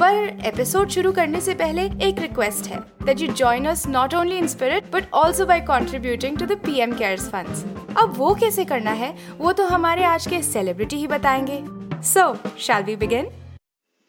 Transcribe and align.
पर 0.00 0.46
एपिसोड 0.46 0.88
शुरू 0.88 1.10
करने 1.12 1.40
से 1.40 1.54
पहले 1.54 1.82
एक 2.06 2.20
रिक्वेस्ट 2.20 2.66
है 2.66 2.78
that 3.02 3.20
you 3.20 3.26
join 3.28 3.66
us 3.66 3.86
not 3.86 4.14
only 4.14 4.36
in 4.38 4.46
spirit 4.46 4.84
but 4.92 5.04
also 5.14 5.46
by 5.46 5.60
contributing 5.60 6.38
to 6.38 6.46
the 6.46 6.52
PM 6.52 6.92
cares 6.92 7.28
funds 7.28 7.64
अब 7.98 8.14
वो 8.16 8.34
कैसे 8.34 8.64
करना 8.64 8.90
है 8.90 9.10
वो 9.38 9.52
तो 9.52 9.66
हमारे 9.66 10.04
आज 10.04 10.26
के 10.26 10.42
सेलिब्रिटी 10.42 10.96
ही 10.96 11.06
बताएँगे। 11.06 11.58
सो 12.02 12.24
शैल 12.58 12.82
वी 12.82 12.96
बिगिन 12.96 13.28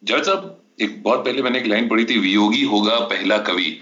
जज 0.03 0.23
साहब 0.25 0.64
एक 0.81 1.03
बहुत 1.03 1.25
पहले 1.25 1.42
मैंने 1.42 1.59
एक 1.59 1.67
लाइन 1.67 1.89
पढ़ी 1.89 2.05
थी 2.05 2.20
वियोगी 2.20 2.64
होगा 2.66 3.00
पहला 3.11 3.38
कवि. 3.38 3.78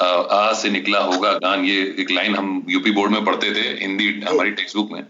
आ, 0.00 0.52
से 0.52 0.70
निकला 0.70 1.04
होगा 1.04 1.32
गान 1.38 1.64
ये 1.64 1.78
एक 1.98 2.10
लाइन 2.10 2.34
हम 2.34 2.66
यूपी 2.68 2.90
बोर्ड 2.90 3.12
में 3.12 3.24
पढ़ते 3.24 3.54
थे 3.54 3.68
हिंदी 3.84 4.12
हमारी 4.28 4.50
टेक्स्ट 4.50 4.76
बुक 4.76 4.92
में। 4.92 5.02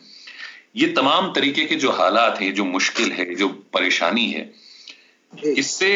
ये 0.76 0.88
तमाम 0.88 1.32
तरीके 1.32 1.64
के 1.64 1.76
जो 1.76 1.90
हालात 1.90 2.40
हैं 2.40 2.54
जो 2.54 2.64
मुश्किल 2.64 3.12
है 3.12 3.34
जो 3.34 3.48
परेशानी 3.48 4.30
है 4.30 4.65
इससे 5.32 5.90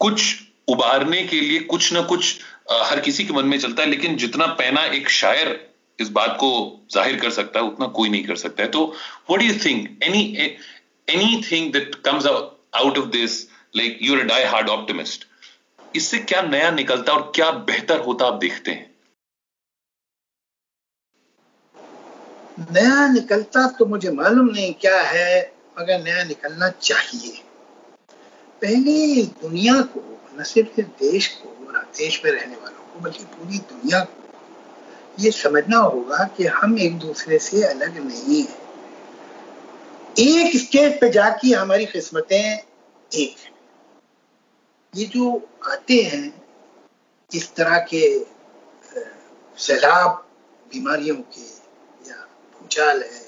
कुछ 0.00 0.34
उबारने 0.68 1.22
के 1.24 1.40
लिए 1.40 1.58
कुछ 1.70 1.92
ना 1.92 2.00
कुछ 2.08 2.40
हर 2.72 3.00
किसी 3.00 3.24
के 3.24 3.32
मन 3.32 3.46
में 3.46 3.58
चलता 3.58 3.82
है 3.82 3.88
लेकिन 3.88 4.16
जितना 4.16 4.46
पैना 4.58 4.84
एक 4.98 5.08
शायर 5.10 5.48
इस 5.98 6.08
बात 6.10 6.36
को 6.40 6.50
ज़ाहिर 6.92 7.20
कर 7.20 7.30
सकता 7.30 7.60
है 7.60 7.66
उतना 7.66 7.86
कोई 7.96 8.08
नहीं 8.08 8.24
कर 8.24 8.36
सकता 8.36 8.62
है। 8.62 8.68
तो 8.70 8.84
what 9.30 9.42
you 9.42 9.52
think 9.64 10.02
any 10.04 10.22
anything 11.50 11.72
that 11.72 11.94
comes 12.04 12.26
out 12.26 12.98
of 12.98 13.06
this 13.10 13.42
like 13.76 13.98
your 14.02 14.22
die 14.24 14.44
hard 14.44 14.68
optimist 14.70 15.26
इससे 15.96 16.18
क्या 16.20 16.42
नया 16.42 16.70
निकलता 16.72 17.12
और 17.12 17.30
क्या 17.34 17.50
बेहतर 17.70 18.00
होता 18.00 18.26
आप 18.26 18.38
देखते 18.40 18.70
हैं? 18.70 18.90
नया 22.72 23.06
निकलता 23.12 23.66
तो 23.78 23.86
मुझे 23.86 24.10
मालूम 24.12 24.48
नहीं 24.50 24.72
क्या 24.80 25.00
है 25.02 25.40
मगर 25.78 26.02
नया 26.02 26.24
निकलना 26.24 26.68
चाहिए। 26.70 27.42
पहले 28.64 29.22
दुनिया 29.22 29.80
को, 29.80 30.20
न 30.40 30.44
सिर्फ़ 30.44 30.80
देश 30.80 31.26
को, 31.28 31.66
और 31.66 31.82
देश 31.96 32.22
में 32.24 32.32
रहने 32.32 32.56
वालों 32.56 32.94
को, 32.94 33.00
बल्कि 33.00 33.24
पूरी 33.24 33.58
दुनिया 33.58 34.04
को, 34.04 34.22
ये 35.20 35.30
समझना 35.30 35.78
होगा 35.78 36.24
कि 36.36 36.46
हम 36.46 36.78
एक 36.78 36.98
दूसरे 36.98 37.38
से 37.38 37.62
अलग 37.62 37.98
नहीं 37.98 38.42
है। 38.42 38.62
एक 40.18 40.56
स्टेज 40.56 41.00
पे 41.00 41.10
जाके 41.10 41.48
हमारी 41.48 41.86
किस्मतें 41.86 42.58
एक 43.14 43.36
है। 43.38 43.52
ये 44.94 45.04
जो 45.04 45.48
आते 45.66 46.02
हैं, 46.02 46.42
इस 47.34 47.54
तरह 47.54 47.78
के 47.94 48.26
सैलाब 49.58 50.28
बीमारियों 50.72 51.16
के, 51.16 51.46
या 52.10 52.26
भूचाल 52.54 53.02
है 53.02 53.24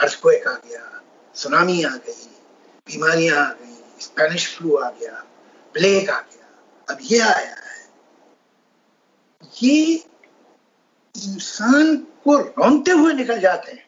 अर्थक्वेक 0.00 0.48
आ 0.48 0.52
गया 0.52 1.02
सुनामी 1.34 1.82
आ 1.82 1.90
गई, 1.90 2.28
बीमारियाँ 2.86 3.46
आ 3.46 3.52
गई 3.52 3.65
स्पेनिश 4.00 4.56
फ्लू 4.56 4.76
आ 4.76 4.90
गया 4.90 5.24
प्लेग 5.74 6.10
आ 6.10 6.20
गया, 6.20 6.48
अब 6.88 6.98
ये 7.02 7.18
आया 7.20 7.54
है। 7.54 7.88
ये 9.62 9.94
इंसान 11.14 11.96
को 12.24 12.36
रौनते 12.38 12.90
हुए 12.90 13.12
निकल 13.12 13.40
जाते 13.40 13.72
हैं। 13.72 13.84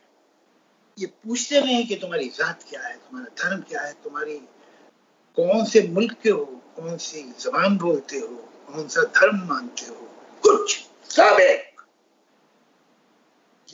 ये 0.98 1.06
पूछते 1.06 1.60
नहीं 1.60 1.86
कि 1.86 1.96
तुम्हारी 1.96 2.28
जात 2.28 2.64
क्या 2.70 2.82
है, 2.82 2.94
तुम्हारा 2.94 3.34
धर्म 3.42 3.60
क्या 3.60 3.80
है, 3.80 3.92
तुम्हारी 4.04 4.38
कौन 5.38 5.64
से 5.64 5.86
मुल्क 5.88 6.16
के 6.22 6.30
हो, 6.30 6.44
कौन 6.76 6.96
सी 6.96 7.22
जबान 7.40 7.76
बोलते 7.78 8.18
हो, 8.18 8.28
कौन 8.68 8.88
सा 8.88 9.02
धर्म 9.02 9.46
मानते 9.48 9.86
हो, 9.86 9.94
कुछ 10.42 10.78
सब 11.10 11.40
एक। 11.40 11.82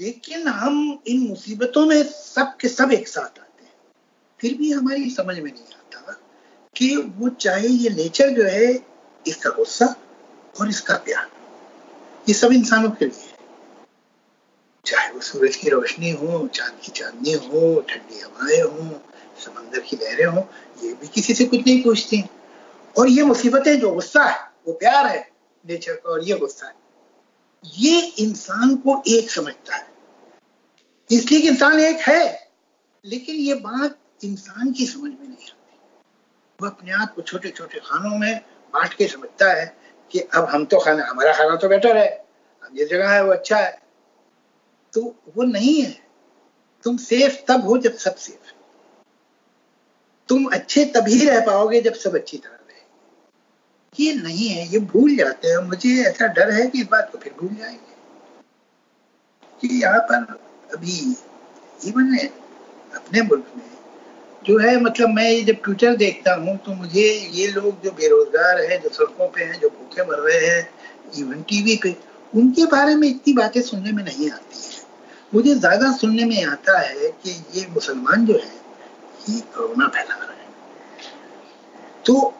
लेकिन 0.00 0.48
हम 0.48 1.02
इन 1.06 1.28
मुसीबतों 1.28 1.86
में 1.86 2.02
सब 2.02 2.56
के 2.56 2.68
सब 2.68 2.92
एक 2.92 3.08
साथ 3.08 3.40
आते 3.40 3.64
हैं। 3.64 3.72
फिर 4.40 4.54
भी 4.54 4.70
हमारी 4.72 5.10
समझ 5.10 5.38
में 5.38 5.52
नहीं 5.52 5.74
आता 5.74 6.20
कि 6.76 6.96
वो 6.96 7.28
चाहे 7.28 7.68
ये 7.68 7.90
नेचर 7.90 8.30
जो 8.30 8.44
है, 8.44 8.86
इसका 9.26 9.50
गुस्सा 9.50 9.96
और 10.60 10.68
इसका 10.68 10.96
प्यार। 10.96 11.30
ये 12.28 12.34
सब 12.34 12.52
इंसानों 12.52 12.90
के 12.90 13.04
लिए 13.04 13.32
चाहे 14.86 15.12
वो 15.12 15.20
सूरज 15.20 15.56
की 15.56 15.68
रोशनी 15.68 16.10
हो, 16.10 16.48
चाँद 16.48 16.80
की 16.84 16.92
चांदनी 16.92 17.32
हो, 17.32 17.80
ठंडी 17.80 18.20
हवाएँ 18.20 18.60
हो, 18.60 19.00
समंदर 19.44 19.80
की 19.80 19.96
लहरें 19.96 20.26
हो, 20.26 20.48
ये 20.82 20.92
भी 20.94 21.08
किसी 21.08 21.34
से 21.34 21.44
कुछ 21.44 21.60
नहीं 21.60 21.82
पूछती। 21.82 22.24
और 22.98 23.08
ये 23.08 23.22
मुसीबतें 23.22 23.80
जो 23.80 23.90
गुस्सा 23.90 24.24
है, 24.24 24.50
वो 24.66 24.72
प्यार 24.72 25.06
है, 25.06 25.30
नेचर 25.68 25.94
का 25.94 26.10
और 26.10 26.24
ये 26.24 26.38
गुस्सा 26.38 26.66
है, 26.66 26.74
ये 27.76 28.00
इंसान 28.00 28.76
को 28.76 29.02
एक 29.08 29.30
समझता 29.30 29.76
है। 29.76 29.88
इसलिए 31.10 31.40
इंसान 31.40 31.80
एक 31.80 31.96
है, 31.96 32.50
लेकिन 33.04 33.36
ये 33.36 33.54
बात 33.54 33.98
इंसान 34.24 34.72
की 34.72 34.86
समझ 34.86 35.10
में 35.10 35.28
नहीं 35.28 35.32
आती। 35.32 35.63
वो 36.64 36.70
अपने 36.70 36.92
आप 36.92 37.14
को 37.14 37.22
छोटे 37.22 37.50
छोटे 37.50 37.78
खानों 37.78 38.18
में 38.18 38.44
बांट 38.74 38.94
के 38.94 39.08
समझता 39.08 39.52
है 39.52 39.76
कि 40.10 40.20
अब 40.20 40.44
हम 40.44 40.64
तो 40.64 40.78
खाना, 40.78 41.04
हमारा 41.04 41.32
खाना 41.32 41.56
तो 41.56 41.68
बेटर 41.68 41.96
है। 41.96 42.08
अब 42.62 42.78
ये 42.78 42.84
जगह 42.84 43.10
है, 43.10 43.24
वो 43.24 43.32
अच्छा 43.32 43.56
है। 43.56 43.82
तो 44.92 45.00
वो 45.36 45.42
नहीं 45.42 45.82
है। 45.82 46.06
तुम 46.82 46.96
सेफ़ 46.96 47.36
तब 47.48 47.64
हो 47.64 47.78
जब 47.78 47.94
सब 47.94 48.14
सेफ़ 48.14 48.46
है। 48.46 48.52
तुम 50.28 50.44
अच्छे 50.44 50.84
तभी 50.84 51.26
रह 51.26 51.40
पाओगे 51.40 51.80
जब 51.80 51.94
सब 51.94 52.14
अच्छी 52.14 52.36
तरह 52.36 52.52
रहे 52.52 52.64
ये 54.00 54.14
नहीं 54.14 54.48
है, 54.48 54.68
ये 54.68 54.78
भूल 54.78 55.16
जाते 55.16 55.48
हैं। 55.48 55.58
मुझे 55.58 56.04
ऐसा 56.04 56.26
डर 56.26 56.50
है 56.50 56.66
कि 56.66 56.80
इस 56.80 56.88
बात 56.88 57.12
को 57.12 57.18
फिर 57.18 57.34
भूल 57.40 57.54
जाएँगे। 57.54 57.94
कि 59.60 59.82
यहाँ 59.82 60.00
पर 60.00 60.40
अभी 60.74 61.16
इवन 61.84 62.18
अपने 62.96 63.22
मुल्क 63.22 63.52
में 63.56 63.73
जो 64.46 64.58
है 64.58 64.76
मतलब 64.80 65.08
मैं 65.08 65.30
ये 65.30 65.42
जब 65.42 65.62
ट्विटर 65.64 65.96
देखता 65.96 66.34
हूँ 66.34 66.56
तो 66.56 66.72
मुझे 66.74 67.02
ये 67.32 67.46
लोग 67.48 67.82
जो 67.82 67.90
बेरोजगार 67.90 68.60
हैं, 68.62 68.80
जो 68.82 68.88
सड़कों 68.88 69.28
पे 69.28 69.44
हैं, 69.44 69.60
जो 69.60 69.68
भूखे 69.68 70.02
मर 70.02 70.18
रहे 70.20 70.46
हैं 70.46 70.68
इवन 71.18 71.42
टीवी 71.42 71.76
पे, 71.82 71.94
उनके 72.32 72.66
बारे 72.66 72.94
में 72.94 73.08
इतनी 73.08 73.32
बातें 73.34 73.60
सुनने 73.62 73.92
में 73.92 74.02
नहीं 74.04 74.30
आती 74.30 74.58
है। 74.58 74.82
मुझे 75.34 75.54
ज़्यादा 75.54 75.90
सुनने 75.92 76.24
में 76.24 76.44
आता 76.44 76.78
है 76.78 77.08
कि 77.22 77.30
ये 77.54 77.66
मुसलमान 77.70 78.26
जो 78.26 78.34
है, 78.34 78.52
ये 79.30 79.40
कोरोना 79.56 79.88
फैला 79.88 80.14
रहे 80.16 80.36
हैं। 80.36 80.52
तो 82.06 82.34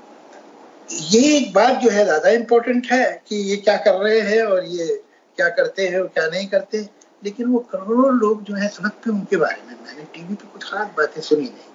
ये 0.91 1.37
एक 1.37 1.53
बात 1.53 1.81
जो 1.83 1.91
है 1.91 2.05
ज़्यादा 2.05 2.31
इम्पोर्टेंट 2.31 2.87
है 2.93 3.05
कि 3.29 3.37
ये 3.51 3.57
क्या 3.57 3.77
कर 3.77 3.95
रहे 3.95 4.21
हैं 4.21 4.43
और 4.43 4.65
ये 4.67 4.87
क्या 5.39 5.49
करते 5.51 5.89
हैं 5.89 6.01
और 6.01 6.07
क्या 6.07 6.27
नहीं 6.27 6.47
करते। 6.49 6.89
लेकिन 7.23 7.47
वो 7.47 7.59
करोड़ों 7.71 8.13
लोग 8.15 8.43
जो 8.45 8.55
है, 8.55 8.69
सड़क 8.69 8.83
समझते 8.85 9.11
उनके 9.11 9.37
बारे 9.37 9.63
में, 9.69 9.77
मैंने 9.85 10.05
टीवी 10.15 10.35
पे 10.35 10.49
कुछ 10.53 10.65
खास 10.65 10.89
बातें 10.99 11.21
सुनी 11.23 11.45
नहीं। 11.45 11.73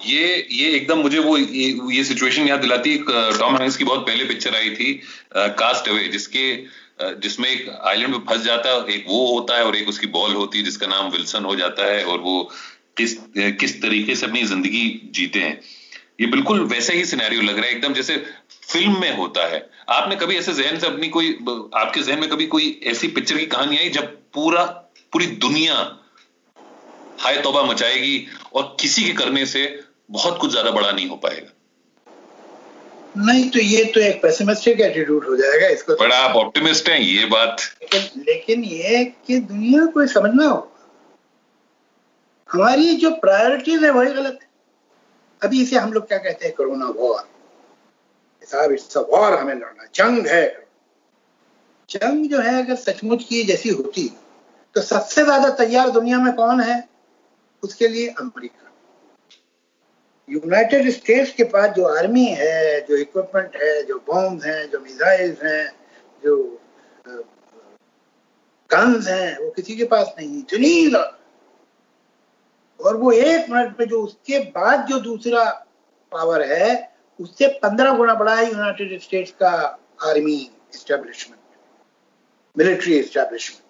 ये 0.00 0.46
ये 0.50 0.68
एकदम 0.76 0.98
मुझे 0.98 1.18
वो 1.18 1.36
ये, 1.36 2.04
सिचुएशन 2.04 2.46
याद 2.48 2.60
दिलाती 2.60 2.96
टॉम 3.38 3.56
हैंक्स 3.56 3.76
की 3.76 3.84
बहुत 3.84 4.06
पहले 4.06 4.24
पिक्चर 4.24 4.54
आई 4.56 4.70
थी 4.70 4.92
कास्ट 5.34 5.88
अवे 5.88 6.06
जिसके 6.08 6.44
जिसमें 7.22 7.48
एक 7.50 7.68
आइलैंड 7.68 8.12
में 8.12 8.18
फंस 8.28 8.42
जाता 8.42 8.70
है 8.70 8.94
एक 8.94 9.04
वो 9.08 9.26
होता 9.32 9.56
है 9.56 9.64
और 9.64 9.76
एक 9.76 9.88
उसकी 9.88 10.06
बॉल 10.16 10.34
होती 10.34 10.58
है 10.58 10.64
जिसका 10.64 10.86
नाम 10.86 11.10
विल्सन 11.10 11.44
हो 11.44 11.54
जाता 11.56 11.84
है 11.84 12.04
और 12.04 12.18
वो 12.20 12.42
किस 12.96 13.16
किस 13.60 13.80
तरीके 13.82 14.14
से 14.14 14.26
अपनी 14.26 14.42
ज़िंदगी 14.44 14.84
जीते 15.14 15.40
हैं। 15.40 15.60
ये 16.20 16.26
बिल्कुल 16.26 16.60
वैसा 16.64 16.92
ही 16.92 17.04
सिनेरियो 17.04 17.42
लग 17.42 17.58
रहा 17.58 17.66
है 17.66 17.72
एकदम 17.72 17.94
जैसे 17.94 18.16
फ़िल्म 18.62 19.00
में 19.00 19.16
होता 19.16 19.46
है। 19.48 19.68
आपने 19.90 20.16
कभी 20.16 20.36
ऐसे 20.36 20.52
जहन 20.52 20.78
से 20.78 20.86
अपनी 20.86 21.08
कोई 21.08 21.32
आपके 21.76 22.02
जहन 22.02 22.20
में 22.20 22.28
कभी 22.30 22.46
कोई 22.46 22.80
ऐसी 22.86 23.08
पिक्चर 23.08 23.38
की 23.38 23.46
कहानी 23.46 23.78
आई 23.78 23.88
जब 23.90 24.16
पूरा 24.34 24.64
पूरी 25.12 25.26
दुनिया 25.46 25.74
हाय 27.20 27.40
तोबा 27.42 27.62
मचाएगी 27.62 28.26
और 28.54 28.76
किसी 28.80 29.02
के 29.04 29.12
करने 29.12 29.46
से 29.46 29.64
बहुत 30.10 30.38
कुछ 30.40 30.50
ज़्यादा 30.50 30.70
बड़ा 30.70 30.90
नहीं 30.90 31.08
हो 31.08 31.16
पाएगा। 31.16 31.50
नहीं 33.18 33.48
तो 33.50 33.58
ये 33.58 33.84
तो 33.84 34.00
एक 34.00 34.20
पेसिमिस्टिक 34.22 34.80
एटीट्यूड 34.80 35.24
हो 35.24 35.36
जाएगा 35.36 35.68
इसको 35.68 35.94
बड़ा 36.00 36.16
आप 36.18 36.36
ऑप्टिमिस्ट 36.36 36.88
हैं 36.88 36.98
ये 36.98 37.24
बात। 37.28 37.60
लेकिन 37.82 38.22
लेकिन 38.26 38.64
ये 38.64 39.04
कि 39.26 39.38
दुनिया 39.40 39.84
को 39.86 40.06
समझना 40.08 40.46
होगा 40.46 40.68
हमारी 42.48 42.94
जो 42.96 43.10
प्रायोरिटीज 43.16 43.84
है 43.84 43.90
वही 43.90 44.12
गलत 44.12 44.38
है। 44.42 44.48
अभी 45.42 45.62
इसे 45.62 45.76
हम 45.76 45.92
लोग 45.92 46.06
क्या 46.08 46.18
कहते 46.18 46.46
हैं 46.46 46.54
कोरोना 46.54 46.86
वॉर 46.96 47.28
साहब 48.48 48.72
इट्स 48.72 48.96
अ 48.96 49.00
वॉर 49.10 49.38
हमें 49.38 49.54
लड़ना 49.54 49.84
जंग 49.94 50.26
है। 50.26 50.46
जंग 51.88 52.30
जो 52.30 52.40
है 52.40 52.56
अगर 52.62 52.74
सचमुच 52.76 53.24
की 53.24 53.42
जैसी 53.44 53.68
होती 53.70 54.08
तो 54.76 54.80
सबसे 54.82 55.24
ज़्यादा 55.24 55.48
तैयार 55.56 55.90
दुनिया 55.90 56.18
में 56.18 56.32
कौन 56.34 56.60
है? 56.60 56.88
उसके 57.62 57.88
लिए 57.88 58.08
अमेरिका। 58.10 58.69
यूनाइटेड 60.30 60.90
स्टेट्स 60.90 61.32
के 61.32 61.44
पास 61.44 61.70
जो 61.70 61.84
आर्मी 61.98 62.24
है, 62.24 62.80
जो 62.80 62.96
इक्विपमेंट 62.96 63.56
है, 63.56 63.82
जो 63.82 63.98
बॉम्ब 64.06 64.42
हैं, 64.42 64.70
जो 64.70 64.80
मिसाइल्स 64.80 65.42
हैं, 65.42 65.72
जो 66.24 66.36
गन्स 68.70 69.08
हैं, 69.08 69.38
वो 69.38 69.50
किसी 69.50 69.76
के 69.76 69.84
पास 69.84 70.14
नहीं 70.18 70.38
इतनी 70.38 70.94
और 72.80 72.96
वो 72.96 73.12
एक 73.12 73.50
मिनट 73.50 73.80
में 73.80 73.86
जो 73.88 74.02
उसके 74.02 74.38
बाद 74.38 74.86
जो 74.86 74.98
दूसरा 75.00 75.44
पावर 76.12 76.42
है, 76.52 76.90
उससे 77.20 77.48
पंद्रह 77.62 77.96
गुना 77.96 78.14
बड़ा 78.14 78.34
है 78.34 78.46
यूनाइटेड 78.46 79.00
स्टेट्स 79.00 79.30
का 79.32 79.50
आर्मी 80.04 80.50
स्टैब्लिशमेंट 80.74 81.40
मिलिट्री 82.56 83.02
स्टैब्लिशमेंट 83.02 83.62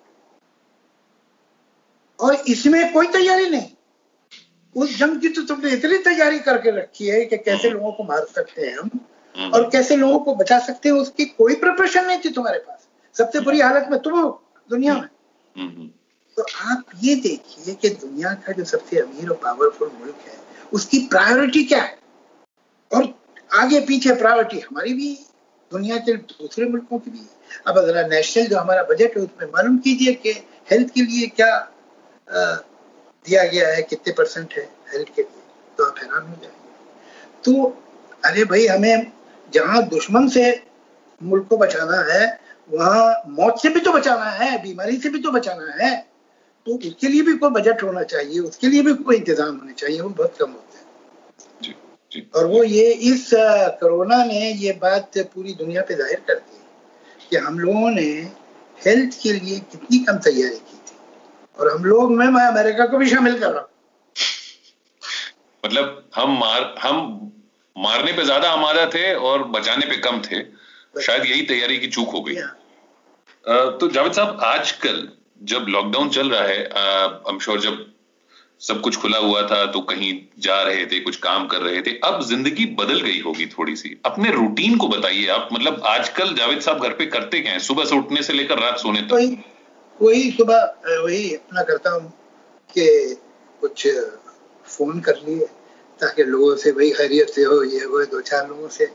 और 2.20 2.34
इसमें 2.34 2.92
कोई 2.92 3.06
तैयारी 3.06 3.48
नहीं। 3.50 3.70
उस 4.76 4.99
जंग 4.99 5.20
की 5.20 5.28
तो 5.28 5.43
तुमने 5.43 5.70
इतनी 5.70 5.99
तैयारी 5.99 6.38
करके 6.38 6.70
रखी 6.70 7.06
है 7.06 7.25
कि 7.25 7.37
कैसे 7.37 7.69
हम्म। 7.69 7.78
लोगों 7.78 7.93
को 7.93 8.05
मार 8.05 8.26
सकते 8.34 8.67
हैं 8.67 8.78
हम 8.78 8.90
हम्म। 9.37 9.50
और 9.50 9.70
कैसे 9.70 9.96
लोगों 9.96 10.19
को 10.19 10.34
बचा 10.34 10.58
सकते 10.58 10.88
हैं 10.88 10.96
उसकी 10.96 11.25
कोई 11.25 11.55
प्रिपरेशन 11.55 12.05
नहीं 12.05 12.19
थी 12.25 12.31
तुम्हारे 12.31 12.58
पास। 12.58 12.87
सबसे 13.19 13.40
बुरी 13.40 13.61
हालत 13.61 13.88
में 13.90 14.00
तुम 14.00 14.20
हो 14.20 14.43
दुनिया 14.70 14.94
में। 14.94 15.08
हम्म, 15.56 15.90
तो 16.37 16.43
आप 16.43 16.84
ये 17.02 17.14
देखिए 17.14 17.75
कि 17.75 17.88
दुनिया 17.88 18.34
का 18.34 18.52
जो 18.52 18.64
सबसे 18.64 18.99
अमीर 19.00 19.28
और 19.28 19.37
पावरफुल 19.37 19.90
मुल्क 20.00 20.17
है 20.28 20.38
उसकी 20.72 20.99
प्रायोरिटी 20.99 21.64
क्या 21.64 21.82
है? 21.82 21.99
और 22.94 23.14
आगे 23.55 23.81
पीछे 23.81 24.14
प्रायोरिटी 24.14 24.58
हमारी 24.58 24.94
भी 24.94 25.19
दुनिया 25.72 25.96
के 25.96 26.12
दूसरे 26.12 26.67
मुल्कों 26.67 26.99
की 26.99 27.11
भी 27.11 27.19
है। 27.19 27.40
अब 27.67 27.78
अगर 27.78 28.08
नेशनल 28.08 28.46
जो 28.46 28.58
हमारा 28.58 28.82
बजट 28.82 29.17
है 29.17 29.22
उसमें 29.22 29.49
मालूम 29.49 29.78
कीजिए 29.78 30.14
कि 30.14 30.31
हेल्थ 30.70 30.94
के 30.94 31.02
लिए 31.02 31.26
क्या 31.26 31.72
दिया 33.31 33.44
गया 33.47 33.69
है 33.69 33.82
कितने 33.85 34.12
परसेंट 34.15 34.55
है 34.56 34.69
हेल्थ 34.93 35.15
के 35.17 35.23
लिए 35.23 35.43
तो 35.79 35.85
आप 35.85 35.99
हैरान 35.99 36.23
हो 36.23 36.37
जाएँगे। 36.43 36.59
तो 37.44 37.65
अरे 38.25 38.44
भाई 38.44 38.67
हमें 38.67 39.11
जहाँ 39.53 39.82
दुश्मन 39.88 40.29
से 40.29 40.44
मुल्क 41.21 41.47
को 41.49 41.56
बचाना 41.56 42.00
है 42.12 42.25
वहाँ 42.71 43.23
मौत 43.29 43.61
से 43.62 43.69
भी 43.69 43.81
तो 43.81 43.93
बचाना 43.93 44.31
है 44.32 44.50
बीमारी 44.62 44.97
से 44.97 45.09
भी 45.11 45.19
तो 45.23 45.31
बचाना 45.31 45.73
है 45.81 45.91
तो 46.67 46.75
उसके 46.79 47.09
लिए 47.09 47.23
भी 47.23 47.32
कोई 47.37 47.50
बजट 47.50 47.82
होना 47.82 48.03
चाहिए 48.05 48.38
उसके 48.41 48.69
लिए 48.69 48.82
भी 48.82 48.93
कोई 48.94 49.17
इंतज़ाम 49.17 49.56
होने 49.56 49.73
चाहिए 49.73 50.00
वो 50.00 50.09
बहुत 50.11 50.37
कम 50.41 50.50
होते 50.50 50.79
हैं। 50.79 52.25
और 52.37 52.47
वो 52.47 52.62
ये 52.65 52.93
इस 53.11 53.29
कोरोना 53.81 54.25
ने 54.25 54.41
ये 54.53 54.73
बात 54.82 55.19
पूरी 55.35 55.55
दुनिया 55.55 55.82
पे 55.82 55.94
ज़ाहिर 55.94 56.21
कर 56.29 56.35
दी 56.35 56.59
कि 57.31 57.37
हम 57.37 57.59
लोगों 57.59 57.91
ने 57.91 58.11
हेल्थ 58.79 59.19
के 59.23 59.32
लिए 59.32 59.59
कितनी 59.73 59.99
कम 60.05 60.17
तैयारी 60.19 60.56
की। 60.59 60.80
और 61.56 61.73
हम 61.73 61.85
लोग 61.85 62.12
में 62.12 62.26
मैं 62.29 62.44
अमेरिका 62.44 62.87
को 62.87 62.99
भी 62.99 63.08
शामिल 63.08 63.38
कर 63.41 63.50
रहा 63.50 63.61
हूँ। 63.61 63.69
मतलब 65.64 66.08
हम 66.14 66.38
मार 66.38 66.75
हम 66.82 66.97
मारने 67.76 68.12
पे 68.12 68.25
ज़्यादा 68.25 68.50
आमादा 68.50 68.87
थे 68.87 69.12
और 69.14 69.44
बचाने 69.50 69.87
पे 69.87 69.97
कम 70.00 70.20
थे। 70.23 70.43
शायद 71.02 71.25
यही 71.26 71.43
तैयारी 71.47 71.79
की 71.79 71.87
चूक 71.88 72.11
हो 72.11 72.20
गई। 72.20 72.35
तो 73.79 73.88
जावेद 73.88 74.12
साहब 74.12 74.41
आजकल 74.44 75.08
जब 75.44 75.67
लॉकडाउन 75.69 76.08
चल 76.11 76.31
रहा 76.31 76.43
है 76.43 76.64
आई 76.64 77.38
श्योर 77.38 77.61
जब 77.61 77.87
सब 78.61 78.81
कुछ 78.81 78.96
खुला 78.96 79.19
हुआ 79.19 79.43
था 79.43 79.64
तो 79.67 79.81
कहीं 79.82 80.12
जा 80.38 80.61
रहे 80.62 80.85
थे 80.87 80.99
कुछ 81.00 81.17
काम 81.19 81.46
कर 81.46 81.61
रहे 81.61 81.81
थे 81.82 81.91
अब 82.05 82.20
ज़िंदगी 82.23 82.67
बदल 82.81 83.00
गई 83.00 83.20
होगी 83.20 83.46
थोड़ी 83.49 83.76
सी 83.76 83.96
अपने 84.06 84.31
रूटीन 84.31 84.76
को 84.79 84.88
बताइए 84.88 85.26
आप। 85.29 85.49
मतलब 85.53 85.82
आजकल 85.87 86.35
जावेद 86.35 86.61
साहब 86.61 86.82
घर 86.82 86.93
पे 86.94 87.06
करते 87.08 87.41
क्या 87.41 87.53
है? 87.53 87.58
सुबह 87.61 87.85
से 87.85 87.96
उठने 87.96 88.23
से 88.23 88.32
लेकर 88.32 88.58
रात 88.58 88.79
सोने 88.79 89.03
तक? 89.03 89.43
वही 90.02 90.31
सुबह 90.31 90.61
वही 91.05 91.35
अपना 91.35 91.62
करता 91.62 91.91
हूँ 91.91 92.11
कि 92.70 93.17
कुछ 93.61 93.87
फ़ोन 94.64 95.00
कर 95.00 95.17
लिए 95.17 95.47
ताकि 96.00 96.25
लोगों 96.25 96.56
से, 96.56 96.70
वही 96.70 96.91
खैरियत 96.91 97.29
से 97.29 97.43
हो, 97.44 97.62
ये 97.62 97.87
वो 97.87 98.05
दो 98.05 98.20
चार 98.20 98.49
लोगों 98.49 98.69
से। 98.69 98.87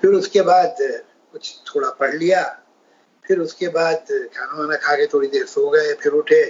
फिर 0.00 0.10
उसके 0.10 0.42
बाद 0.42 0.76
कुछ 1.32 1.54
थोड़ा 1.74 1.90
पढ़ 1.90 2.14
लिया। 2.14 2.42
फिर 3.24 3.38
उसके 3.38 3.68
बाद 3.68 4.06
खाना 4.36 4.58
वाना 4.58 4.76
खा 4.76 4.94
के 4.94 5.06
थोड़ी 5.06 5.28
देर 5.28 5.46
सो 5.46 5.68
गए, 5.70 5.94
फिर 5.94 6.12
उठे। 6.12 6.44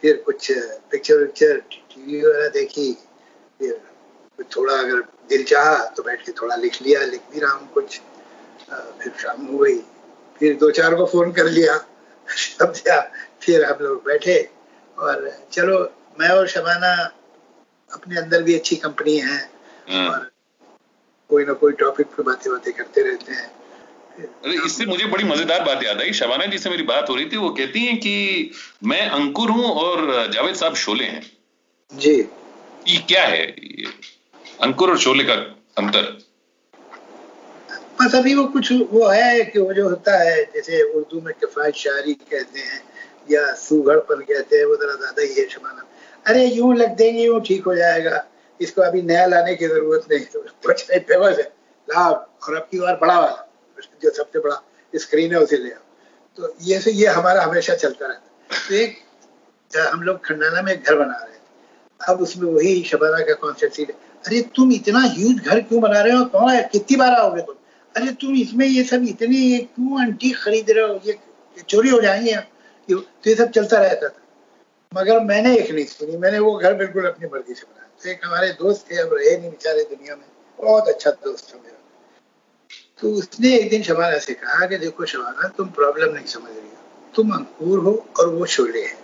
फिर 0.00 0.22
कुछ 0.26 0.52
पिक्चर 0.90 1.16
विक्चर 1.16 1.58
टीवी 1.70 2.20
वगैरह 2.22 2.48
देखी। 2.48 2.92
फिर 3.58 3.72
कुछ 4.36 4.46
थोड़ा 4.56 4.74
अगर 4.74 5.00
दिल 5.28 5.44
चाहा 5.44 5.84
तो 5.84 6.02
बैठ 6.02 6.26
के 6.26 6.32
थोड़ा 6.32 6.56
लिख 6.56 6.82
लिया, 6.82 7.04
लिख 7.04 7.22
भी 7.32 7.40
रहा 7.40 7.52
हूँ 7.52 7.72
कुछ। 7.72 8.00
फिर 8.70 9.12
शाम 9.18 9.46
हो 9.46 9.58
गई। 9.58 9.78
फिर 10.38 10.56
दो 10.56 10.70
चार 10.70 10.94
को 10.94 11.06
फ़ोन 11.06 11.32
कर 11.32 11.44
लिया। 11.44 11.78
समझा 12.28 13.00
फिर 13.40 13.64
हम 13.64 13.78
लोग 13.80 14.04
बैठे। 14.04 14.50
और 14.98 15.30
चलो 15.52 15.78
मैं 16.20 16.28
और 16.28 16.48
शबाना 16.48 16.92
अपने 17.92 18.16
अंदर 18.16 18.42
भी 18.42 18.54
अच्छी 18.54 18.76
कंपनी 18.76 19.16
है। 19.18 19.38
हाँ। 19.88 20.08
और 20.08 20.30
कोई 21.30 21.44
ना 21.44 21.52
कोई 21.52 21.72
टॉपिक 21.72 22.06
पे 22.06 22.22
बातें 22.22 22.52
बातें 22.52 22.72
करते 22.72 23.02
रहते 23.02 23.32
हैं। 23.32 23.50
अरे 24.20 24.66
इससे 24.66 24.86
मुझे 24.86 25.04
बड़ी 25.04 25.24
मज़ेदार 25.24 25.60
बात 25.60 25.82
याद 25.82 26.00
आई। 26.00 26.12
शबाना 26.12 26.46
जी 26.46 26.58
से 26.58 26.70
मेरी 26.70 26.82
बात 26.82 27.10
हो 27.10 27.14
रही 27.14 27.24
थी। 27.24 27.36
वो 27.36 27.50
कहती 27.50 27.84
हैं 27.86 27.98
कि 28.00 28.50
मैं 28.84 29.08
अंकुर 29.08 29.50
हूँ 29.50 29.64
और 29.64 30.30
जावेद 30.32 30.54
साहब 30.54 30.74
शोले 30.74 31.04
हैं। 31.04 31.30
जी। 31.92 32.14
ये 32.88 32.98
क्या 32.98 33.24
है? 33.24 33.46
अंकुर 34.60 34.90
और 34.90 34.98
शोले 34.98 35.24
का 35.24 35.34
अंतर। 35.78 36.31
बस 38.02 38.14
अभी 38.14 38.34
वो 38.34 38.44
कुछ 38.52 38.72
वो 38.92 39.06
है 39.08 39.44
कि 39.44 39.58
वो 39.58 39.72
जो 39.72 39.88
होता 39.88 40.16
है, 40.18 40.42
जैसे 40.54 40.82
उर्दू 40.82 41.20
में 41.20 41.32
किफायत 41.34 41.74
शायरी 41.74 42.14
कहते 42.14 42.60
हैं, 42.60 42.80
या 43.30 43.52
सुगढ़पन 43.54 44.20
कहते 44.22 44.56
हैं, 44.56 44.64
वो 44.64 44.76
जरा 44.76 44.94
ज़्यादा 44.94 45.22
ही 45.22 45.34
है 45.34 45.48
शमाना 45.48 45.86
अरे 46.26 46.44
यूँ 46.46 46.74
लग 46.76 46.96
देंगे, 46.96 47.22
यूँ 47.22 47.40
ठीक 47.42 47.64
हो 47.64 47.74
जाएगा। 47.76 48.24
इसको 48.60 48.82
अभी 48.82 49.02
नया 49.02 49.26
लाने 49.26 49.54
की 49.56 49.66
ज़रूरत 49.66 50.06
नहीं 50.10 50.24
तो 50.24 50.42
नहीं 50.42 51.00
फ़ेमस 51.00 51.38
है 51.38 51.44
लाभ 51.88 52.14
और 52.48 52.56
अब 52.56 52.68
की 52.70 52.78
बार 52.78 52.98
बड़ा 53.00 53.18
वाला 53.20 53.48
जो 54.02 54.10
सबसे 54.10 54.38
बड़ा 54.38 54.62
स्क्रीन 54.94 55.32
है, 55.32 55.38
उसे 55.38 55.56
ले 55.56 55.70
आओ। 55.70 55.80
तो 56.38 56.54
ये 56.62 56.78
से, 56.80 56.90
ये 56.92 57.06
हमारा 57.08 57.42
हमेशा 57.42 57.74
चलता 57.74 58.06
रहता 58.06 58.68
तो 58.68 58.74
एक 58.74 58.98
हम 59.88 60.02
लोग 60.02 60.24
खंडाना 60.26 60.62
में 60.62 60.76
घर 60.76 60.94
बना 60.94 61.16
रहे 61.16 61.34
थे। 61.34 62.12
अब 62.12 62.20
उसमें 62.22 62.50
वही 62.52 62.82
शबाना 62.84 63.24
का 63.26 63.34
कॉन्सेप्ट 63.42 63.90
अरे 64.26 64.40
तुम 64.56 64.72
इतना 64.72 65.00
ह्यूज 65.04 65.38
घर 65.38 65.60
क्यों 65.60 65.80
बना 65.82 66.00
रहे 66.00 66.16
हो? 66.16 66.24
कौन 66.24 66.50
है 66.50 66.62
कितनी 66.72 66.96
बार 66.96 67.14
आओगे 67.14 67.42
तुम? 67.42 67.54
अरे 67.96 68.12
तुम 68.12 68.34
इसमें 68.34 68.66
ये 68.66 68.84
सब 68.84 69.04
इतने 69.08 69.58
क्यों 69.58 70.00
अंटी 70.02 70.30
खरीद 70.30 70.70
रहे 70.70 70.84
हो? 70.84 71.00
ये 71.06 71.18
चोरी 71.68 71.88
हो 71.88 72.00
जाएँगे 72.00 72.36
तो 72.88 73.30
ये 73.30 73.34
सब 73.34 73.50
चलता 73.50 73.78
रहता 73.78 74.08
था। 74.08 74.18
मगर 74.92 75.20
मैंने 75.20 75.56
एक 75.56 75.70
नहीं 75.70 75.84
सुनी। 75.84 76.16
मैंने 76.16 76.38
वो 76.38 76.58
घर 76.58 76.74
बिल्कुल 76.74 77.04
अपनी 77.04 77.28
मर्ज़ी 77.28 77.54
से 77.54 77.62
बनाया। 77.62 77.88
तो 78.02 78.10
एक 78.10 78.20
हमारे 78.24 78.48
दोस्त 78.48 78.90
थे, 78.90 78.96
अब 78.96 79.10
रहे 79.12 79.36
नहीं 79.38 79.50
बेचारे 79.50 79.82
दुनिया 79.82 80.16
में। 80.16 80.24
बहुत 80.58 80.88
अच्छा 80.88 81.10
दोस्त 81.10 81.54
था 81.54 81.58
मेरा। 81.64 81.78
तो 83.00 83.10
उसने 83.10 83.56
एक 83.56 83.70
दिन 83.70 83.82
शबाना 83.82 84.18
से 84.18 84.34
कहा 84.34 84.66
कि 84.66 84.78
देखो 84.78 85.06
शबाना, 85.06 85.48
तुम 85.48 85.68
प्रॉब्लम 85.68 86.14
नहीं 86.14 86.26
समझ 86.26 86.48
रही 86.48 86.68
हो। 86.68 87.12
तुम 87.14 87.30
अंकुर 87.30 87.78
हो 87.78 88.06
और 88.20 88.28
वो 88.28 88.46
शोले 88.46 88.82
है। 88.82 88.98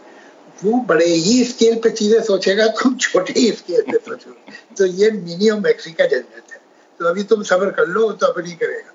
वो 0.64 0.80
बड़े 0.80 1.06
ही 1.06 1.44
स्केल 1.44 1.76
पे 1.76 1.90
चीज़ें 1.90 2.22
सोचेगा, 2.22 2.66
तुम 2.66 2.96
छोटे 2.96 3.32
ही 3.36 3.52
स्केल 3.52 3.82
पे 3.82 3.96
सोचोगे। 3.96 4.74
तो 4.74 4.86
ये 4.86 5.10
मिनी 5.10 5.48
और 5.48 5.60
मैक्सी 5.60 5.92
का 5.92 6.04
है 6.04 6.57
तो 7.00 7.08
अभी 7.08 7.22
तुम 7.24 7.42
सबर 7.42 7.70
कर 7.70 7.86
लो 7.88 8.10
तो 8.12 8.26
अब 8.26 8.38
नहीं 8.38 8.56
करेगा। 8.56 8.92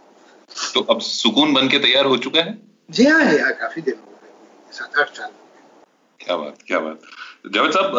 तो 0.74 0.82
अब 0.94 1.00
सुकून 1.02 1.54
बन 1.54 1.70
के 1.70 1.80
तैयार 1.80 2.06
हो 2.06 2.18
चुका 2.18 2.42
है? 2.42 2.58
जी 2.90 3.06
हाँ 3.06 3.24
यार 3.26 3.52
काफ़ी 3.62 3.82
दिन 3.82 3.96
हो 3.96 4.12
गए। 4.14 4.76
सात 4.78 4.98
आठ 5.00 5.16
साल 5.18 5.32
क्या 6.20 6.36
बात 6.38 6.58
क्या 6.68 6.80
बात। 6.80 7.00
जावेद 7.54 7.72
साहब 7.72 7.98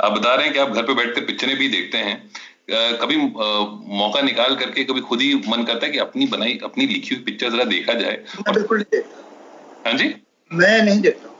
आप 0.00 0.12
बता 0.12 0.34
रहे 0.34 0.44
हैं 0.44 0.52
कि 0.54 0.58
आप 0.60 0.70
घर 0.70 0.82
पे 0.82 0.94
बैठते 0.94 1.20
पिक्चरें 1.20 1.56
भी 1.58 1.68
देखते 1.68 1.98
हैं 1.98 2.96
कभी 3.00 3.16
मौका 3.16 4.20
निकाल 4.22 4.54
करके 4.56 4.84
कभी 4.84 5.00
खुद 5.00 5.20
ही 5.20 5.34
मन 5.48 5.64
करता 5.64 5.86
है 5.86 5.92
कि 5.92 5.98
अपनी 5.98 6.26
बनाई 6.26 6.58
अपनी 6.64 6.86
लिखी 6.86 7.14
हुई 7.14 7.24
पिक्चर 7.24 7.50
जरा 7.50 7.64
देखा 7.64 7.94
जाए? 7.94 8.16
मैं 8.36 8.54
बिल्कुल 8.54 8.78
नहीं 8.78 8.90
देखता। 8.92 9.88
हाँ 9.88 9.96
जी? 9.98 10.14
मैं 10.50 10.82
नहीं 10.82 11.00
देखता। 11.00 11.34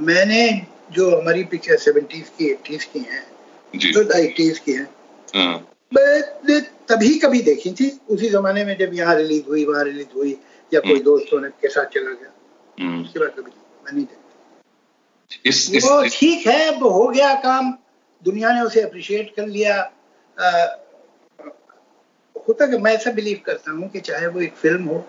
मैंने 0.00 0.40
जो 0.92 1.10
हमारी 1.16 1.44
पिक्चर 1.44 1.76
सेवेंटीज 1.78 2.28
की 2.38 2.50
एटीज 2.50 2.84
की 2.84 2.98
हैं 3.00 3.24
जो। 3.74 4.02
एटीज 4.18 4.58
की 4.58 4.72
हैं 4.72 4.88
हाँ। 5.34 5.56
तभी 6.88 7.14
कभी 7.18 7.40
देखी 7.42 7.72
थी। 7.72 8.00
उसी 8.10 8.28
जमाने 8.28 8.64
में 8.64 8.76
जब 8.78 8.94
यहाँ 8.94 9.14
रिलीज़ 9.16 9.44
हुई 9.48 9.64
वहाँ 9.64 9.84
रिलीज़ 9.84 10.14
हुई 10.16 10.38
या 10.74 10.80
कोई 10.80 10.92
हम्म। 10.92 11.02
दोस्तों 11.02 11.40
ने 11.40 11.48
के 11.48 11.68
साथ 11.68 11.84
चला 11.84 12.10
गया। 12.10 12.32
हम्म। 12.78 13.02
उसके 13.02 13.20
बाद 13.20 13.28
कभी 13.28 13.50
मैं 13.86 13.92
नहीं 13.92 14.04
देखता 14.04 15.88
वो 15.88 16.08
ठीक 16.12 16.46
है 16.46 16.76
अब 16.76 16.82
हो 16.84 17.06
गया 17.08 17.34
काम। 17.34 17.72
दुनिया 18.24 18.52
ने 18.52 18.60
उसे 18.60 18.80
अप्रिशिएट 18.80 19.34
कर 19.36 19.46
लिया। 19.46 19.74
आ, 20.38 20.50
होता 22.48 22.66
कि 22.66 22.78
मैं 22.78 22.92
ऐसा 22.92 23.10
बिलीव 23.12 23.40
करता 23.46 23.70
हूँ 23.70 23.88
कि 23.88 24.00
चाहे 24.00 24.26
वो 24.26 24.40
एक 24.40 24.54
फ़िल्म 24.54 24.84
हो 24.84 25.04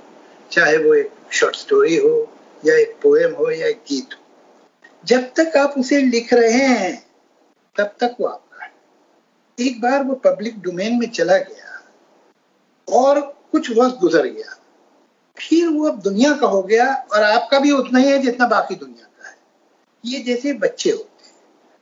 चाहे 0.51 0.77
वो 0.77 0.93
एक 0.93 1.12
शॉर्ट 1.31 1.55
स्टोरी 1.55 1.95
हो 1.95 2.31
या 2.65 2.75
एक 2.75 2.95
पोएम 3.03 3.33
हो 3.33 3.50
या 3.51 3.67
एक 3.67 3.81
गीत 3.89 4.13
हो। 4.13 4.24
जब 5.05 5.31
तक 5.39 5.57
आप 5.57 5.74
उसे 5.77 6.01
लिख 6.01 6.33
रहे 6.33 6.51
हैं 6.51 7.05
तब 7.77 7.95
तक 8.00 8.15
वो 8.19 8.27
आपका 8.27 8.65
है। 8.65 8.71
एक 9.59 9.81
बार 9.81 10.03
वो 10.03 10.15
पब्लिक 10.15 10.59
डोमेन 10.62 11.00
में 11.00 11.09
चला 11.09 11.38
गया 11.38 11.68
और 12.91 13.22
कुछ 13.51 13.72
वक्त 13.72 13.98
गुजर 13.98 14.25
गया। 14.25 14.55
फिर 15.38 15.67
वो 15.67 15.88
अब 15.88 16.01
दुनिया 16.01 16.36
का 16.38 16.48
हो 16.48 16.62
गया 16.63 16.93
और 16.93 17.24
आपका 17.24 17.60
भी 17.60 17.72
उतना 17.72 18.00
ही 18.00 18.12
है 18.12 18.19
जितना 18.19 18.48
बाकी 18.48 18.75
दुनिया 18.75 19.05
का 19.05 19.29
है। 19.29 19.38
ये 20.05 20.19
जैसे 20.19 20.53
बच्चे 20.53 20.89
होते 20.89 21.03
हैं। 21.03 21.34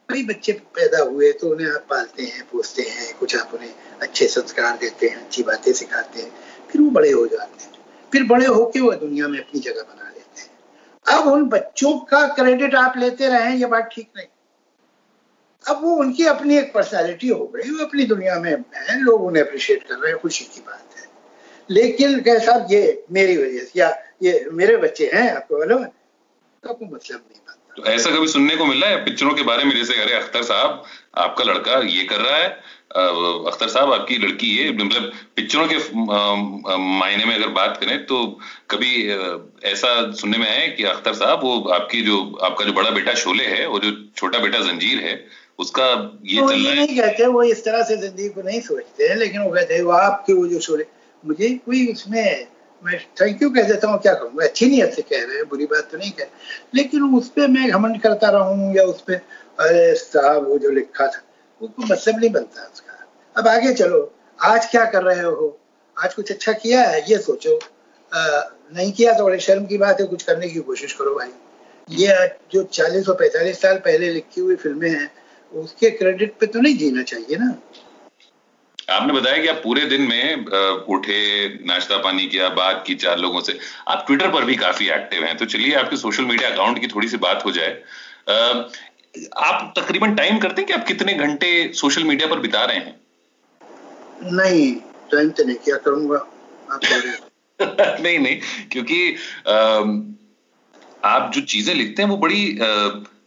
कई 0.09 0.23
बच्चे 0.23 0.51
पैदा 0.51 1.03
हुए 1.03 1.31
तो 1.31 1.49
उन्हें 1.49 1.71
आप 1.71 1.85
पालते 1.89 2.23
हैं, 2.23 2.43
पोसते 2.51 2.81
हैं, 2.81 3.17
कुछ 3.17 3.35
आप 3.35 3.51
उन्हें 3.53 3.73
अच्छे 4.01 4.27
संस्कार 4.27 4.77
देते 4.77 5.07
हैं, 5.07 5.25
अच्छी 5.25 5.43
बातें 5.43 5.73
सिखाते 5.73 6.21
हैं, 6.21 6.31
फिर 6.71 6.81
वो 6.81 6.89
बड़े 6.89 7.11
हो 7.11 7.27
जाते 7.27 7.63
हैं। 7.63 7.71
फिर 8.11 8.23
बड़े 8.23 8.45
होके 8.45 8.79
वो 8.79 8.91
दुनिया 8.91 9.27
में 9.27 9.39
अपनी 9.39 9.59
जगह 9.59 9.81
बना 9.81 10.09
लेते 10.09 10.41
हैं। 10.41 11.19
अब 11.19 11.27
उन 11.27 11.45
बच्चों 11.45 11.99
का 11.99 12.27
क्रेडिट 12.27 12.75
आप 12.75 12.93
लेते 12.97 13.27
रहे, 13.27 13.55
ये 13.55 13.65
बात 13.65 13.89
ठीक 13.93 14.09
नहीं। 14.17 14.27
अब 15.67 15.83
वो 15.83 15.95
उनकी 15.95 16.25
अपनी 16.25 16.57
एक 16.57 16.73
पर्सनैलिटी 16.73 17.27
हो 17.27 17.45
गई, 17.47 17.71
वो 17.71 17.85
अपनी 17.85 18.03
दुनिया 18.03 18.39
में 18.39 18.51
है, 18.75 19.01
लोग 19.01 19.23
उन्हें 19.23 19.43
अप्रिशिएट 19.43 19.83
कर 19.83 19.95
रहे 19.95 20.11
हैं, 20.11 20.21
खुशी 20.21 20.45
की 20.45 20.61
बात। 20.61 20.86
लेकिन 21.69 22.19
कह 22.21 22.39
साहब 22.39 22.67
ये 22.71 22.81
मेरी 23.11 23.37
वजह 23.37 23.63
से 23.63 23.79
या 23.79 23.89
ये 24.23 24.33
मेरे 24.53 24.77
बच्चे 24.77 25.09
हैं 25.13 25.29
आपको 25.35 25.57
मालूम 25.59 25.83
है? 25.83 25.91
तो 26.63 26.73
कोई 26.73 26.87
मतलब 26.87 27.19
नहीं 27.19 27.41
बनता 27.47 27.53
तो 27.77 27.83
ऐसा 27.91 28.11
कभी 28.11 28.27
सुनने 28.27 28.55
को 28.55 28.65
मिला 28.65 28.87
है? 28.87 29.03
पिक्चरों 29.05 29.33
के 29.35 29.43
बारे 29.43 29.63
में 29.63 29.75
जैसे 29.75 30.01
अरे 30.01 30.13
अख्तर 30.15 30.43
साहब 30.43 30.83
आपका 31.25 31.43
लड़का 31.43 31.79
ये 31.87 32.03
कर 32.03 32.21
रहा 32.21 32.37
है 32.37 32.49
अख्तर 32.97 33.67
साहब 33.69 33.91
आपकी 33.93 34.17
लड़की 34.17 34.47
ये 34.57 34.69
मतलब 34.73 35.11
पिक्चरों 35.35 35.67
के 35.67 35.77
मायने 35.95 37.25
में 37.25 37.33
अगर 37.35 37.47
बात 37.57 37.77
करें 37.81 38.05
तो 38.05 38.19
कभी 38.69 38.91
ऐसा 39.71 39.89
सुनने 40.21 40.37
में 40.37 40.47
आया 40.47 40.67
कि 40.75 40.83
अख्तर 40.93 41.13
साहब 41.13 41.43
वो 41.43 41.59
आपकी 41.79 42.01
जो 42.01 42.17
आपका 42.43 42.65
जो 42.65 42.73
बड़ा 42.73 42.89
बेटा 42.91 43.13
शोले 43.23 43.45
है 43.47 43.65
और 43.67 43.85
जो 43.85 43.91
छोटा 44.17 44.39
बेटा 44.39 44.59
जंजीर 44.61 44.99
है 44.99 45.15
उसका 45.59 45.85
ये 46.25 46.41
तो 46.41 46.49
चल 46.49 46.55
रहा 46.55 46.69
है? 46.69 46.75
नहीं 46.77 46.99
कहते 46.99 47.25
वो 47.27 47.43
इस 47.43 47.63
तरह 47.65 47.83
से 47.83 47.97
ज़िंदगी 47.97 48.29
को 48.29 48.41
नहीं 48.41 48.61
सोचते 48.61 49.07
हैं 49.07 49.15
लेकिन 49.15 49.41
वो 49.41 49.49
कहते 49.51 49.73
हैं 49.73 49.81
वो 49.81 49.91
आपके 49.91 50.33
वो 50.33 50.47
जो 50.47 50.59
शोले 50.59 50.83
मुझे 51.27 51.49
कोई 51.65 51.91
उसमें 51.93 52.47
मैं 52.83 52.99
थैंक 53.21 53.41
यू 53.41 53.49
कह 53.49 53.63
देता 53.63 53.87
हूँ 53.87 53.99
क्या 54.01 54.13
कहूँगा 54.13 54.45
अच्छी 54.45 54.65
नीयत 54.69 54.93
से 54.93 55.01
कह 55.01 55.23
रहे 55.25 55.37
हैं 55.37 55.47
बुरी 55.49 55.65
बात 55.65 55.89
तो 55.91 55.97
नहीं 55.97 56.11
कह 56.11 56.27
लेकिन 56.75 57.15
उस 57.15 57.29
पर 57.29 57.47
मैं 57.47 57.69
घमंड 57.71 58.01
करता 58.01 58.29
रहूँ 58.29 58.75
या 58.75 58.83
उस 58.83 59.01
पर 59.01 59.13
अरे 59.59 59.93
साहब 59.95 60.47
वो 60.47 60.57
जो 60.57 60.69
लिखा 60.69 61.07
था 61.07 61.21
वो 61.61 61.67
कोई 61.67 61.85
मतलब 61.91 62.19
नहीं 62.19 62.29
बनता 62.29 62.69
उसका। 62.73 62.93
अब 63.35 63.47
आगे 63.47 63.73
चलो 63.73 64.13
आज 64.39 64.65
क्या 64.71 64.83
कर 64.85 65.03
रहे 65.03 65.21
हो? 65.21 65.59
आज 65.97 66.13
कुछ 66.13 66.31
अच्छा 66.31 66.51
किया 66.53 66.81
है? 66.81 66.99
ये 67.11 67.17
सोचो। 67.17 67.59
आ, 68.13 68.41
नहीं 68.75 68.91
किया 68.91 69.13
तो 69.13 69.23
बड़े 69.25 69.39
शर्म 69.39 69.65
की 69.65 69.77
बात 69.77 70.01
है 70.01 70.05
कुछ 70.07 70.23
करने 70.23 70.49
की 70.49 70.59
कोशिश 70.59 70.93
करो 70.93 71.15
भाई। 71.15 71.29
ये 71.89 72.37
जो 72.51 72.63
40 72.63 73.09
और 73.09 73.17
45 73.21 73.61
साल 73.61 73.77
पहले 73.77 74.09
लिखी 74.13 74.41
हुई 74.41 74.55
फ़िल्में 74.55 74.89
हैं 74.89 75.11
उसके 75.51 75.89
क्रेडिट 75.89 76.35
पे 76.39 76.45
तो 76.45 76.59
नहीं 76.59 76.77
जीना 76.77 77.03
चाहिए 77.03 77.37
ना। 77.37 77.49
आपने 78.89 79.13
बताया 79.13 79.37
कि 79.37 79.47
आप 79.47 79.55
पूरे 79.63 79.85
दिन 79.85 80.01
में 80.01 80.45
उठे 80.87 81.47
नाश्ता 81.65 81.97
पानी 81.97 82.27
किया 82.27 82.49
बात 82.49 82.83
की 82.87 82.95
चार 82.95 83.19
लोगों 83.19 83.41
से। 83.41 83.59
आप 83.87 84.03
ट्विटर 84.07 84.31
पर 84.31 84.45
भी 84.45 84.55
काफ़ी 84.55 84.89
एक्टिव 84.89 85.23
हैं। 85.23 85.37
तो 85.37 85.45
चलिए 85.45 85.73
आपके 85.75 85.97
सोशल 85.97 86.23
मीडिया 86.23 86.49
अकाउंट 86.49 86.79
की 86.81 86.87
थोड़ी 86.87 87.07
सी 87.07 87.17
बात 87.17 87.45
हो 87.45 87.51
जाए। 87.51 87.81
आप 89.37 89.73
तकरीबन 89.79 90.15
टाइम 90.15 90.39
करते 90.39 90.61
हैं 90.61 90.67
कि 90.67 90.73
आप 90.73 90.87
कितने 90.87 91.13
घंटे 91.13 91.73
सोशल 91.73 92.03
मीडिया 92.03 92.27
पर 92.27 92.39
बिता 92.39 92.63
रहे 92.65 92.77
हैं? 92.77 92.99
नहीं 94.23 94.75
टाइम 95.11 95.29
तो 95.29 95.43
नहीं 95.43 95.55
क्या 95.55 95.77
करूँगा। 95.77 96.25
नहीं 97.99 98.19
नहीं 98.19 98.39
क्योंकि 98.71 99.15
आप 101.03 101.31
जो 101.35 101.41
चीज़ें 101.41 101.73
लिखते 101.75 102.01
हैं 102.01 102.09
वो 102.09 102.17
बड़ी 102.17 102.57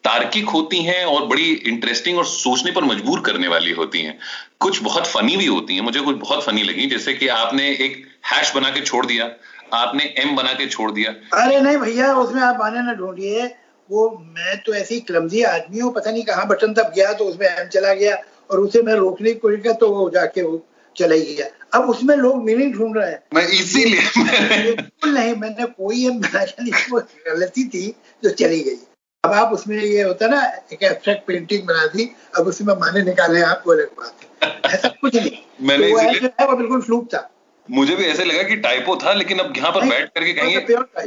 तार्किक 0.04 0.49
होती 0.49 0.78
हैं 0.83 1.04
और 1.04 1.26
बड़ी 1.26 1.50
इंटरेस्टिंग 1.52 2.19
और 2.19 2.26
सोचने 2.26 2.71
पर 2.73 2.85
मजबूर 2.85 3.21
करने 3.21 3.49
वाली 3.49 3.71
होती 3.73 4.00
हैं। 4.00 4.19
कुछ 4.61 4.83
बहुत 4.83 5.07
फनी 5.07 5.37
भी 5.37 5.47
होती 5.47 5.75
हैं। 5.75 5.83
मुझे 5.83 6.00
कुछ 6.00 6.16
बहुत 6.16 6.45
फनी 6.45 6.62
लगी। 6.62 6.87
जैसे 6.87 7.14
कि 7.14 7.28
आपने 7.28 7.69
एक 7.71 8.04
हैश 8.26 8.54
बना 8.54 8.71
के 8.71 8.80
छोड़ 8.80 9.04
दिया। 9.07 9.30
आपने 9.75 10.04
एम 10.19 10.35
बना 10.37 10.52
के 10.52 10.66
छोड़ 10.66 10.90
दिया। 10.92 11.11
अरे 11.37 11.61
नहीं 11.61 11.76
भैया 11.76 12.14
उसमें 12.14 12.42
आप 12.42 12.61
आने 12.62 12.83
ना 12.83 12.95
ढूंढिए। 12.95 13.47
वो 13.90 14.09
मैं 14.28 14.57
तो 14.62 14.75
ऐसी 14.75 15.00
क्लमजी 15.00 15.42
आदमी 15.45 15.78
हूँ। 15.78 15.92
पता 15.95 16.11
नहीं 16.11 16.25
कहाँ 16.25 16.47
बटन 16.49 16.73
दब 16.73 16.92
गया 16.97 17.12
तो 17.12 17.25
उसमें 17.25 17.47
एम 17.49 17.69
चला 17.69 17.95
गया 17.95 18.16
और 18.50 18.61
उसे 18.61 18.83
मैं 18.83 18.95
रोकने 18.95 19.33
की 19.33 19.38
कोशिश 19.38 19.62
किया 19.62 19.73
तो 19.75 19.88
वो 19.95 20.11
जाके 20.11 20.42
वो 20.42 20.66
चला 20.97 21.14
ही 21.14 21.35
गया। 21.35 21.47
अब 21.75 21.88
उसमें 21.90 22.16
लोग 22.16 22.45
मीनिंग 22.45 22.75
ढूंढ 22.75 22.97
रहे 22.97 23.11
हैं। 23.11 23.23
मैं 23.35 23.47
इसीलिए 23.49 24.00
बिल्कुल 24.19 25.11
नहीं 25.11 25.35
मैंने 25.37 25.66
कोई 25.66 26.07
एम 26.07 26.21
गलती 26.21 27.64
थी 27.64 27.88
जो 28.23 28.30
चली 28.30 28.61
गई। 28.61 28.78
अब 29.25 29.33
आप 29.33 29.50
उसमें 29.53 29.77
ये 29.77 30.03
होता 30.03 30.25
है 30.25 30.31
ना 30.31 30.43
एक 30.73 30.83
एब्स्ट्रैक्ट 30.83 31.27
पेंटिंग 31.27 31.67
बना 31.67 31.87
दी 31.87 32.05
अब 32.39 32.47
उसमें 32.47 32.75
माने 32.75 33.03
निकाले 33.03 33.41
आप 33.43 33.65
वो 33.67 33.73
अलग 33.73 33.91
बात 33.99 34.23
है। 34.45 34.73
ऐसा 34.75 34.89
कुछ 35.00 35.17
नहीं। 35.17 35.31
मैंने 35.69 35.89
तो 35.89 35.97
वो 35.97 36.12
जो 36.15 36.29
है 36.41 36.47
वो 36.47 36.57
बिल्कुल 36.57 36.81
फ्लूक 36.83 37.07
था। 37.15 37.21
मुझे 37.69 37.97
भी 37.97 38.05
ऐसे 38.05 38.25
लगा 38.25 38.43
कि 38.43 38.57
टाइपो 38.57 38.97
था 38.97 39.12
लेकिन 39.12 39.39
अब 39.39 39.53
यहाँ 39.57 39.73
पर 39.73 39.85
बैठ 39.89 40.09
करके 40.09 40.33
कहेंगे 40.33 40.59
प्योर 40.61 40.89
हाँ। 40.97 41.05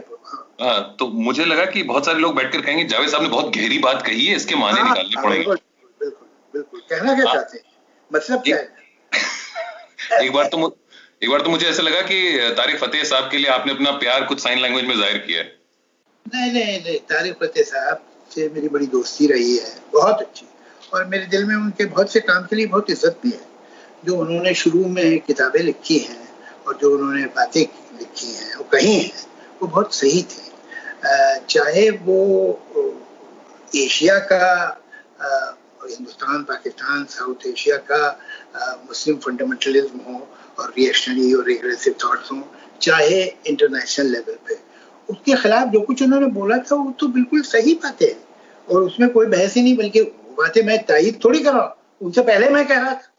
हाँ, 0.62 0.96
तो 1.00 1.08
मुझे 1.08 1.46
लगा 1.46 1.66
कि 1.66 1.84
बहुत 1.84 2.06
सारे 2.06 2.20
लोग 2.20 2.36
बैठकर 2.36 2.62
कहेंगे 2.62 2.84
जावेद 2.84 3.10
साहब 3.10 3.24
ने 3.24 3.30
बहुत 3.30 3.56
गहरी 3.56 3.80
बात 3.80 4.06
कही 4.06 4.26
है 4.26 4.36
इसके 4.36 4.56
माने 4.56 4.80
हाँ, 4.80 4.90
निकालने 4.90 5.16
हाँ, 5.16 5.24
पड़ेंगे। 5.26 5.46
बिल्कुल 5.46 5.58
बिल्कुल 6.02 6.28
बिल्कुल। 6.54 6.82
कहना 6.90 7.16
क्या 7.16 7.34
चाहते 7.34 7.58
हैं? 7.58 7.66
मतलब 8.12 8.42
क्या 8.42 8.58
है? 8.58 10.22
एक 10.22 10.32
बार 10.34 10.48
तो 10.48 10.76
एक 11.24 11.30
बार 11.30 11.42
तो 11.42 11.50
मुझे 11.50 11.68
ऐसा 11.68 11.84
लगा 11.84 12.02
कि 12.04 12.54
तारिक 12.58 12.80
फतेह 12.80 13.04
साहब 13.04 13.30
के 13.32 13.38
लिए 13.38 13.52
आपने 13.52 13.74
अपना 13.74 13.92
प्यार 13.98 14.26
कुछ 14.26 14.40
साइन 14.40 14.60
लैंग्वेज 14.60 14.86
में 14.86 14.96
ज़ाहिर 14.98 15.18
किया 15.18 15.42
है। 15.42 15.63
नहीं 16.26 16.52
नहीं 16.54 16.80
नहीं 16.84 16.98
तारिक 17.10 17.34
फतेह 17.40 17.64
साहब 17.64 18.04
से 18.32 18.50
मेरी 18.50 18.68
बड़ी 18.70 18.88
दोस्ती 18.88 19.28
रही 19.28 19.56
है, 19.58 19.72
बहुत 19.94 20.22
अच्छी। 20.22 20.46
और 20.94 21.06
मेरे 21.08 21.26
दिल 21.26 21.46
में 21.46 21.56
उनके 21.56 21.86
बहुत 21.86 22.12
से 22.12 22.20
काम 22.22 22.46
के 22.46 22.56
लिए 22.56 22.66
बहुत 22.68 22.90
इज़्ज़त 22.90 23.20
भी 23.24 23.32
है, 23.32 23.46
जो 24.06 24.16
उन्होंने 24.16 24.54
शुरू 24.54 24.86
में 24.88 25.20
किताबें 25.22 25.62
लिखी 25.62 25.98
हैं, 25.98 26.22
और 26.68 26.78
जो 26.82 26.94
उन्होंने 26.96 27.26
बातें 27.36 27.62
लिखी 27.62 28.28
हैं, 28.28 28.56
वो 28.56 28.64
कही 28.74 28.94
हैं, 28.94 29.24
वो 29.62 29.68
बहुत 29.68 29.96
सही 29.96 30.22
थी। 30.24 30.52
चाहे 31.50 31.90
वो 31.90 32.20
एशिया 33.76 34.18
का 34.32 34.46
हिंदुस्तान, 35.84 36.44
पाकिस्तान, 36.44 37.04
साउथ 37.06 37.48
एशिया 37.48 37.78
का 37.92 38.04
मुस्लिम 38.88 39.18
फंडामेंटलिज्म 39.18 40.00
हो, 40.08 40.28
और 40.60 40.74
रिएक्शनरी 40.78 41.34
और 41.34 41.46
रिग्रेसिव 41.46 41.96
थॉट्स 42.04 42.32
हो, 42.32 42.42
चाहे 42.82 43.24
इंटरनेशनल 43.48 44.12
लेवल 44.12 44.38
पे। 44.48 44.56
उसके 45.10 45.36
खिलाफ 45.36 45.68
जो 45.68 45.80
कुछ 45.82 46.02
उन्होंने 46.04 46.28
बोला 46.34 46.58
था, 46.58 46.76
वो 46.76 46.92
तो 46.92 47.08
बिल्कुल 47.08 47.42
सही 47.44 47.74
बातें 47.74 48.06
हैं। 48.06 48.24
और 48.68 48.84
उसमें 48.84 49.10
कोई 49.10 49.26
बहस 49.26 49.56
ही 49.56 49.62
नहीं, 49.64 49.78
बल्कि 49.78 50.02
बातें 50.40 50.62
मैं 50.66 50.78
तायद 50.84 51.20
थोड़ी 51.26 51.40
कर 51.40 51.54
रहा 51.54 51.62
हूँ। 51.62 51.74
उनसे 52.02 52.22
पहले 52.22 52.50
मैं 52.50 52.66
कह 52.68 52.80
रहा 52.80 52.94
था। 52.94 53.12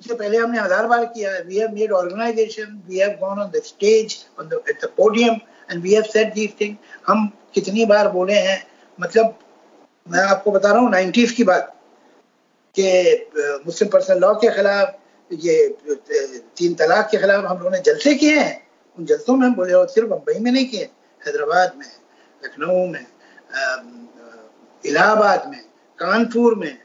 उससे 0.00 0.14
पहले 0.14 0.38
हमने 0.38 0.58
हज़ार 0.60 0.86
बार 0.86 1.04
किया। 1.06 1.30
We 1.48 1.58
have 1.58 1.72
made 1.72 1.92
organisation 1.92 2.80
we 2.88 2.98
have 2.98 3.10
gone 3.20 3.38
on 3.38 3.50
the 3.50 3.62
stage 3.64 4.16
on 4.40 4.48
the 4.48 4.62
at 4.68 4.84
the 4.84 4.88
podium 4.96 5.34
and 5.70 5.82
we 5.82 5.94
have 5.94 6.02
said 6.12 6.32
these 6.34 6.54
thing 6.60 6.76
हम 7.06 7.26
कितनी 7.54 7.84
बार 7.86 8.08
बोले 8.08 8.34
हैं? 8.34 8.62
मतलब 8.98 9.38
मैं 10.06 10.22
आपको 10.22 10.50
बता 10.50 10.70
रहा 10.72 10.80
हूँ 10.80 10.90
नाइन्टीज 10.90 11.32
की 11.32 11.44
बात। 11.44 11.68
कि 12.76 13.28
मुस्लिम 13.66 13.90
पर्सनल 13.90 14.18
लॉ 14.18 14.32
के 14.34 14.50
खिलाफ, 14.50 14.94
ये 15.30 15.68
तीन 16.56 16.74
तलाक 16.74 17.08
के 17.10 17.16
खिलाफ 17.16 17.44
हम 17.44 17.58
लोगों 17.58 17.70
ने 17.70 17.78
जलसे 17.78 18.14
किए 18.14 18.38
हैं। 18.38 18.62
उन 18.98 19.04
जलसों 19.06 19.36
में 19.36 19.46
हम 19.46 19.54
बोले, 19.54 19.72
और 19.72 19.86
सिर्फ़ 19.88 20.08
मुंबई 20.08 20.38
में 20.38 20.50
नहीं 20.52 20.66
किए। 20.66 20.88
हैदराबाद 21.26 21.74
में, 21.76 21.90
लखनऊ 22.42 22.86
में 22.86 23.06
इलाहाबाद 24.84 25.48
में, 25.48 25.60
कानपुर 25.98 26.54
में 26.54 26.78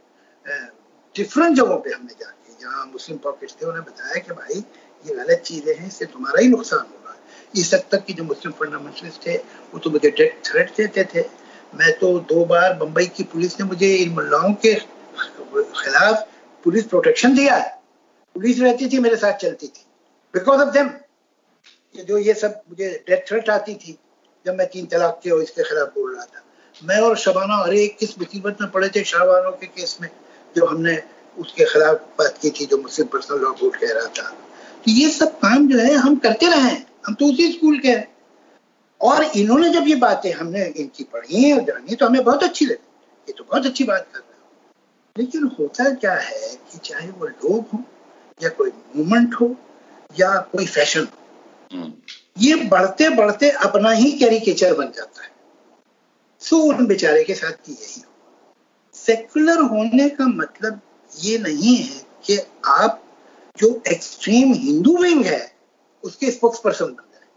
डिफरेंट 1.16 1.56
जगहों 1.58 1.78
पे 1.78 1.92
हमने 1.92 2.14
जाके 2.20 2.54
जहाँ 2.62 2.86
मुस्लिम 2.86 3.18
पॉकेट्स 3.18 3.56
थे, 3.62 3.66
उन्हें 3.66 3.84
बताया 3.84 4.22
कि 4.22 4.32
भाई, 4.34 4.64
ये 5.06 5.16
गलत 5.16 5.42
चीज़ें 5.46 5.74
हैं, 5.76 5.88
इससे 5.88 6.06
तुम्हारा 6.06 6.42
ही 6.42 6.48
नुकसान 6.48 6.80
होगा। 6.80 7.16
इस 7.56 7.74
हद 7.74 7.84
तक 7.92 8.06
की 8.06 8.14
जो 8.14 8.24
मुस्लिम 8.24 8.54
फंडामेंटलिस्ट 8.54 9.26
थे, 9.26 9.36
वो 9.38 9.80
तो 9.80 9.90
मुझे 9.90 10.10
डेथ 10.12 10.44
थ्रेट 10.46 10.76
देते 10.78 11.04
थे। 11.14 11.26
मैं 11.76 11.92
तो 12.00 12.20
दो 12.30 12.46
बार 12.46 12.74
बम्बई 12.74 13.06
की 13.08 13.24
पुलिस 13.24 13.60
ने 13.60 13.66
मुझे 13.66 13.94
इन 13.96 14.14
मुल्लाओं 14.14 14.54
के 14.66 14.74
खिलाफ 14.74 16.28
पुलिस 16.64 16.86
प्रोटेक्शन 16.86 17.36
दिया 17.36 17.56
है। 17.56 17.70
पुलिस 18.36 18.60
रहती 18.60 18.90
थी, 18.90 19.00
मेरे 19.00 19.16
साथ 19.18 19.34
चलती 19.38 19.68
थी। 19.68 19.86
बिकॉज़ 20.34 20.62
ऑफ़ 20.62 20.70
देम 20.70 20.90
जो 21.96 22.18
ये 22.18 22.34
सब 22.34 22.62
मुझे 22.70 22.90
डेथ 23.08 23.28
थ्रेट 23.28 23.50
आती 23.50 23.76
थी 23.76 23.98
जब 24.48 24.56
मैं 24.56 24.68
तीन 24.68 24.86
तलाक 24.86 25.20
के 25.24 25.30
और 25.30 25.42
इसके 25.44 25.64
खिलाफ 25.64 25.88
बोल 25.88 26.16
रहा 26.16 26.26
था। 26.26 26.44
मैं 26.84 27.00
और 27.00 27.18
शबाना 27.18 27.56
अरे 27.56 27.88
किस 27.88 28.20
मुसीबत 28.20 28.58
में 28.62 28.72
पड़े 28.72 28.90
थे 28.90 29.04
शाहबानों 29.04 29.52
के 29.52 29.68
केस 29.68 29.98
में 30.02 30.10
जो 30.58 30.66
हमने 30.66 31.04
उसके 31.38 31.66
खिलाफ 31.66 31.96
बात 32.20 32.38
की 32.42 32.50
थी, 32.50 32.66
जो 32.66 32.78
मुस्लिम 32.78 33.08
पर्सनल 33.08 33.40
लॉ 33.40 33.52
बोर्ड 33.52 33.76
कह 33.76 33.94
रहा 33.94 34.06
था। 34.06 34.30
तो 34.86 34.92
ये 34.92 35.10
सब 35.10 35.40
काम 35.40 35.68
जो 35.68 35.80
है, 35.80 35.94
हम 35.94 36.16
करते 36.16 36.46
रहे 36.46 36.78
हम 37.08 37.14
तो 37.14 37.26
उसी 37.26 37.52
स्कूल 37.52 37.80
के 37.80 37.88
हैं। 37.88 38.18
और 39.02 39.24
इन्होंने 39.24 39.70
जब 39.70 39.88
ये 39.88 39.96
बातें 39.96 40.32
हमने 40.34 40.66
इनकी 40.66 41.04
पढ़ी 41.04 41.52
और 41.52 41.62
जानी 41.62 41.96
तो 41.96 42.06
हमें 42.06 42.24
बहुत 42.24 42.44
अच्छी 42.44 42.66
लगी। 42.66 42.86
ये 43.28 43.34
तो 43.38 43.44
बहुत 43.44 43.66
अच्छी 43.66 43.84
बात 43.84 44.08
कर 44.14 44.20
रहे 44.20 44.40
हो। 44.42 44.50
लेकिन 45.18 45.52
होता 45.60 45.90
क्या 45.90 46.14
है 46.14 46.56
कि 46.56 46.78
चाहे 46.78 47.10
वो 47.10 47.26
लोग 47.26 47.66
हो, 47.74 47.84
या 48.44 48.50
कोई 48.50 48.72
मूवमेंट 48.96 49.36
हो, 49.36 49.56
या 50.20 50.36
कोई 50.52 50.66
फ़ैशन 50.66 51.00
हो 51.00 51.84
ये 52.38 52.56
बढ़ते 52.70 53.10
बढ़ते 53.10 53.50
अपना 53.66 53.92
ही 53.92 54.12
कैरिकेचर 54.20 54.74
बन 54.74 54.92
जाता 54.96 55.24
है। 55.24 55.32
सो 56.42 56.58
उन 56.64 56.86
बेचारे 56.88 57.24
के 57.24 57.34
साथ 57.36 57.70
यही 57.70 58.02
हो 58.02 58.12
सेकुलर 58.96 59.62
होने 59.64 60.08
का 60.10 60.28
मतलब 60.28 60.80
ये 61.12 61.38
नहीं 61.38 61.76
है 61.78 62.02
कि 62.26 62.38
आप 62.68 63.04
जो 63.58 63.70
एक्सट्रीम 63.88 64.54
हिंदू 64.56 64.96
विंग 64.98 65.26
है, 65.26 65.56
उसके 66.04 66.32
स्पोक्स 66.32 66.60
पर्सन 66.60 66.86
बन 66.86 67.04
जाए। 67.14 67.28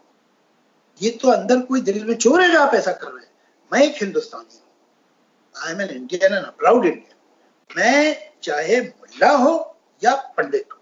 ये 1.00 1.11
तो 1.12 1.30
अंदर 1.30 1.61
कोई 1.61 1.80
दिल 1.80 2.04
में 2.04 2.14
चोर 2.16 2.40
है 2.42 2.50
जो 2.52 2.61
आप 2.61 2.75
ऐसा 2.75 2.92
कर 2.92 3.07
रहे 3.07 3.25
हैं। 3.25 3.30
मैं 3.73 3.83
एक 3.83 4.02
हिंदुस्तानी 4.02 4.54
हूँ। 4.54 5.64
I 5.64 5.73
am 5.73 5.80
an 5.80 5.97
Indian 5.97 6.35
and 6.35 6.47
proud 6.59 6.85
Indian 6.87 7.16
मैं 7.71 8.16
चाहे 8.42 8.80
मुल्ला 8.80 9.30
हो 9.33 9.54
या 10.02 10.14
पंडित 10.37 10.66
हो, 10.73 10.78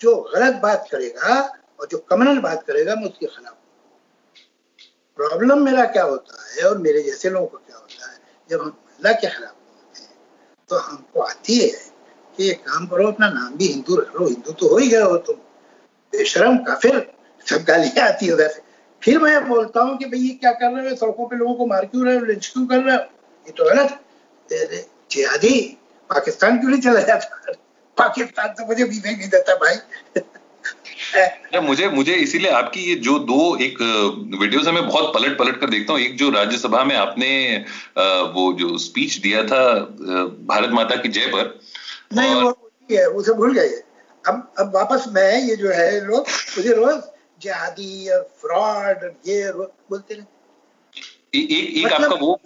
जो 0.00 0.14
गलत 0.34 0.60
बात 0.62 0.88
करेगा 0.90 1.40
और 1.78 1.86
जो 1.86 1.98
कमनल 2.10 2.38
बात 2.40 2.62
करेगा, 2.62 2.94
मैं 2.94 3.04
उसके 3.04 3.26
खिलाफ 3.26 3.54
प्रॉब्लम 5.18 5.64
मेरा 5.64 5.84
क्या 5.86 6.02
होता 6.04 6.44
है 6.46 6.68
और 6.68 6.78
मेरे 6.78 7.02
जैसे 7.02 7.30
लोगों 7.30 7.46
को 7.46 7.56
क्या 7.58 7.76
होता 7.76 8.10
है? 8.12 8.18
जब 8.50 8.60
हम 8.60 8.66
मुल्ला 8.66 9.12
के 9.12 9.28
खिलाफ 9.28 9.52
बोलते 9.52 10.02
हैं 10.02 10.10
तो 10.70 10.78
हमको 10.78 11.20
आती 11.20 11.58
है 11.58 11.70
कि 12.38 12.50
एक 12.50 12.60
काम 12.62 12.86
करो, 12.86 13.06
अपना 13.06 13.28
नाम 13.28 13.54
भी 13.54 13.66
हिंदू 13.66 13.96
रख 13.96 14.14
लो। 14.16 14.26
हिंदू 14.26 14.52
तो 14.52 14.68
हो 14.68 14.76
ही 14.78 14.88
गए 14.88 15.02
हो 15.02 15.16
तुम। 15.18 15.36
बेशरम 16.12 16.56
काफिर, 16.64 17.12
सब 17.46 17.64
गालियाँ 17.64 18.08
आती 18.08 18.26
है 18.26 18.32
उधर 18.32 18.48
से। 18.48 18.62
फिर 19.02 19.18
मैं 19.18 19.48
बोलता 19.48 19.80
हूँ 19.80 19.96
कि 19.98 20.04
भाई, 20.04 20.20
ये 20.20 20.34
क्या 20.34 20.52
कर 20.52 20.72
रहे 20.72 20.90
हो? 20.90 20.96
सड़कों 20.96 21.26
पे 21.28 21.36
लोगों 21.36 21.54
को 21.54 21.66
मार 21.66 21.84
क्यों 21.86 22.04
रहे 22.06 22.18
हो? 22.18 22.24
लिंच 22.24 22.46
क्यों 22.46 22.66
कर 22.66 22.82
रहे 22.82 22.96
हो? 22.96 23.02
ये 23.46 23.52
तो 23.52 23.64
गलत। 23.64 24.00
जिहादी 25.10 25.60
पाकिस्तान 26.10 26.58
क्यों 26.58 26.70
नहीं 26.70 26.80
चला 26.80 27.00
जाता? 27.00 27.52
पाकिस्तान 27.96 28.48
तो 28.48 28.66
मुझे 28.66 28.84
भी 28.84 28.98
नहीं 28.98 29.28
देता 29.28 29.54
भाई। 29.54 29.76
अच्छा, 31.14 31.60
मुझे 31.60 31.88
मुझे 31.88 32.14
इसीलिए 32.14 32.50
आपकी 32.50 32.80
ये 32.80 32.94
जो 32.94 33.18
दो 33.18 33.56
एक 33.56 33.78
वीडियोस 34.40 34.66
है 34.66 34.72
मैं 34.72 34.88
बहुत 34.88 35.14
पलट 35.14 35.38
पलट 35.38 35.60
कर 35.60 35.70
देखता 35.70 35.92
हूँ। 35.92 36.00
एक 36.00 36.16
जो 36.16 36.30
राज्यसभा 36.30 36.84
में 36.84 36.96
आपने 36.96 37.64
वो 38.34 38.52
जो 38.52 38.78
स्पीच 38.78 39.16
दिया 39.16 39.42
था 39.44 39.74
भारत 40.50 40.70
माता 40.70 40.96
की 40.96 41.08
जय 41.08 41.26
पर 41.26 41.60
नहीं 42.14 42.34
और- 42.34 42.44
वो 42.44 42.70
है 42.92 43.06
उसे 43.06 43.32
भूल 43.32 43.54
गए। 43.54 43.68
अब 44.28 44.52
अब 44.58 44.72
वापस 44.74 45.04
मैं 45.08 45.48
ये 45.48 45.56
जो 45.56 45.70
है 45.70 46.04
लोग 46.06 46.26
मुझे 46.56 46.72
रोज 46.72 47.02
जहादी 47.42 48.08
फ्रॉड 48.40 49.12
ये 49.26 49.52
बोलते 49.52 50.14
रहे 50.14 50.24
एक 51.38 51.50
एक 51.50 51.84
मतलब- 51.84 52.04
आपका 52.04 52.16
वो 52.16 52.40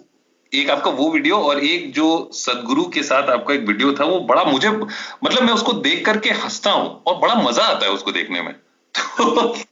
एक 0.53 0.69
आपका 0.69 0.91
वो 0.91 1.09
वीडियो 1.11 1.37
और 1.37 1.63
एक 1.63 1.93
जो 1.93 2.29
सदगुरु 2.33 2.85
के 2.85 3.03
साथ 3.03 3.29
आपका 3.29 3.53
एक 3.53 3.61
वीडियो 3.61 3.93
था, 3.93 4.05
वो 4.05 4.19
बड़ा 4.19 4.43
मुझे 4.43 4.69
मतलब 4.69 5.43
मैं 5.43 5.53
उसको 5.53 5.73
देख 5.73 6.05
करके 6.05 6.29
हंसता 6.29 6.71
हूँ 6.71 7.03
और 7.03 7.15
बड़ा 7.15 7.35
मज़ा 7.35 7.63
आता 7.63 7.85
है 7.85 7.91
उसको 7.91 8.11
देखने 8.11 8.41
में। 8.41 8.55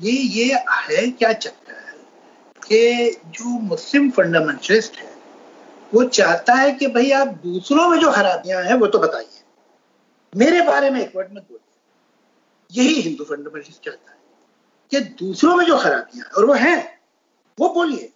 ये 0.00 0.12
ये 0.12 0.54
है 0.70 1.10
क्या 1.10 1.32
चक्कर 1.32 1.72
है 1.72 1.94
कि 2.68 3.10
जो 3.26 3.44
मुस्लिम 3.44 4.10
फंडामेंटलिस्ट 4.10 4.96
है, 4.96 5.14
वो 5.94 6.04
चाहता 6.04 6.54
है 6.54 6.72
कि 6.72 6.86
भाई 6.86 7.10
आप 7.10 7.28
दूसरों 7.28 7.88
में 7.88 7.98
जो 7.98 8.12
खराबियाँ 8.12 8.62
हैं, 8.62 8.74
वो 8.74 8.86
तो 8.86 8.98
बताइए। 8.98 9.42
मेरे 10.36 10.62
बारे 10.62 10.90
में 10.90 11.00
एक 11.00 11.12
वर्ड 11.16 11.28
मत 11.32 11.46
बोलिए। 11.50 12.82
यही 12.82 13.00
हिंदू 13.00 13.24
फंडामेंटलिस्ट 13.24 13.84
चाहता 13.84 14.10
है 14.10 14.18
कि 14.90 15.00
दूसरों 15.00 15.56
में 15.56 15.66
जो 15.66 15.78
खराबियाँ 15.78 16.26
और 16.26 16.44
वो 16.44 16.54
हैं, 16.54 16.98
वो 17.58 17.68
बोलिए। 17.68 18.10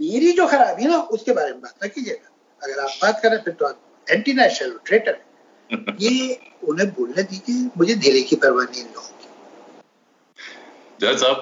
मेरी 0.00 0.32
जो 0.32 0.46
खराबी 0.46 0.82
है 0.82 0.88
ना 0.90 0.98
उसके 1.12 1.32
बारे 1.32 1.50
में 1.50 1.60
बात 1.60 1.74
ना 1.82 1.88
कीजिएगा। 1.88 2.30
अगर 2.62 2.80
आप 2.80 2.98
बात 3.02 3.20
करें 3.22 3.38
फिर 3.42 3.54
तो 3.54 3.66
आप 3.66 3.80
एंटी 4.06 4.32
नेशनल 4.34 4.78
ट्रेटर 4.86 5.12
है। 5.12 5.24
ये 6.00 6.38
उन्हें 6.68 6.88
बोलने 6.90 7.22
दीजिए 7.24 7.70
मुझे 7.78 7.94
धीरे 7.96 8.20
की 8.22 8.36
परवाह 8.36 8.64
नहीं 8.64 8.84
की। 8.84 8.94
साहब 11.00 11.36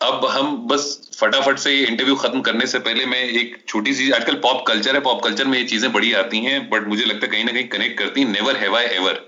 अब 0.00 0.24
हम 0.26 0.56
बस 0.68 0.84
फटाफट 1.18 1.58
से 1.58 1.70
ये 1.70 1.84
इंटरव्यू 1.86 2.14
खत्म 2.16 2.40
करने 2.40 2.66
से 2.66 2.78
पहले 2.78 3.06
मैं 3.06 3.22
एक 3.22 3.56
छोटी 3.68 3.94
सी 3.94 4.10
आजकल 4.10 4.34
पॉप 4.40 4.64
कल्चर 4.66 4.94
है 4.94 5.00
पॉप 5.00 5.22
कल्चर 5.24 5.46
में 5.46 5.58
ये 5.58 5.64
चीज़ें 5.64 5.92
बड़ी 5.92 6.12
आती 6.12 6.38
हैं 6.38 6.68
बट 6.70 6.86
मुझे 6.88 7.04
लगता 7.04 7.26
है 7.26 7.32
कहीं 7.32 7.44
ना 7.44 7.52
कहीं 7.52 7.68
कनेक्ट 7.68 7.98
करती 7.98 8.20
हैं। 8.20 8.28
नेवर 8.28 8.56
हैव 8.56 8.76
आई 8.76 8.84
एवर 8.96 9.20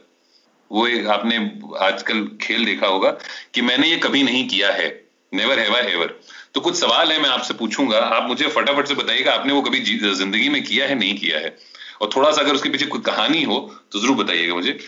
वो 0.70 0.86
आपने 1.12 1.36
आजकल 1.80 2.26
खेल 2.40 2.64
देखा 2.64 2.86
होगा 2.86 3.10
कि 3.54 3.62
मैंने 3.62 3.88
ये 3.88 3.96
कभी 3.98 4.22
नहीं 4.22 4.46
किया 4.48 4.72
है। 4.72 4.88
नेवर 5.32 5.58
हैव 5.58 5.74
आई 5.76 5.86
एवर 5.88 6.14
तो 6.54 6.60
कुछ 6.60 6.76
सवाल 6.76 7.12
है 7.12 7.20
मैं 7.22 7.28
आपसे 7.30 7.54
पूछूँगा। 7.54 7.98
आप 7.98 8.28
मुझे 8.28 8.46
फटाफट 8.48 8.88
से 8.88 8.94
बताइएगा 8.94 9.32
आपने 9.32 9.52
वो 9.52 9.60
कभी 9.62 9.80
ज़िंदगी 10.14 10.48
में 10.48 10.62
किया 10.64 10.86
है 10.86 10.94
नहीं 10.94 11.14
किया 11.18 11.38
है? 11.38 11.56
और 12.00 12.10
थोड़ा 12.16 12.30
सा 12.30 12.40
अगर 12.40 12.54
उसके 12.54 12.68
पीछे 12.68 12.86
कोई 12.86 13.00
कहानी 13.06 13.42
हो 13.44 13.58
तो 13.92 14.00
ज़रूर 14.00 14.16
बताइएगा 14.16 14.54
मुझे। 14.54 14.78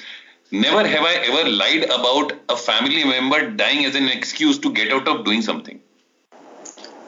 Never 0.53 0.87
have 0.87 1.07
I 1.07 1.15
ever 1.15 1.47
lied 1.49 1.85
about 1.91 2.33
a 2.51 2.55
family 2.57 3.05
member 3.05 3.45
dying 3.61 3.85
as 3.87 3.97
an 3.97 4.09
excuse 4.09 4.61
to 4.63 4.71
get 4.73 4.93
out 4.93 5.09
of 5.09 5.23
doing 5.25 5.43
something 5.43 5.79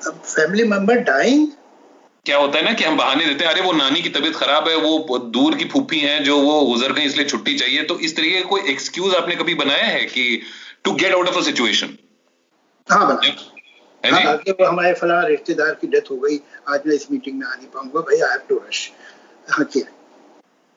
family 0.05 0.64
member 0.68 0.97
dying 1.03 1.47
क्या 2.27 2.37
होता 2.38 2.59
है 2.59 2.64
ना 2.64 2.73
कि 2.73 2.85
हम 2.85 2.97
बहाने 2.97 3.25
देते 3.27 3.44
हैं 3.44 3.51
अरे 3.51 3.61
वो 3.61 3.73
नानी 3.73 4.03
की 4.03 4.09
तबीयत 4.11 4.37
खराब 4.37 4.68
है 4.68 4.77
वो 4.79 5.18
दूर 5.31 5.55
की 5.55 5.64
फूफी 5.68 5.99
हैं 6.01 6.23
जो 6.25 6.37
वो 6.38 6.61
गुजर 6.66 6.92
गई 6.92 7.03
इसलिए 7.03 7.27
छुट्टी 7.27 7.55
चाहिए। 7.55 7.83
तो 7.83 7.99
इस 8.01 8.16
तरीके 8.16 8.40
का 8.40 8.49
कोई 8.49 8.61
एक्सक्यूज 8.70 9.14
आपने 9.14 9.35
कभी 9.37 9.55
बनाया 9.55 9.87
है 9.87 10.05
कि 10.07 10.40
to 10.85 10.92
get 10.94 11.14
out 11.14 11.29
of 11.29 11.38
a 11.38 11.42
situation 11.42 11.97
हाँ 12.88 13.07
बना 13.09 13.27
है 13.27 14.11
हाँ 14.12 14.66
हमारे 14.68 14.92
फला 14.94 15.20
रिश्तेदार 15.27 15.75
की 15.81 15.87
डेथ 15.92 16.11
हो 16.11 16.16
गई। 16.25 16.37
आज 16.68 16.81
मैं 16.87 16.94
इस 16.94 17.11
मीटिंग 17.11 17.38
में 17.38 17.47
आ 17.47 17.55
नहीं 17.55 17.66
पाऊँगा 17.75 18.01
भाई 18.01 18.16
आई 18.16 18.31
हैव 18.31 18.40
टू 18.49 18.57
रश 18.66 18.90
हाँ 19.49 19.64
किया 19.64 19.87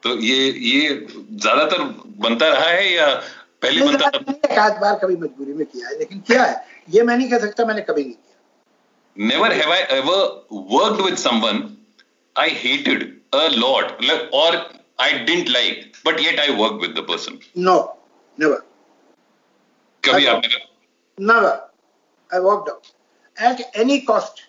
तो 0.04 0.16
ये 0.20 0.38
ये 0.68 0.90
ज़्यादातर 1.10 1.84
बनता 2.26 2.48
रहा 2.50 2.70
है 2.70 2.94
या 2.94 3.08
पहले 3.62 3.86
बनता 3.86 4.10
था? 4.10 4.20
मैंने 4.20 4.66
एक 4.68 4.80
बार 4.82 4.96
कभी 5.04 5.16
मजबूरी 5.18 5.54
में 5.54 5.66
किया 5.66 5.88
है 5.90 5.98
लेकिन 6.00 6.20
किया 6.28 6.44
है। 6.44 6.66
ये 6.90 7.04
मैं 7.04 7.18
नहीं 7.18 7.30
कह 7.30 7.40
सकता 7.40 7.66
मैंने 7.66 7.82
कभी 7.82 8.04
नहीं 8.04 8.14
किया। 8.14 9.28
Never 9.28 9.52
have 9.54 9.72
I 9.72 9.82
ever 9.98 10.24
worked 10.54 11.02
with 11.06 11.16
someone 11.18 11.62
I 12.36 12.50
hated 12.64 13.06
a 13.36 13.48
lot 13.58 13.86
और 14.36 14.58
I 15.02 15.14
didn't 15.14 15.50
like 15.50 15.92
but 16.06 16.20
yet 16.22 16.40
I 16.40 16.56
work 16.56 16.82
with 16.82 16.96
the 17.00 17.06
person 17.10 17.40
no 17.60 17.78
never 18.38 18.62
कभी। 20.04 20.26
आपने 20.26 20.66
never 21.18 21.66
I 22.34 22.40
walked 22.40 22.70
out 22.72 22.82
at 23.38 23.76
any 23.76 23.98
cost 24.00 24.40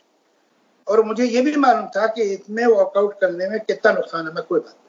और 0.88 1.04
मुझे 1.04 1.24
ये 1.24 1.40
भी 1.42 1.56
मालूम 1.56 1.86
था 1.86 2.06
कि 2.06 2.22
इसमें 2.22 2.66
वॉकआउट 2.66 3.20
करने 3.20 3.48
में 3.48 3.60
कितना 3.60 3.92
नुकसान 3.92 4.26
है 4.26 4.32
मैं 4.34 4.44
कोई 4.44 4.60
बात 4.60 4.74
नहीं। 4.74 4.86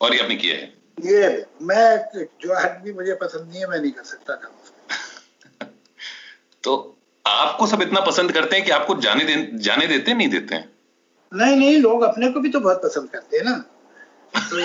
और 0.00 0.14
ये 0.14 0.20
आपने 0.22 0.36
किया 0.36 0.54
है? 0.54 0.74
ये 1.04 1.46
मैं 1.62 2.26
जो 2.42 2.52
आदमी 2.54 2.92
मुझे 2.92 3.14
पसंद 3.14 3.48
नहीं 3.48 3.60
है 3.60 3.66
मैं 3.66 3.78
नहीं 3.80 3.92
कर 3.92 4.02
सकता 4.02 4.34
काम 4.34 5.66
तो 6.64 6.96
आपको 7.26 7.66
सब 7.66 7.82
इतना 7.82 8.00
पसंद 8.00 8.32
करते 8.32 8.56
हैं 8.56 8.64
कि 8.64 8.70
आपको 8.70 8.94
जाने 8.94 9.24
दे, 9.24 9.58
जाने 9.58 9.86
देते 9.86 10.14
नहीं 10.14 10.28
देते 10.28 10.54
हैं? 10.54 10.72
नहीं 11.34 11.56
नहीं 11.56 11.78
लोग 11.78 12.02
अपने 12.02 12.28
को 12.32 12.40
भी 12.40 12.48
तो 12.48 12.60
बहुत 12.60 12.82
पसंद 12.82 13.10
करते 13.10 13.36
हैं 13.36 13.44
ना। 13.44 13.64
तो 14.34 14.56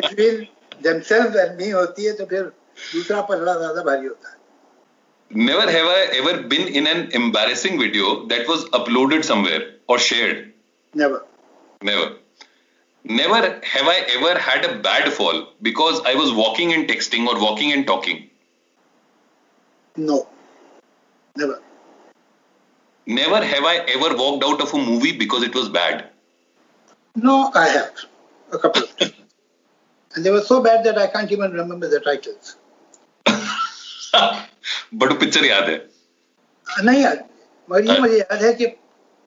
बिटवीन 0.00 1.72
होती 1.74 2.04
है 2.04 2.12
तो 2.12 2.26
फिर 2.26 2.42
दूसरा 2.94 3.20
पलड़ा 3.20 3.54
ज़्यादा 3.54 3.82
भारी 3.82 4.06
होता 4.06 4.28
है। 4.28 4.36
never 5.34 5.70
have 5.70 5.86
I 5.86 6.08
ever 6.14 6.42
been 6.44 6.68
in 6.68 6.86
an 6.86 7.10
embarrassing 7.12 7.78
video 7.78 8.26
that 8.26 8.48
was 8.48 8.64
uploaded 8.66 9.24
somewhere 9.24 9.74
or 9.88 9.98
shared. 9.98 10.52
Never. 10.94 11.24
Never. 11.82 12.16
Never 13.04 13.60
have 13.62 13.86
I 13.86 13.96
ever 14.16 14.38
had 14.38 14.64
a 14.64 14.78
bad 14.78 15.12
fall 15.12 15.48
because 15.60 16.00
I 16.06 16.14
was 16.14 16.32
walking 16.32 16.72
and 16.72 16.88
texting 16.88 17.26
or 17.26 17.38
walking 17.40 17.72
and 17.72 17.86
talking. 17.86 18.30
No. 19.96 20.26
Never. 21.36 21.60
Never 23.06 23.44
have 23.44 23.64
I 23.64 23.76
ever 23.76 24.16
walked 24.16 24.44
out 24.44 24.62
of 24.62 24.72
a 24.72 24.78
movie 24.78 25.16
because 25.18 25.42
it 25.42 25.54
was 25.54 25.68
bad. 25.68 26.08
No, 27.16 27.50
I 27.54 27.68
have. 27.68 27.94
A 28.52 28.58
couple 28.58 28.84
of 28.84 28.96
times. 28.96 29.12
and 30.14 30.24
they 30.24 30.30
were 30.30 30.40
so 30.40 30.62
bad 30.62 30.84
that 30.84 30.96
I 30.96 31.08
can't 31.08 31.30
even 31.30 31.52
remember 31.52 31.88
the 31.88 32.00
titles. 32.00 32.56
But 34.94 35.18
picture 35.20 35.44
याद 35.44 35.68
है 35.68 35.78
नहीं 36.66 37.02
याद 37.02 37.24
मगर 37.68 37.90
ये 37.90 37.98
मुझे 38.00 38.18
याद 38.18 38.42
है 38.42 38.52
कि 38.54 38.66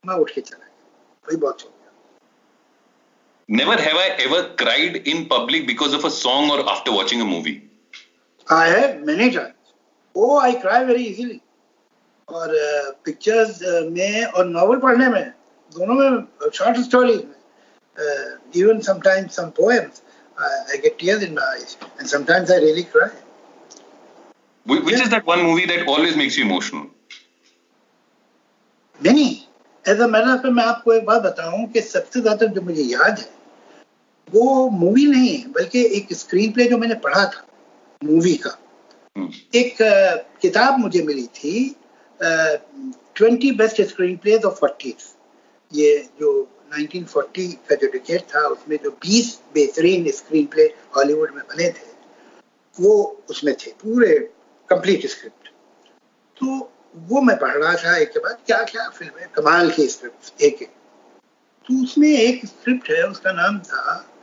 मैं 0.04 0.16
उठ 0.16 0.32
के 0.32 0.42
चला 0.42 0.58
गया 0.58 1.26
वही 1.26 1.38
बहुत 1.38 1.64
हो 1.64 1.74
Never 3.50 3.76
have 3.78 3.96
I 3.96 4.08
ever 4.22 4.40
cried 4.56 4.96
in 5.08 5.26
public 5.26 5.68
because 5.68 5.94
of 5.94 6.04
a 6.04 6.10
song 6.12 6.50
or 6.52 6.70
after 6.70 6.92
watching 6.92 7.22
a 7.22 7.26
movie. 7.26 7.70
I 8.48 8.68
have 8.68 9.06
many 9.06 9.32
times. 9.32 9.70
Oh, 10.16 10.38
I 10.38 10.56
cry 10.56 10.84
very 10.84 11.04
easily. 11.04 11.42
और 12.28 12.50
पिक्चर्स 13.06 13.60
में 13.92 14.26
और 14.26 14.46
नॉवल 14.46 14.80
पढ़ने 14.80 15.08
में 15.10 15.30
दोनों 15.72 15.96
में 15.96 16.50
शॉर्ट 16.54 16.78
स्टोरीज 16.86 17.24
में 17.26 18.62
even 18.62 18.80
sometimes 18.88 19.36
some 19.36 19.50
poems 19.60 20.02
I 20.38 20.78
get 20.78 20.98
tears 21.00 21.24
in 21.24 21.34
my 21.34 21.48
eyes 21.52 21.78
and 22.00 22.08
sometimes 22.08 22.52
I 22.52 22.60
really 22.60 22.84
cry 22.96 23.10
Wh- 24.68 24.84
Which 24.84 25.00
is 25.00 25.10
that 25.10 25.26
one 25.26 25.44
movie 25.44 25.66
that 25.66 25.88
always 25.88 26.16
makes 26.16 26.38
you 26.38 26.46
emotional? 26.46 26.86
नहीं 29.02 29.30
as 29.86 30.00
a 30.02 30.08
matter 30.08 30.50
मैं 30.50 30.64
आपको 30.64 30.94
एक 30.94 31.06
बात 31.06 31.22
बताऊँ 31.22 31.66
कि 31.72 31.82
सबसे 31.82 32.22
ज़्यादा 32.22 32.46
जो 32.54 32.62
मुझे 32.62 32.84
याद 32.84 33.20
है 33.20 33.30
वो 34.28 34.70
मूवी 34.70 35.06
नहीं 35.08 35.38
है 35.38 35.52
बल्कि 35.52 35.84
एक 35.98 36.14
स्क्रीन 36.14 36.52
प्ले 36.52 36.66
जो 36.70 36.78
मैंने 36.78 36.96
पढ़ा 37.04 37.26
था 37.26 37.46
मूवी 38.02 38.36
का 38.36 38.58
हम्म। 39.16 39.30
एक 39.56 39.78
uh, 39.82 40.42
किताब 40.42 40.80
मुझे 40.80 41.02
मिली 41.04 41.26
थी 41.36 41.54
twenty 42.20 43.52
best 43.62 43.82
screenplays 44.18 44.44
of 44.44 44.60
forty 44.60 44.96
ये 45.72 45.98
जो 46.20 46.32
1940 46.72 47.54
का 47.70 47.76
जो 47.76 47.92
डिकेट 47.92 48.22
था 48.34 48.46
उसमें 48.48 48.78
जो 48.84 48.98
20 49.06 49.30
बेहतरीन 49.54 50.10
स्क्रीन 50.12 50.46
प्ले 50.46 50.64
हॉलीवुड 50.96 51.36
में 51.36 51.44
बने 51.44 51.70
थे 51.70 51.96
वो 52.78 52.96
उसमें 53.30 53.54
थे 53.56 53.72
पूरे 53.84 54.18
कंप्लीट 54.70 55.06
स्क्रिप्ट 55.10 55.48
तो 56.42 56.46
वो 57.10 57.22
मैं 57.22 57.38
पढ़ 57.40 57.56
रहा 57.56 57.74
था 57.76 57.96
एक 57.98 58.12
के 58.12 58.20
बाद 58.20 58.38
क्या 58.46 58.64
क्या 58.64 58.88
फ़िल्म 58.90 59.20
है? 59.20 59.28
कमाल 59.36 59.70
की 59.72 59.88
स्क्रिप्ट 59.88 60.42
एक 60.42 60.62
एक। 60.62 60.70
तो 61.68 61.84
उसमें 61.84 62.10
एक 62.10 62.46
स्क्रिप्ट 62.46 62.90
है, 62.92 63.04
उसका 63.04 63.32
नाम 63.32 63.60
था 63.60 64.14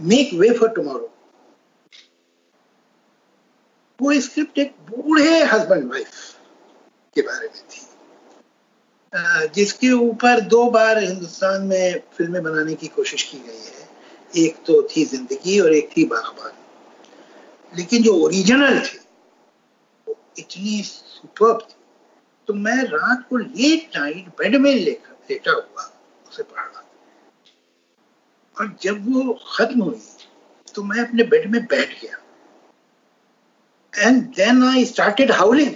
मेक 0.00 0.30
वे 0.34 0.50
फॉर 0.58 0.68
टुमारो 0.68 1.12
वो 3.98 4.20
स्क्रिप्ट 4.20 4.58
एक 4.58 4.74
बूढ़े 4.90 5.42
हस्बैंड 5.44 5.90
वाइफ 5.90 6.10
के 7.16 7.22
बारे 7.22 7.48
में 7.48 7.62
थी। 7.70 7.82
जिसके 9.54 9.90
ऊपर 9.92 10.40
दो 10.48 10.64
बार 10.70 10.98
हिंदुस्तान 10.98 11.62
में 11.66 12.00
फ़िल्में 12.16 12.42
बनाने 12.42 12.74
की 12.74 12.86
कोशिश 12.88 13.22
की 13.22 13.38
गई 13.38 13.64
है। 13.66 13.88
एक 14.44 14.56
तो 14.66 14.82
थी 14.90 15.04
ज़िंदगी 15.04 15.58
और 15.60 15.72
एक 15.74 15.90
थी 15.96 16.04
बागबान। 16.06 16.52
लेकिन 17.72 18.02
जो 18.02 18.14
ओरिजिनल 18.24 18.78
थी, 18.80 18.98
वो 20.06 20.16
इतनी 20.38 20.82
सुपर 20.84 21.58
थी। 21.60 21.74
तो 22.48 22.54
मैं 22.54 22.82
रात 22.84 23.26
को 23.28 23.36
लेट 23.36 23.96
नाइट 23.96 24.28
बेड 24.38 24.56
में 24.56 24.74
लेकर 24.74 25.16
लेटा 25.30 25.52
हुआ, 25.52 25.90
उसे 26.28 26.42
पढ़ 26.42 26.60
रहा 26.60 26.82
और 28.56 28.76
जब 28.82 29.04
वो 29.06 29.32
खत्म 29.48 29.82
हुई 29.82 30.00
तो 30.74 30.82
मैं 30.82 31.00
अपने 31.00 31.22
बेड 31.24 31.50
में 31.50 31.64
बैठ 31.64 32.00
गया। 32.02 32.16
And 33.92 34.22
then 34.36 34.62
I 34.64 34.84
started 34.84 35.32
howling 35.32 35.74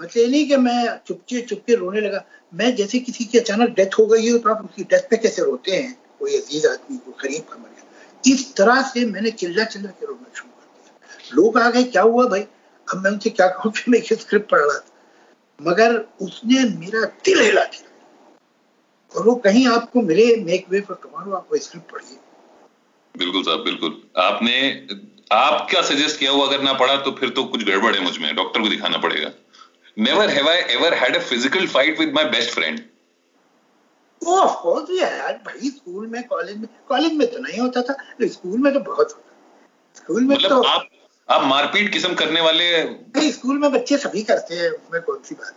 मतलब 0.00 0.16
ये 0.16 0.26
नहीं 0.26 0.48
कि 0.48 0.56
मैं 0.58 0.98
चुपके 1.06 1.40
चुपके 1.40 1.74
रोने 1.74 2.00
लगा। 2.00 2.24
मैं 2.52 2.74
जैसे 2.76 2.98
किसी 3.00 3.24
की 3.24 3.38
अचानक 3.38 3.70
डेथ 3.76 3.98
हो 3.98 4.06
गई 4.06 4.28
हो 4.30 4.38
तो 4.38 4.50
आप 4.50 4.64
उसकी 4.64 4.84
डेथ 4.84 5.08
पे 5.10 5.16
कैसे 5.16 5.42
रोते 5.44 5.72
हैं? 5.72 5.92
कोई 6.18 6.36
अज़ीज़ 6.36 6.66
आदमी 6.66 6.96
को 6.96 7.10
गरीब 7.22 7.42
का 7.42 7.56
मर 7.56 7.68
गया 7.68 8.32
इस 8.32 8.54
तरह 8.56 8.82
से 8.90 9.04
मैंने 9.06 9.30
चिल्ला 9.32 9.64
चिल्ला 9.64 9.90
के 9.90 10.06
रोना 10.06 10.32
शुरू 10.34 10.50
लोग 11.34 11.58
आ 11.58 11.70
गए 11.70 11.82
क्या 11.82 12.02
हुआ 12.02 12.26
भाई? 12.26 12.40
अब 12.88 13.02
मैं 13.04 13.10
उनसे 13.10 13.30
क्या 13.30 13.46
कहूँ 13.48 13.72
कि 13.72 13.90
मैं 13.90 14.00
स्क्रिप्ट 14.02 14.50
पढ़ 14.50 14.60
रहा 14.60 14.78
था। 14.78 14.86
मगर 15.60 15.96
उसने 16.20 16.64
मेरा 16.78 17.04
दिल 17.24 17.40
हिला 17.40 17.64
दिया। 17.64 19.18
और 19.18 19.26
वो 19.26 19.34
कहीं 19.34 19.66
आपको 19.68 20.02
मिले 20.02 20.24
मेक 20.36 20.66
वे 20.70 20.80
फॉर 20.80 20.98
टुमारो 21.02 21.32
आप 21.32 21.54
स्क्रिप्ट 21.54 21.92
पढ़िए। 21.92 22.18
बिल्कुल 23.14 23.42
साहब 23.42 23.64
बिल्कुल। 23.64 24.02
आपने 24.16 24.56
आप 25.32 25.66
क्या 25.70 25.82
सजेस्ट 25.82 26.18
किया 26.18 26.30
हुआ? 26.30 26.46
अगर 26.46 26.62
ना 26.62 26.72
पढ़ा 26.72 26.96
तो 26.96 27.10
फिर 27.10 27.30
तो 27.30 27.44
कुछ 27.44 27.64
गड़बड़ 27.64 27.94
है 27.94 28.02
मुझमें। 28.02 28.34
डॉक्टर 28.36 28.62
को 28.62 28.68
दिखाना 28.68 28.98
पड़ेगा। 28.98 29.30
Never 29.98 30.28
have 30.28 30.46
I 30.46 30.58
ever 30.72 30.88
had 30.94 31.14
a 31.16 31.20
physical 31.20 31.66
fight 31.66 32.00
with 32.00 32.10
my 32.16 32.24
best 32.32 32.50
friend. 32.50 32.82
Oh, 34.22 34.40
of 34.42 34.56
course 34.62 34.90
यार। 34.90 35.32
भाई 35.46 35.70
स्कूल 35.70 36.06
में 36.06 36.22
कॉलेज 36.28 36.56
में 36.56 36.68
कॉलेज 36.88 37.12
में 37.12 37.26
तो 37.32 37.38
नहीं 37.38 37.58
होता 37.60 37.82
था। 37.82 37.96
स्कूल 38.22 38.58
में 38.58 38.72
तो 38.74 38.80
बहुत 38.80 39.12
होता 39.12 39.96
स्कूल 39.96 40.22
में 40.24 40.34
मतलब 40.36 40.50
तो 40.50 40.62
आप 40.62 40.88
आप 41.28 41.42
मारपीट 41.44 41.92
किस्म 41.92 42.14
करने 42.14 42.40
वाले 42.40 43.30
स्कूल 43.32 43.58
में 43.58 43.70
बच्चे 43.72 43.96
सभी 43.98 44.22
करते 44.22 44.54
हैं 44.54 44.68
उसमें 44.70 45.00
कौन 45.02 45.22
सी 45.24 45.34
बात 45.34 45.54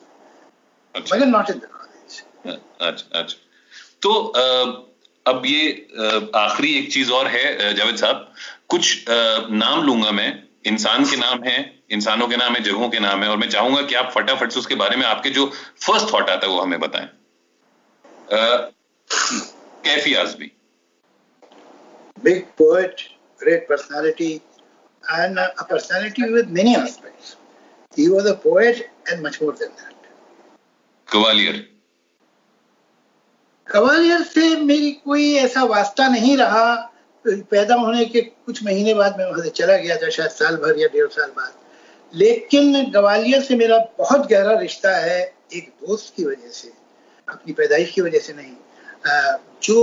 अच्छा। 0.96 1.16
मगर 1.16 1.26
नॉट 1.26 1.50
इन 1.50 1.60
द 1.60 1.70
कॉलेज 1.74 2.58
अच्छा 2.82 3.20
अच्छा। 3.20 3.38
तो 4.02 4.14
अब 5.26 5.44
ये 5.46 5.70
आखिरी 6.36 6.74
एक 6.78 6.92
चीज़ 6.94 7.12
और 7.12 7.28
है 7.28 7.74
जावेद 7.76 7.96
साहब। 7.96 8.32
कुछ 8.70 9.06
नाम 9.10 9.84
लूँगा 9.84 10.12
मैं। 10.12 10.32
इंसान 10.68 11.06
के 11.06 11.16
नाम 11.18 11.44
है 11.44 11.58
इंसानों 11.92 12.28
के 12.28 12.38
नाम 12.38 12.56
है 12.56 12.62
जगहों 12.64 12.90
के 12.90 13.00
नाम 13.00 13.24
है 13.24 13.30
और 13.30 13.38
मैं 13.38 13.50
चाहूँगा 13.50 13.82
कि 13.82 13.96
आप 13.96 14.12
फटाफट 14.16 14.52
से 14.52 14.60
उसके 14.60 14.76
बारे 14.76 14.96
में 14.98 15.06
आपके 15.06 15.30
जो 15.30 15.46
फ़र्स्ट 15.86 16.14
थॉट 16.14 16.30
आता 16.30 16.48
है 16.48 16.54
वो 16.54 16.60
हमें 16.62 16.80
बताएँ। 16.80 17.08
Kaifi 19.86 20.14
Azmi 20.16 20.52
big 22.24 22.42
poet 22.58 23.02
great 23.42 23.66
personality 23.70 24.34
and 25.04 25.40
a 25.40 25.64
personality 25.64 26.32
with 26.34 26.50
many 26.52 26.76
aspects 26.76 27.36
he 27.98 28.08
was 28.10 28.28
a 28.28 28.34
poet 28.44 28.76
and 29.10 29.26
much 29.26 29.40
more 29.44 29.56
than 29.56 29.70
that 29.70 30.08
cavalier 31.10 31.68
cavalier 33.68 34.22
से 34.24 34.56
मेरी 34.58 34.92
कोई 34.92 35.34
ऐसा 35.38 35.64
वास्ता 35.64 36.08
नहीं 36.08 36.38
रहा 36.38 36.76
पैदा 37.26 37.76
होने 37.76 38.06
के 38.06 38.22
कुछ 38.22 38.64
महीने 38.64 38.94
बाद 38.94 39.18
मैं 39.18 39.26
वहाँ 39.26 39.44
से 39.44 39.50
चला 39.50 39.76
गया 39.78 39.96
था 39.98 40.10
शायद 40.10 40.32
साल 40.32 40.56
भर 40.58 40.80
या 40.80 40.88
डेढ़ 40.88 41.08
साल 41.08 41.30
बाद। 41.30 41.54
लेकिन 42.14 42.92
ग्वालियर 42.92 43.42
से 43.44 43.56
मेरा 43.56 43.78
बहुत 43.98 44.28
गहरा 44.28 44.58
रिश्ता 44.60 44.96
है 44.98 45.20
एक 45.54 45.70
दोस्त 45.82 46.14
की 46.16 46.26
वजह 46.26 46.50
से 46.52 46.72
अपनी 47.28 47.54
पैदाइश 47.54 47.92
की 47.92 48.02
वजह 48.02 48.20
से 48.20 48.34
नहीं 48.34 48.56
जो 49.64 49.78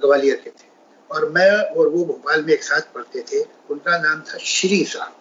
ग्वालियर 0.00 0.36
के 0.36 0.50
थे। 0.50 0.69
और 1.10 1.28
मैं 1.30 1.50
और 1.50 1.88
वो 1.88 2.04
भोपाल 2.04 2.44
में 2.44 2.52
एक 2.52 2.62
साथ 2.62 2.80
पढ़ते 2.80 3.22
थे। 3.22 3.40
उनका 3.70 3.98
नाम 3.98 4.20
था 4.20 4.38
श्री 4.38 4.84
साहब 4.84 5.16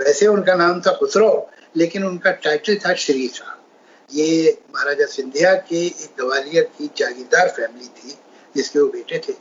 वैसे 0.00 0.26
उनका 0.26 0.54
नाम 0.54 0.80
था 0.80 0.92
खुसरो, 0.92 1.50
लेकिन 1.76 2.04
उनका 2.04 2.30
टाइटल 2.30 2.76
था 2.76 2.94
श्री 2.94 3.28
साहब 3.28 3.62
ये 4.12 4.58
महाराजा 4.74 5.06
सिंधिया 5.06 5.54
के 5.54 5.86
एक 5.86 6.20
ग्वालियर 6.20 6.64
की 6.64 6.90
जागीरदार 6.96 7.48
फैमिली 7.48 7.88
थी, 7.88 8.18
जिसके 8.56 8.78
वो 8.80 8.88
बेटे 8.88 9.18
थे। 9.18 9.32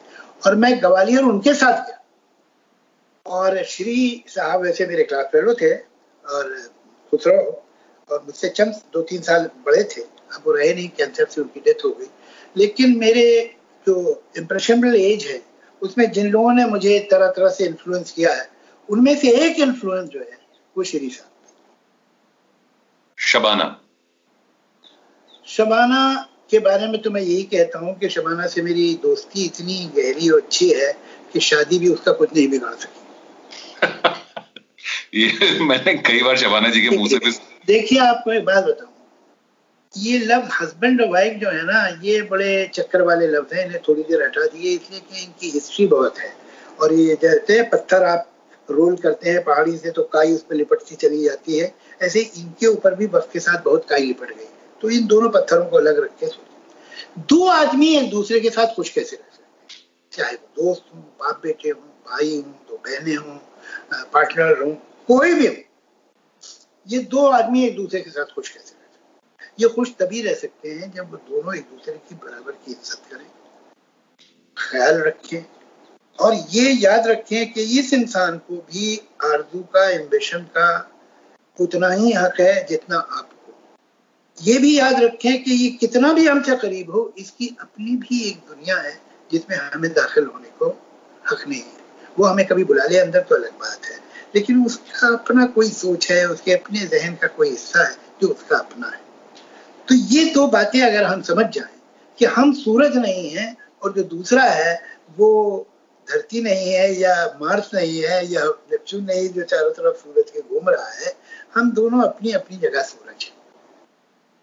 और 0.46 0.56
मैं 0.56 0.82
ग्वालियर 0.82 1.24
उनके 1.24 1.54
साथ 1.54 1.88
गया। 1.88 2.02
और 3.26 3.64
श्री 3.64 4.24
साहब 4.28 4.62
वैसे 4.62 4.86
मेरे 4.88 5.04
क्लास 5.04 5.26
फेलो 5.26 5.54
थे 5.54 5.76
और 6.26 6.72
खुसरो 7.12 7.64
और 8.12 8.24
मुझसे 8.26 8.50
चंद 8.50 8.82
दो 8.94 9.02
तीन 9.02 9.22
साल 9.22 9.50
बड़े 9.66 9.84
थे। 9.84 10.02
अब 10.02 10.44
वो 10.46 10.52
रहे 10.52 10.74
नहीं 10.74 10.90
कैंसर 10.90 11.26
से 11.26 11.42
उनकी 11.42 11.60
डेथ 11.60 11.86
हो 11.86 11.90
गई। 11.90 12.08
लेकिन 12.58 12.98
मेरे 12.98 13.56
जो 13.88 14.24
इम्प्रेशनबल 14.38 14.96
एज 14.96 15.26
है 15.26 15.55
उसमें 15.82 16.12
जिन 16.12 16.28
लोगों 16.32 16.54
ने 16.54 16.66
मुझे 16.66 17.00
तरह 17.12 17.28
तरह 17.28 17.50
से 17.50 17.66
इन्फ्लुएंस 17.66 18.12
किया 18.12 18.34
है 18.34 18.50
उनमें 18.90 19.16
से 19.18 19.32
एक 19.46 19.60
इन्फ्लुएंस 19.60 20.10
जो 20.10 20.20
है 20.20 20.38
वो 20.78 20.84
श्री 20.84 21.10
साहब 21.10 21.32
शबाना। 23.18 23.82
शबाना 25.48 26.30
के 26.52 26.60
बारे 26.60 26.88
में 26.88 27.02
तो 27.02 27.12
मैं 27.12 27.22
यही 27.22 27.44
कहता 27.44 27.80
हूँ 27.80 28.00
कि 28.00 28.10
शबाना 28.10 28.48
से 28.48 28.62
मेरी 28.62 28.94
दोस्ती 28.96 29.46
इतनी 29.46 29.92
गहरी 29.98 30.30
और 30.30 30.42
अच्छी 30.42 30.70
है 30.70 30.92
कि 31.34 31.40
शादी 31.40 31.80
भी 31.80 31.90
उसका 31.90 32.12
कुछ 32.12 32.30
नहीं 32.36 32.48
बिगाड़ 32.48 32.74
सकी। 32.76 33.02
ये 35.20 35.60
मैंने 35.60 35.94
कई 35.94 36.22
बार 36.24 36.38
शबाना 36.38 36.70
जी 36.70 36.82
के 36.82 36.98
मुँह 36.98 37.08
से 37.08 37.18
देखिए 37.68 38.00
आपको 38.00 38.34
एक 38.34 38.46
बात 38.46 38.64
बताऊँ। 38.64 38.95
ये 39.98 40.18
लफ्ज 40.20 40.50
हस्बैंड 40.62 41.02
और 41.02 41.08
वाइफ 41.10 41.40
जो 41.42 41.50
है 41.50 41.64
ना, 41.66 41.88
ये 42.04 42.22
बड़े 42.22 42.72
चक्कर 42.76 43.02
वाले 43.02 43.28
लफ्ज 43.28 43.54
हैं, 43.54 43.66
इन्हें 43.66 43.82
थोड़ी 43.88 44.04
देर 44.04 44.24
हटा 44.24 44.46
दिए, 44.46 44.72
इसलिए 44.72 45.00
कि 45.02 45.24
इनकी 45.24 45.50
हिस्ट्री 45.50 45.86
बहुत 45.88 46.18
है। 46.18 46.34
और 46.82 46.94
ये 46.94 47.16
जैसे 47.22 47.62
पत्थर 47.70 48.04
आप 48.04 48.32
रोल 48.70 48.96
करते 48.98 49.30
हैं 49.30 49.44
पहाड़ी 49.44 49.78
से 49.78 49.92
तो 49.92 50.04
काई 50.14 50.34
उस 50.34 50.44
पर 50.44 50.56
लिपटती 50.56 50.96
चली 50.98 51.24
जाती 51.24 51.58
है। 51.58 51.74
ऐसे 52.02 52.22
इनके 52.22 52.68
ऊपर 52.68 52.96
भी 52.96 53.06
वक्त 53.08 53.30
के 53.34 53.40
साथ 53.40 53.64
बहुत 53.64 53.86
काई 53.90 54.06
लिपट 54.06 54.30
गई। 54.30 54.50
तो 54.82 54.90
इन 54.90 55.06
दोनों 55.08 55.30
पत्थरों 55.32 55.66
को 55.66 55.78
अलग 55.78 56.04
रख 56.04 56.18
के 56.20 56.28
सोच। 56.28 57.24
दो 57.30 57.46
आदमी 57.50 57.96
एक 57.98 58.10
दूसरे 58.10 58.40
के 58.40 58.50
साथ 58.50 58.76
खुश 58.76 58.90
कैसे 58.90 59.16
रह 59.16 59.36
सकते 59.36 60.18
चाहे 60.18 60.34
वो 60.34 60.64
दोस्त 60.64 60.84
हो 60.94 61.00
बाप 61.00 61.40
बेटे 61.44 61.70
हो, 61.70 61.80
भाई 62.08 62.36
हो, 62.36 62.42
दो 62.42 62.78
बहने 62.78 63.14
हो 63.14 63.40
पार्टनर 64.14 64.62
हो, 64.62 64.72
कोई 65.08 65.34
भी 65.34 65.48
हो, 65.48 65.54
ये 66.88 67.00
दो 67.06 67.26
आदमी 67.28 67.66
एक 67.66 67.76
दूसरे 67.76 68.02
के 68.02 68.10
साथ 68.10 68.34
खुश 68.36 68.50
कैसे 68.50 68.75
ये 69.58 69.68
खुश 69.70 69.90
तभी 70.00 70.22
रह 70.22 70.34
सकते 70.34 70.70
हैं 70.70 70.92
जब 70.92 71.12
वो 71.12 71.18
दोनों 71.30 71.56
एक 71.56 71.64
दूसरे 71.64 71.94
की 72.10 72.16
बराबर 72.16 72.52
की 72.52 72.72
इज़्ज़त 72.72 73.02
करें। 73.12 73.26
ख्याल 74.58 75.02
रखें 75.02 75.44
और 76.20 76.34
ये 76.50 76.72
याद 76.72 77.08
रखें 77.08 77.54
कि 77.54 77.62
इस 77.80 77.94
इंसान 77.94 78.38
को 78.38 78.56
भी 78.56 78.98
आरज़ू 79.24 79.60
का, 79.74 79.90
एम्बिशन 79.90 80.40
का 80.58 80.92
उतना 81.60 81.90
ही 81.90 82.12
हक 82.12 82.40
है 82.40 82.66
जितना 82.66 82.98
आपको। 82.98 83.54
ये 84.38 84.58
भी 84.58 84.78
याद 84.78 85.02
रखें 85.04 85.44
कि 85.44 85.52
ये 85.52 85.70
कितना 85.78 86.12
भी 86.14 86.28
हमसे 86.28 86.56
करीब 86.56 86.92
हो, 86.92 87.14
इसकी 87.18 87.48
अपनी 87.62 87.96
भी 87.96 88.22
एक 88.30 88.38
दुनिया 88.38 88.78
है 88.78 89.00
जिसमें 89.32 89.58
हमें 89.58 89.92
दाखिल 89.94 90.26
होने 90.26 90.50
को 90.60 90.70
हक 91.32 91.48
नहीं 91.48 91.62
है। 91.62 91.84
वो 92.20 92.26
हमें 92.26 92.46
कभी 92.48 92.64
बुला 92.64 92.84
ले, 92.86 92.98
अंदर 92.98 93.22
तो 93.22 93.36
अलग 93.36 93.52
बात 93.52 93.86
है। 93.86 94.00
लेकिन 94.36 94.66
उसका 94.66 95.08
अपना 95.08 95.46
कोई 95.46 95.70
सोच 95.70 96.12
है, 96.12 96.26
उसके 96.30 96.54
अपने 96.54 96.80
जहन 96.88 97.16
का 97.16 97.28
कोई 97.28 97.50
हिस्सा 97.50 97.88
है 97.88 97.96
जो 98.22 98.28
उसका 98.28 98.58
अपना 98.58 98.88
है। 98.88 99.04
तो 99.90 99.96
ये 99.96 100.26
दो 100.26 100.48
बातें 100.48 100.82
अगर 100.82 101.04
हम 101.04 101.22
समझ 101.22 101.46
जाएँ 101.46 101.82
कि 102.20 102.26
हम 102.26 102.54
सूरज 102.54 102.98
नहीं 102.98 103.30
है 103.30 103.58
और 103.84 103.94
जो 103.94 104.04
दूसरा 104.04 104.44
है, 104.44 104.82
वो 105.18 105.68
धरती 106.10 106.42
नहीं 106.42 106.72
है 106.72 107.00
या 107.00 107.38
मार्स 107.42 107.72
नहीं 107.74 108.02
है 108.04 108.32
या 108.32 108.46
नेपच्यून 108.46 109.04
नहीं 109.04 109.30
जो 109.30 109.44
चारों 109.44 109.72
तरफ़ 109.72 109.96
सूरज 109.96 110.32
के 110.32 110.40
घूम 110.40 110.70
रहा 110.70 110.90
है, 110.90 111.14
हम 111.56 111.72
दोनों 111.72 112.02
अपनी 112.02 112.32
अपनी 112.32 112.58
जगह 112.58 112.82
सूरज 112.82 113.24
है। 113.24 113.32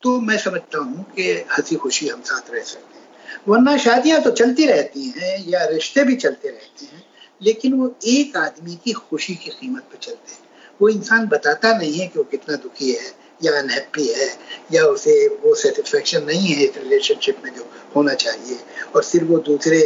तो 0.03 0.21
मैं 0.21 0.39
समझता 0.39 0.79
हूँ 0.79 1.05
कि 1.05 1.33
हँसी 1.33 1.77
खुशी 1.77 2.09
हम 2.09 2.23
साथ 2.23 2.51
रह 2.51 2.63
सकते 2.63 2.99
हैं। 2.99 3.07
वरना 3.49 3.77
शादियाँ 3.77 4.23
तो 4.23 4.31
चलती 4.31 4.67
रहती 4.67 5.15
हैं 5.17 5.49
या 5.49 5.65
रिश्ते 5.65 6.05
भी 6.05 6.17
चलते 6.17 6.49
रहते 6.49 6.85
हैं, 6.85 7.03
लेकिन 7.43 7.73
वो 7.73 7.95
एक 8.07 8.37
आदमी 8.37 8.75
की 8.85 8.93
खुशी 8.93 9.35
की 9.35 9.51
कीमत 9.51 9.83
पर 9.83 9.97
चलते 9.97 10.33
हैं। 10.33 10.41
वो 10.83 10.89
इंसान 10.89 11.27
बताता 11.27 11.79
नहीं 11.79 11.99
है 11.99 12.07
कि 12.07 12.19
वो 12.19 12.25
कितना 12.25 12.57
दुखी 12.57 12.93
है 12.93 13.22
या 13.45 13.53
अनहैप्पी 13.59 14.07
है 14.09 14.29
या 14.73 14.85
उसे 14.87 15.15
वो 15.43 15.55
सेटिस्फेक्शन 15.57 16.25
नहीं 16.25 16.47
है 16.49 16.65
इस 16.65 16.77
रिलेशनशिप 16.77 17.43
में 17.45 17.53
जो 17.55 17.69
होना 17.97 18.15
चाहिए। 18.15 18.59
और 18.95 19.03
सिर्फ़ 19.03 19.29
वो 19.29 19.39
दूसरे 19.49 19.81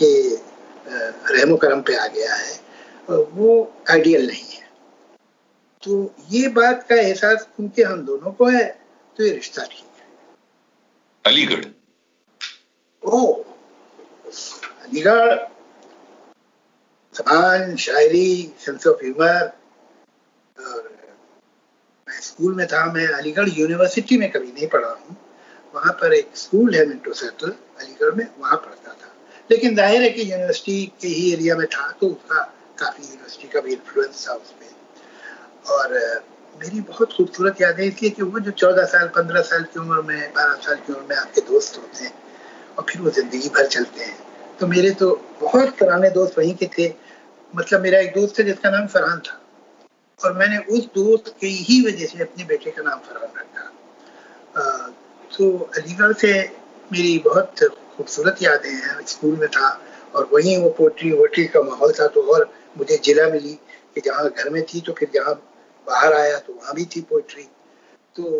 के 0.00 0.10
रहमो 1.34 1.56
करम 1.56 1.80
पे 1.82 1.96
आ 1.96 2.06
गया 2.08 2.34
है 2.34 2.52
वो 3.08 3.72
आइडियल 3.90 4.26
नहीं 4.26 4.44
है। 4.44 4.62
तो 5.82 6.14
ये 6.30 6.48
बात 6.50 6.86
का 6.88 6.96
एहसास 6.96 7.48
उनके 7.60 7.82
हम 7.82 8.04
दोनों 8.06 8.32
को 8.32 8.44
है 8.48 8.64
तो 9.16 9.24
ये 9.24 9.30
रिश्ता 9.32 9.64
ठीक 9.64 9.84
है। 9.98 10.06
अलीगढ़। 11.24 11.64
ओ 13.02 13.32
अलीगढ़ 14.84 15.34
शायरी 17.78 18.52
सेंस 18.60 18.86
ऑफ़ 18.86 19.04
ह्यूमर 19.04 19.52
स्कूल 22.34 22.54
में 22.54 22.66
था, 22.66 22.84
मैं 22.92 23.06
अलीगढ़ 23.08 23.48
यूनिवर्सिटी 23.48 24.16
में 24.18 24.30
कभी 24.30 24.46
नहीं 24.48 24.66
पढ़ा 24.68 24.88
हूँ। 24.88 25.16
वहाँ 25.74 25.92
पर 25.92 26.14
एक 26.14 26.30
स्कूल 26.36 26.74
है 26.74 26.84
मिंटो 26.86 27.12
सर्कल 27.14 27.50
अलीगढ़ 27.80 28.14
में, 28.14 28.26
वहाँ 28.38 28.56
पढ़ता 28.56 28.92
था। 28.92 29.12
लेकिन 29.50 29.74
ज़ाहिर 29.76 30.02
है 30.02 30.08
कि 30.10 30.22
यूनिवर्सिटी 30.32 30.84
के 31.00 31.08
ही 31.08 31.32
एरिया 31.32 31.56
में 31.56 31.66
था 31.66 31.90
तो 32.00 32.08
उसका 32.08 32.42
काफ़ी 32.78 33.04
यूनिवर्सिटी 33.04 33.48
का 33.48 33.60
भी 33.60 33.72
इन्फ्लुएंस 33.72 34.26
था 34.28 34.32
उसमें। 34.34 34.68
और 35.74 35.94
मेरी 36.60 36.80
बहुत 36.80 37.12
खूबसूरत 37.12 37.60
यादें 37.60 37.84
इसलिए 37.84 38.10
कि 38.10 38.22
वो 38.22 38.40
जो 38.40 38.50
चौदह 38.50 38.84
साल, 38.84 39.06
पंद्रह 39.08 39.42
साल 39.42 39.62
की 39.64 39.80
उम्र 39.80 40.02
में, 40.02 40.32
बारह 40.32 40.54
साल 40.56 40.76
की 40.76 40.92
उम्र 40.92 41.06
में 41.08 41.16
आपके 41.16 41.40
दोस्त 41.40 41.78
होते 41.78 42.04
हैं, 42.04 42.12
और 42.78 42.86
फिर 42.90 43.02
वो 43.02 43.10
ज़िंदगी 43.10 43.48
भर 43.48 43.66
चलते 43.66 44.04
हैं। 44.04 44.18
तो 44.60 44.66
मेरे 44.66 44.90
तो 44.90 45.14
बहुत 45.40 45.78
पुराने 45.78 46.10
दोस्त 46.10 46.38
वहीं 46.38 46.54
के 46.54 46.70
थे। 46.78 46.92
मतलब 47.54 47.80
मेरा 47.80 47.98
एक 47.98 48.14
दोस्त 48.14 48.38
है 48.38 48.44
जिसका 48.44 48.70
नाम 48.70 48.86
फरहान 48.86 49.18
था। 49.20 49.40
और 50.20 50.32
मैंने 50.32 50.58
उस 50.74 50.84
दोस्त 50.94 51.34
की 51.40 51.48
ही 51.64 51.80
वजह 51.86 52.06
से 52.06 52.22
अपने 52.22 52.44
बेटे 52.44 52.70
का 52.70 52.82
नाम 52.82 52.98
फरहान 53.00 53.30
रखा। 53.38 53.70
तो 55.30 55.46
अलीगढ़ 55.78 56.12
से 56.12 56.32
मेरी 56.92 57.18
बहुत 57.18 57.64
खूबसूरत 57.96 58.42
यादें 58.42 58.70
हैं, 58.70 59.04
स्कूल 59.06 59.36
में 59.36 59.48
था 59.48 59.68
और 60.14 60.28
वहीं 60.32 60.56
वो 60.62 60.68
पोट्री 60.78 61.12
वोट्री 61.12 61.44
का 61.46 61.62
माहौल 61.62 61.92
था 61.92 62.06
तो 62.06 62.22
और 62.34 62.48
मुझे 62.78 62.96
जिला 63.04 63.28
मिली 63.30 63.54
कि 63.94 64.00
जहाँ 64.00 64.28
घर 64.28 64.50
में 64.50 64.62
थी 64.64 64.80
तो 64.80 64.92
फिर 64.92 65.10
जहाँ 65.14 65.34
बाहर 65.86 66.12
आया 66.14 66.38
तो 66.38 66.52
वहाँ 66.52 66.74
भी 66.74 66.84
थी 66.96 67.00
पोइट्री 67.10 67.48
तो 68.16 68.30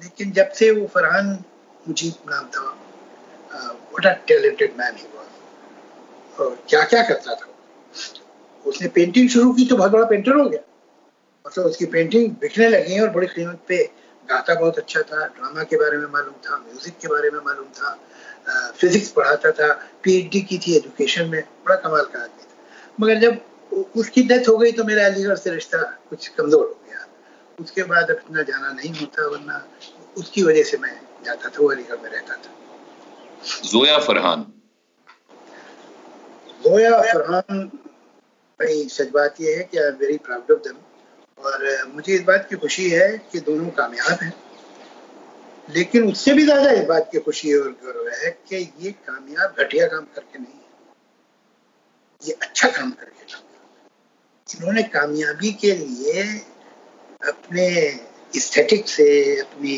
लेकिन 0.00 0.32
जब 0.32 0.52
से 0.52 0.70
वो 0.70 0.86
फरहान 0.86 1.32
मुजीब 1.88 2.30
नाम 2.30 2.46
था 2.56 2.66
what 3.94 4.06
a 4.06 4.12
talented 4.28 4.76
man 4.78 4.96
he 4.96 5.06
और 6.38 6.58
क्या 6.68 6.82
क्या 6.84 7.02
करता 7.02 7.34
था? 7.34 7.47
उसने 8.68 8.88
पेंटिंग 8.94 9.28
शुरू 9.28 9.52
की 9.52 9.64
तो 9.66 9.76
बहुत 9.76 9.90
बड़ा 9.92 10.04
पेंटर 10.06 10.34
हो 10.34 10.48
गया। 10.48 10.60
मतलब 11.44 11.64
उसकी 11.66 11.86
पेंटिंग 11.86 12.30
बिकने 12.40 12.68
लगी 12.68 12.98
और 13.00 13.08
बड़ी 13.10 13.26
कीमत 13.28 13.60
पे। 13.68 13.84
गाता 14.28 14.54
बहुत 14.54 14.78
अच्छा 14.78 15.02
था 15.02 15.26
ड्रामा 15.26 15.62
के 15.64 15.76
बारे 15.76 15.96
में 15.98 16.06
मालूम 16.12 16.34
था 16.46 16.56
म्यूज़िक 16.58 16.98
के 17.02 17.08
बारे 17.08 17.30
में 17.30 17.40
मालूम 17.44 17.68
था 17.76 17.98
फिजिक्स 18.78 19.10
पढ़ाता 19.12 19.50
था 19.52 19.72
पीएचडी 20.04 20.40
की 20.42 20.58
थी 20.58 20.76
एजुकेशन 20.76 21.28
में 21.28 21.42
बड़ा 21.66 21.76
कमाल 21.76 22.04
का 22.04 22.18
आदमी 22.18 22.42
था। 22.42 22.56
मगर 23.00 23.20
जब 23.20 23.96
उसकी 23.96 24.22
डेथ 24.28 24.48
हो 24.48 24.56
गई 24.58 24.72
तो 24.72 24.84
मेरा 24.84 25.06
अलीगढ़ 25.06 25.36
से 25.36 25.50
रिश्ता 25.50 25.78
कुछ 26.10 26.28
कमज़ोर 26.28 26.60
हो 26.60 26.78
गया। 26.86 27.06
उसके 27.58 27.82
बाद 27.84 28.10
अब 28.10 28.16
इतना 28.18 28.42
जाना 28.42 28.72
नहीं 28.72 28.92
होता 29.00 29.26
वरना 29.26 29.64
उसकी 30.18 30.42
वजह 30.42 30.62
से 30.62 30.78
मैं 30.78 31.00
जाता 31.24 31.48
था 31.48 31.62
वो 31.62 31.70
अलीगढ़ 31.70 32.02
में 32.02 32.10
रहता 32.10 32.34
था। 32.34 32.50
जोया 33.64 33.98
फरहान। 34.00 34.46
जोया 36.60 37.00
फरहान 37.02 37.70
भाई 38.60 38.88
सच 38.88 39.10
बात 39.10 39.40
यह 39.40 39.56
है 39.58 39.64
कि 39.64 39.78
I 39.78 39.88
am 39.88 39.96
very 39.96 40.16
proud 40.18 40.50
of 40.52 40.60
them 40.62 40.76
और 41.38 41.86
मुझे 41.88 42.14
इस 42.14 42.22
बात 42.22 42.46
की 42.50 42.56
खुशी 42.56 42.88
है 42.90 43.08
कि 43.32 43.40
दोनों 43.40 43.68
कामयाब 43.70 44.22
हैं। 44.22 44.32
लेकिन 45.68 46.08
उससे 46.10 46.32
भी 46.34 46.44
ज़्यादा 46.44 46.70
इस 46.70 46.84
बात 46.86 47.08
की 47.12 47.18
खुशी 47.18 47.52
और 47.54 47.68
गौरव 47.84 48.08
है 48.14 48.30
कि 48.48 48.56
ये 48.80 48.90
कामयाब, 49.06 49.54
घटिया 49.58 49.86
काम 49.86 50.04
करके 50.14 50.38
नहीं 50.38 50.52
है। 50.52 50.66
ये 52.22 52.32
अच्छा 52.42 52.68
काम 52.68 52.90
करके 52.90 53.16
इन्होंने 54.48 54.82
कामयाबी 54.82 55.50
के 55.52 55.72
लिए 55.72 56.22
अपने 57.28 57.66
इस्थेटिक 58.34 58.88
से, 58.88 59.40
अपनी 59.40 59.76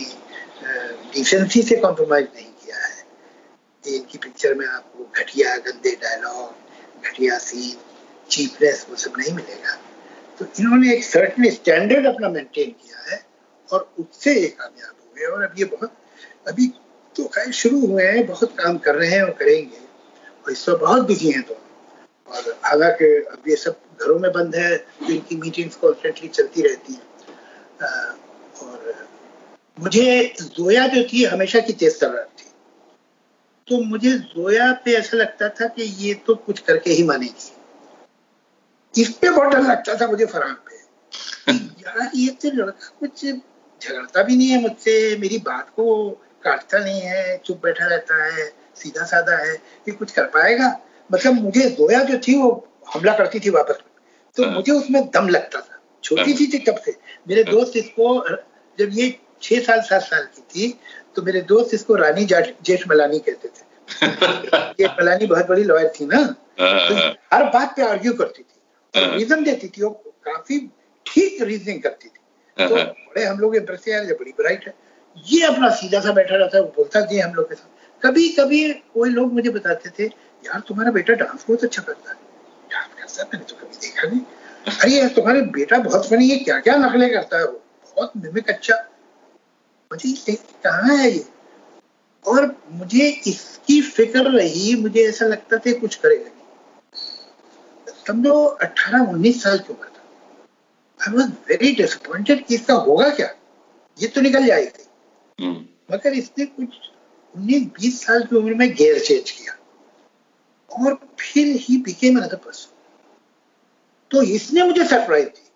डिसेंसी 1.15 1.63
से 1.63 1.77
कॉम्प्रोमाइज 1.77 2.29
नहीं 2.35 2.53
किया 2.55 2.77
है। 2.77 3.97
इनकी 3.97 4.19
पिक्चर 4.19 4.55
में 4.55 4.67
आपको 4.67 5.11
घटिया, 5.17 5.57
गंदे 5.57 5.95
डायलॉग 6.03 7.07
घटिया 7.07 7.39
सीन 7.39 7.77
चीपनेस 8.31 8.87
वो 8.91 8.97
सब 8.97 9.19
नहीं 9.19 9.33
मिलेगा। 9.35 9.75
तो 10.39 10.47
इन्होंने 10.61 10.93
एक 10.95 11.05
सर्टन 11.05 11.51
स्टैंडर्ड 11.51 12.07
अपना 12.07 12.29
मेंटेन 12.29 12.71
किया 12.71 13.11
है 13.11 13.25
और 13.69 13.91
उससे 14.01 14.35
ये 14.35 14.49
कामयाब 14.49 14.95
हो 14.95 15.15
गए 15.17 15.27
और 15.27 15.43
अब 15.43 15.59
ये 15.59 15.65
बहुत, 15.67 15.93
अभी 16.49 16.67
तो 17.17 17.25
खैर 17.29 17.51
शुरू 17.53 17.87
हुए 17.87 18.05
हैं, 18.05 18.27
बहुत 18.27 18.57
काम 18.59 18.79
कर 18.79 18.95
रहे 18.95 19.11
हैं 19.11 19.23
और 19.23 19.31
करेंगे 19.39 19.79
और 20.45 20.53
इस 20.53 20.69
वक्त 20.69 20.81
बहुत 20.81 21.07
बिज़ी 21.07 21.31
हैं 21.31 21.43
दोनों 21.43 22.35
और 22.35 22.59
हालाँकि 22.65 23.05
अब 23.27 23.49
ये 23.49 23.57
सब 23.57 23.81
घरों 24.01 24.19
में 24.19 24.31
बंद 24.33 24.55
है 24.57 24.77
तो 24.77 25.13
इनकी 25.13 25.37
मीटिंग्स 25.37 25.77
कॉन्स्टेंटली 25.77 26.29
चलती 26.29 26.63
रहती 26.63 26.93
हैं। 26.93 27.09
और 28.63 28.95
मुझे 29.79 30.35
जोया 30.39 30.87
जो 30.87 31.03
थी, 31.05 31.25
हमेशा 31.25 31.61
की 31.61 31.73
तेज 31.73 32.01
तर्रार 32.01 32.29
थी। 32.39 32.49
तो 33.69 33.83
मुझे 33.85 34.11
जोया 34.11 34.73
पे 34.85 34.93
ऐसा 34.97 35.17
लगता 35.17 35.49
था 35.51 35.67
कि 35.69 35.83
ये 35.83 36.15
तो 36.27 36.35
कुछ 36.37 36.59
करके 36.61 36.91
ही 36.91 37.03
मानेगी। 37.03 37.53
इस 38.99 39.09
पे 39.13 39.31
बहुत 39.31 39.53
डर 39.53 39.61
लगता 39.61 39.95
था 39.95 40.07
मुझे 40.07 40.27
फरहान 40.27 40.55
पे? 40.55 40.81
यार 41.53 42.11
ये 42.15 42.29
तो 42.29 42.71
कुछ 42.71 43.27
झगड़ता 43.85 44.23
भी 44.23 44.37
नहीं 44.37 44.49
है 44.49 44.61
मुझसे। 44.63 45.17
मेरी 45.17 45.39
बात 45.39 45.71
को 45.71 46.11
काटता 46.45 46.79
नहीं 46.79 47.01
है 47.01 47.39
चुप 47.39 47.63
बैठा 47.63 47.87
रहता 47.87 48.25
है 48.25 48.53
सीधा 48.75 49.05
साधा 49.05 49.37
है। 49.37 49.55
ये 49.55 49.93
कुछ 49.93 50.13
कर 50.13 50.25
पाएगा? 50.25 50.81
मतलब 51.13 51.35
मुझे 51.35 51.71
जोया 51.71 52.03
जो 52.05 52.19
थी 52.19 52.39
वो 52.39 52.69
हमला 52.95 53.13
करती 53.13 53.41
थी 53.41 53.51
वापस। 53.51 53.79
तो 54.37 54.45
हाँ। 54.45 54.53
मुझे 54.53 54.73
उसमें 54.73 55.11
दम 55.11 55.29
लगता 55.29 55.61
था। 55.61 55.81
छोटी 56.05 56.35
सी 56.35 56.47
थी 56.47 56.59
तब 56.59 56.79
से। 56.79 56.97
मेरे 57.29 57.43
हाँ। 57.43 57.55
दोस्त 57.55 57.73
इसको 57.77 58.29
जब 58.79 58.89
ये 58.93 59.21
छह 59.43 59.61
साल 59.61 59.81
सात 59.81 60.03
साल 60.03 60.23
की 60.23 60.43
थी 60.43 60.81
तो 61.17 61.23
मेरे 61.23 61.41
दोस्त 61.41 61.75
इसको 61.75 61.95
रानी 61.95 62.25
जेठ 62.25 62.89
मलानी 62.89 63.19
कहते 63.19 63.49
थे। 63.49 63.71
जेठ 64.73 64.91
मलानी 64.91 65.27
बहुत 65.27 65.49
बड़ी 65.49 65.65
लॉयर 65.65 65.93
थी 66.01 66.07
ना। 66.07 66.23
तो 66.61 66.95
हर 67.37 67.45
बात 67.45 67.77
पे 67.77 67.83
आर्ग्यू 67.83 68.13
करती 68.13 68.43
थी। 68.43 68.60
रीजन 68.97 69.35
हाँ। 69.35 69.45
देती 69.45 69.69
थी 69.69 69.83
वो 69.83 69.91
काफ़ी 70.25 70.59
ठीक 71.07 71.43
रीजनिंग 71.43 71.83
करती 71.83 72.09
थी। 72.09 72.69
तो 72.69 72.77
हाँ। 72.77 72.85
बड़े 72.85 73.25
हम 73.25 73.39
लोग 73.39 73.57
इम्प्रेस 73.57 73.89
यार 73.89 74.05
ये 74.05 74.13
बड़ी 74.13 74.33
ब्राइट 74.33 74.67
है। 74.67 74.75
ये 75.27 75.47
अपना 75.47 75.71
सीधा 75.71 76.01
सा 76.01 76.13
बैठा 76.13 76.37
रहता 76.37 76.57
है 76.57 76.63
वो 76.65 76.73
बोलता 76.77 77.07
थी 77.07 77.19
हम 77.19 77.35
लोग 77.35 77.49
के 77.49 77.55
साथ। 77.55 78.05
कभी 78.07 78.29
कभी 78.29 78.73
कोई 78.73 79.11
लोग 79.11 79.33
मुझे 79.33 79.51
बताते 79.51 79.91
थे 79.99 80.05
यार 80.47 80.61
तुम्हारा 80.61 80.91
बेटा 80.91 81.13
डांस 81.13 81.45
बहुत 81.49 81.65
अच्छा 81.65 81.83
करता 81.83 82.11
है। 82.11 82.17
यार 82.73 82.89
कैसा 82.99 83.23
मैंने 83.23 83.45
तो 83.45 83.57
कभी 83.57 83.77
देखा 83.77 84.09
नहीं। 84.09 84.21
अरे 84.81 84.93
यार 84.93 85.09
तुम्हारे 85.09 85.43
बेटा 85.43 85.79
बहुत 85.79 86.11
फनी 86.11 86.29
है 86.29 86.39
क्या 86.39 86.61
क्या 86.61 86.77
नकले 86.77 87.09
करता 87.09 87.39
है 87.39 87.45
वो? 87.45 87.63
बहुत 87.97 88.13
मिमिक 88.17 88.49
अच्छा। 88.49 88.75
मुझे 89.93 90.35
कहाँ 90.35 90.97
है 90.97 91.11
ये? 91.11 91.25
और 92.27 92.63
मुझे 92.71 93.09
इसकी 93.27 93.83
फ़िक्र 93.83 94.21
रही 94.21 94.77
मुझे 94.77 95.09
ऐसा 95.09 95.27
लगता 95.27 95.59
था 95.59 95.73
कुछ 95.73 95.95
करेगा 95.95 96.31
समझो 98.07 98.45
अठारह 98.45 99.11
उन्नीस 99.11 99.43
साल 99.43 99.59
की 99.59 99.73
उम्र 99.73 99.89
था? 99.89 100.03
आई 101.01 101.13
वॉज़ 101.15 101.31
वेरी 101.49 101.75
डिसअपॉइंटेड 101.75 102.45
कि 102.47 102.55
इसका 102.55 102.75
होगा 102.75 103.09
क्या? 103.11 103.35
ये 103.99 104.09
तो 104.09 104.21
निकल 104.21 104.47
जाएगी। 104.47 104.87
हम्म। 105.39 105.95
मगर 105.95 106.13
इसने 106.13 106.45
कुछ 106.47 106.69
उन्नीस 107.35 107.63
बीस 107.81 108.05
साल 108.07 108.25
की 108.25 108.37
उम्र 108.37 108.55
में 108.55 108.73
गेयर 108.75 108.99
चेंज 109.05 109.31
किया। 109.31 109.57
और 110.71 110.95
फिर 111.21 111.57
ही 111.61 111.77
बिकेम 111.83 112.21
अनदर 112.21 112.37
पर्सन 112.37 112.77
तो 114.11 114.23
इसने 114.35 114.63
मुझे 114.65 114.85
surprise 114.85 115.29
the. 115.29 115.49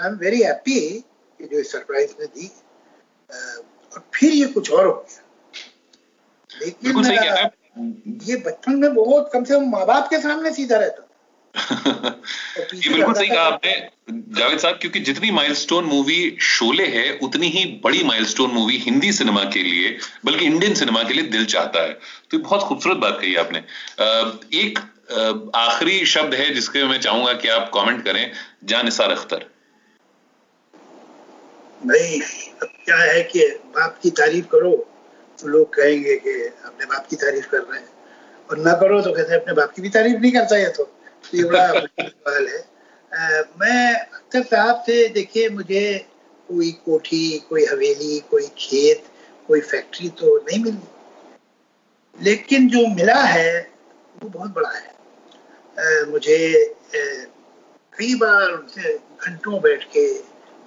I 0.00 0.08
am 0.08 0.16
very 0.16 0.42
happy 0.42 0.80
कि 1.00 1.46
जो 1.46 1.62
सरप्राइज़ 1.62 2.10
ने 2.20 2.26
दी। 2.26 2.50
और 3.92 4.04
फिर 4.14 4.32
ये 4.32 4.46
कुछ 4.46 4.70
और 4.72 4.86
हो 4.86 4.92
गया। 4.92 5.22
लेकिन 6.50 8.16
ये 8.22 8.36
बचपन 8.36 8.76
में 8.76 8.94
बहुत 8.94 9.30
कम 9.32 9.44
से 9.44 9.54
कम 9.54 9.68
माँ 9.70 9.86
बाप 9.86 10.08
के 10.10 10.18
सामने 10.18 10.52
सीधा 10.52 10.76
रहता। 10.76 11.05
ये 12.08 12.88
बिल्कुल 12.88 13.14
सही 13.14 13.28
कहा 13.28 13.44
आपने 13.44 13.72
जावेद 14.10 14.58
साहब 14.58 14.78
क्योंकि 14.80 15.00
जितनी 15.00 15.30
माइलस्टोन 15.30 15.84
मूवी 15.84 16.36
शोले 16.40 16.86
है 16.86 17.06
उतनी 17.22 17.48
ही 17.48 17.64
बड़ी 17.84 18.02
माइलस्टोन 18.04 18.50
मूवी 18.50 18.76
हिंदी 18.78 19.12
सिनेमा 19.12 19.44
के 19.44 19.62
लिए 19.62 19.96
बल्कि 20.24 20.44
इंडियन 20.44 20.74
सिनेमा 20.74 21.02
के 21.02 21.14
लिए 21.14 21.24
दिल 21.28 21.44
चाहता 21.46 21.82
है। 21.82 21.98
तो 22.30 22.38
बहुत 22.38 22.62
खूबसूरत 22.62 22.96
बात 22.96 23.18
कही 23.20 23.34
आपने। 23.36 23.58
एक 24.56 24.78
आखिरी 25.56 26.04
शब्द 26.06 26.34
है 26.34 26.52
जिसके 26.54 26.84
मैं 26.84 27.00
चाहूँगा 27.00 27.32
कि 27.32 27.48
आप 27.48 27.70
कमेंट 27.74 28.04
करें 28.04 28.30
जान 28.64 28.84
निसार 28.84 29.10
अख्तर। 29.10 29.44
नहीं 31.86 32.20
अब 32.62 32.68
क्या 32.84 32.96
है 32.96 33.22
कि 33.22 33.46
बाप 33.76 33.98
की 34.02 34.10
तारीफ़ 34.12 34.46
करो 34.46 34.76
तो 35.38 35.48
लोग 35.48 35.74
कहेंगे 35.74 36.16
कि 36.16 36.30
अपने 36.40 36.86
बाप 36.86 37.06
की 37.10 37.16
तारीफ़ 37.16 37.46
कर 37.46 37.58
रहे 37.60 37.80
हैं। 37.80 37.88
और 38.50 38.58
ना 38.58 38.72
करो 38.72 39.00
तो 39.02 39.12
कहते 39.12 39.32
हैं 39.32 39.40
अपने 39.40 39.54
बाप 39.54 39.72
की 39.72 39.82
भी 39.82 39.88
तारीफ़ 39.88 40.18
नहीं 40.18 40.32
करता 40.32 40.56
ये 40.56 40.68
तो, 40.68 40.84
सवाल 41.26 42.46
है 42.48 42.64
मैं 43.60 43.94
अख्तर 43.94 44.42
साहब 44.42 44.82
से 44.86 45.08
देखिए 45.08 45.48
मुझे 45.48 45.84
कोई 46.48 46.70
कोठी 46.84 47.38
कोई 47.48 47.64
हवेली 47.66 48.18
कोई 48.30 48.46
खेत 48.58 49.04
कोई 49.48 49.60
फैक्ट्री 49.60 50.08
तो 50.08 50.36
नहीं 50.38 50.62
मिली। 50.64 50.88
लेकिन 52.18 52.68
जो 52.68 52.86
मिला 52.94 53.22
है 53.22 53.70
वो 54.22 54.28
बहुत 54.28 54.54
बड़ा 54.54 54.70
है। 54.70 54.94
आ, 55.78 56.10
मुझे 56.10 56.38
कई 56.94 58.14
बार 58.14 58.50
उनसे 58.50 58.94
घंटों 58.96 59.60
बैठ 59.62 59.84
के 59.96 60.06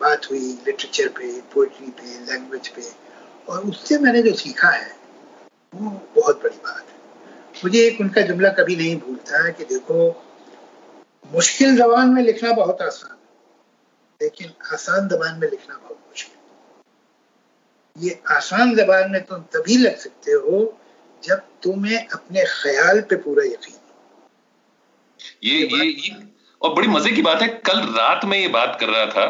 बात 0.01 0.29
हुई 0.31 0.39
लिटरेचर 0.39 1.07
पे 1.07 1.31
पोइट्री 1.53 1.87
पे 1.87 2.31
लैंग्वेज 2.31 2.67
पे। 2.67 2.81
और 3.49 3.63
उससे 3.63 3.97
मैंने 3.97 4.21
जो 4.21 4.33
सीखा 4.35 4.69
है 4.69 4.91
वो 5.75 5.89
बहुत 6.15 6.43
बड़ी 6.43 6.57
बात 6.57 6.85
है। 6.89 6.97
मुझे 7.63 7.79
एक 7.79 8.01
उनका 8.01 8.21
जुमला 8.21 8.49
कभी 8.59 8.75
नहीं 8.75 8.95
भूलता 8.99 9.49
कि 9.49 9.63
देखो 9.65 9.97
मुश्किल 11.25 11.77
जबान 11.77 12.09
में 12.09 12.23
लिखना 12.23 12.51
बहुत 12.51 12.81
आसान 12.81 13.11
है 13.11 13.17
लेकिन 14.21 14.51
आसान 14.73 15.07
जबान 15.07 15.39
में 15.39 15.49
लिखना 15.49 15.75
बहुत 15.75 15.99
मुश्किल 16.07 16.37
ये 18.07 18.21
आसान 18.27 18.75
जबान 18.75 19.11
में 19.11 19.21
तुम 19.21 19.37
तभी 19.37 19.77
लग 19.77 19.97
सकते 19.97 20.31
हो 20.31 20.79
जब 21.23 21.41
तुम्हें 21.63 22.07
अपने 22.07 22.43
ख्याल 22.43 23.01
पे 23.01 23.15
पूरा 23.15 23.43
यकीन 23.43 23.75
ये 25.43 25.57
ये, 25.59 25.85
ये 25.85 26.15
और 26.61 26.73
बड़ी 26.73 26.87
मज़े 26.87 27.11
की 27.11 27.21
बात 27.21 27.41
है 27.41 27.47
कल 27.47 27.79
रात 27.79 28.25
में 28.25 28.37
ये 28.39 28.47
बात 28.47 28.77
कर 28.79 28.87
रहा 28.87 29.05
था 29.05 29.25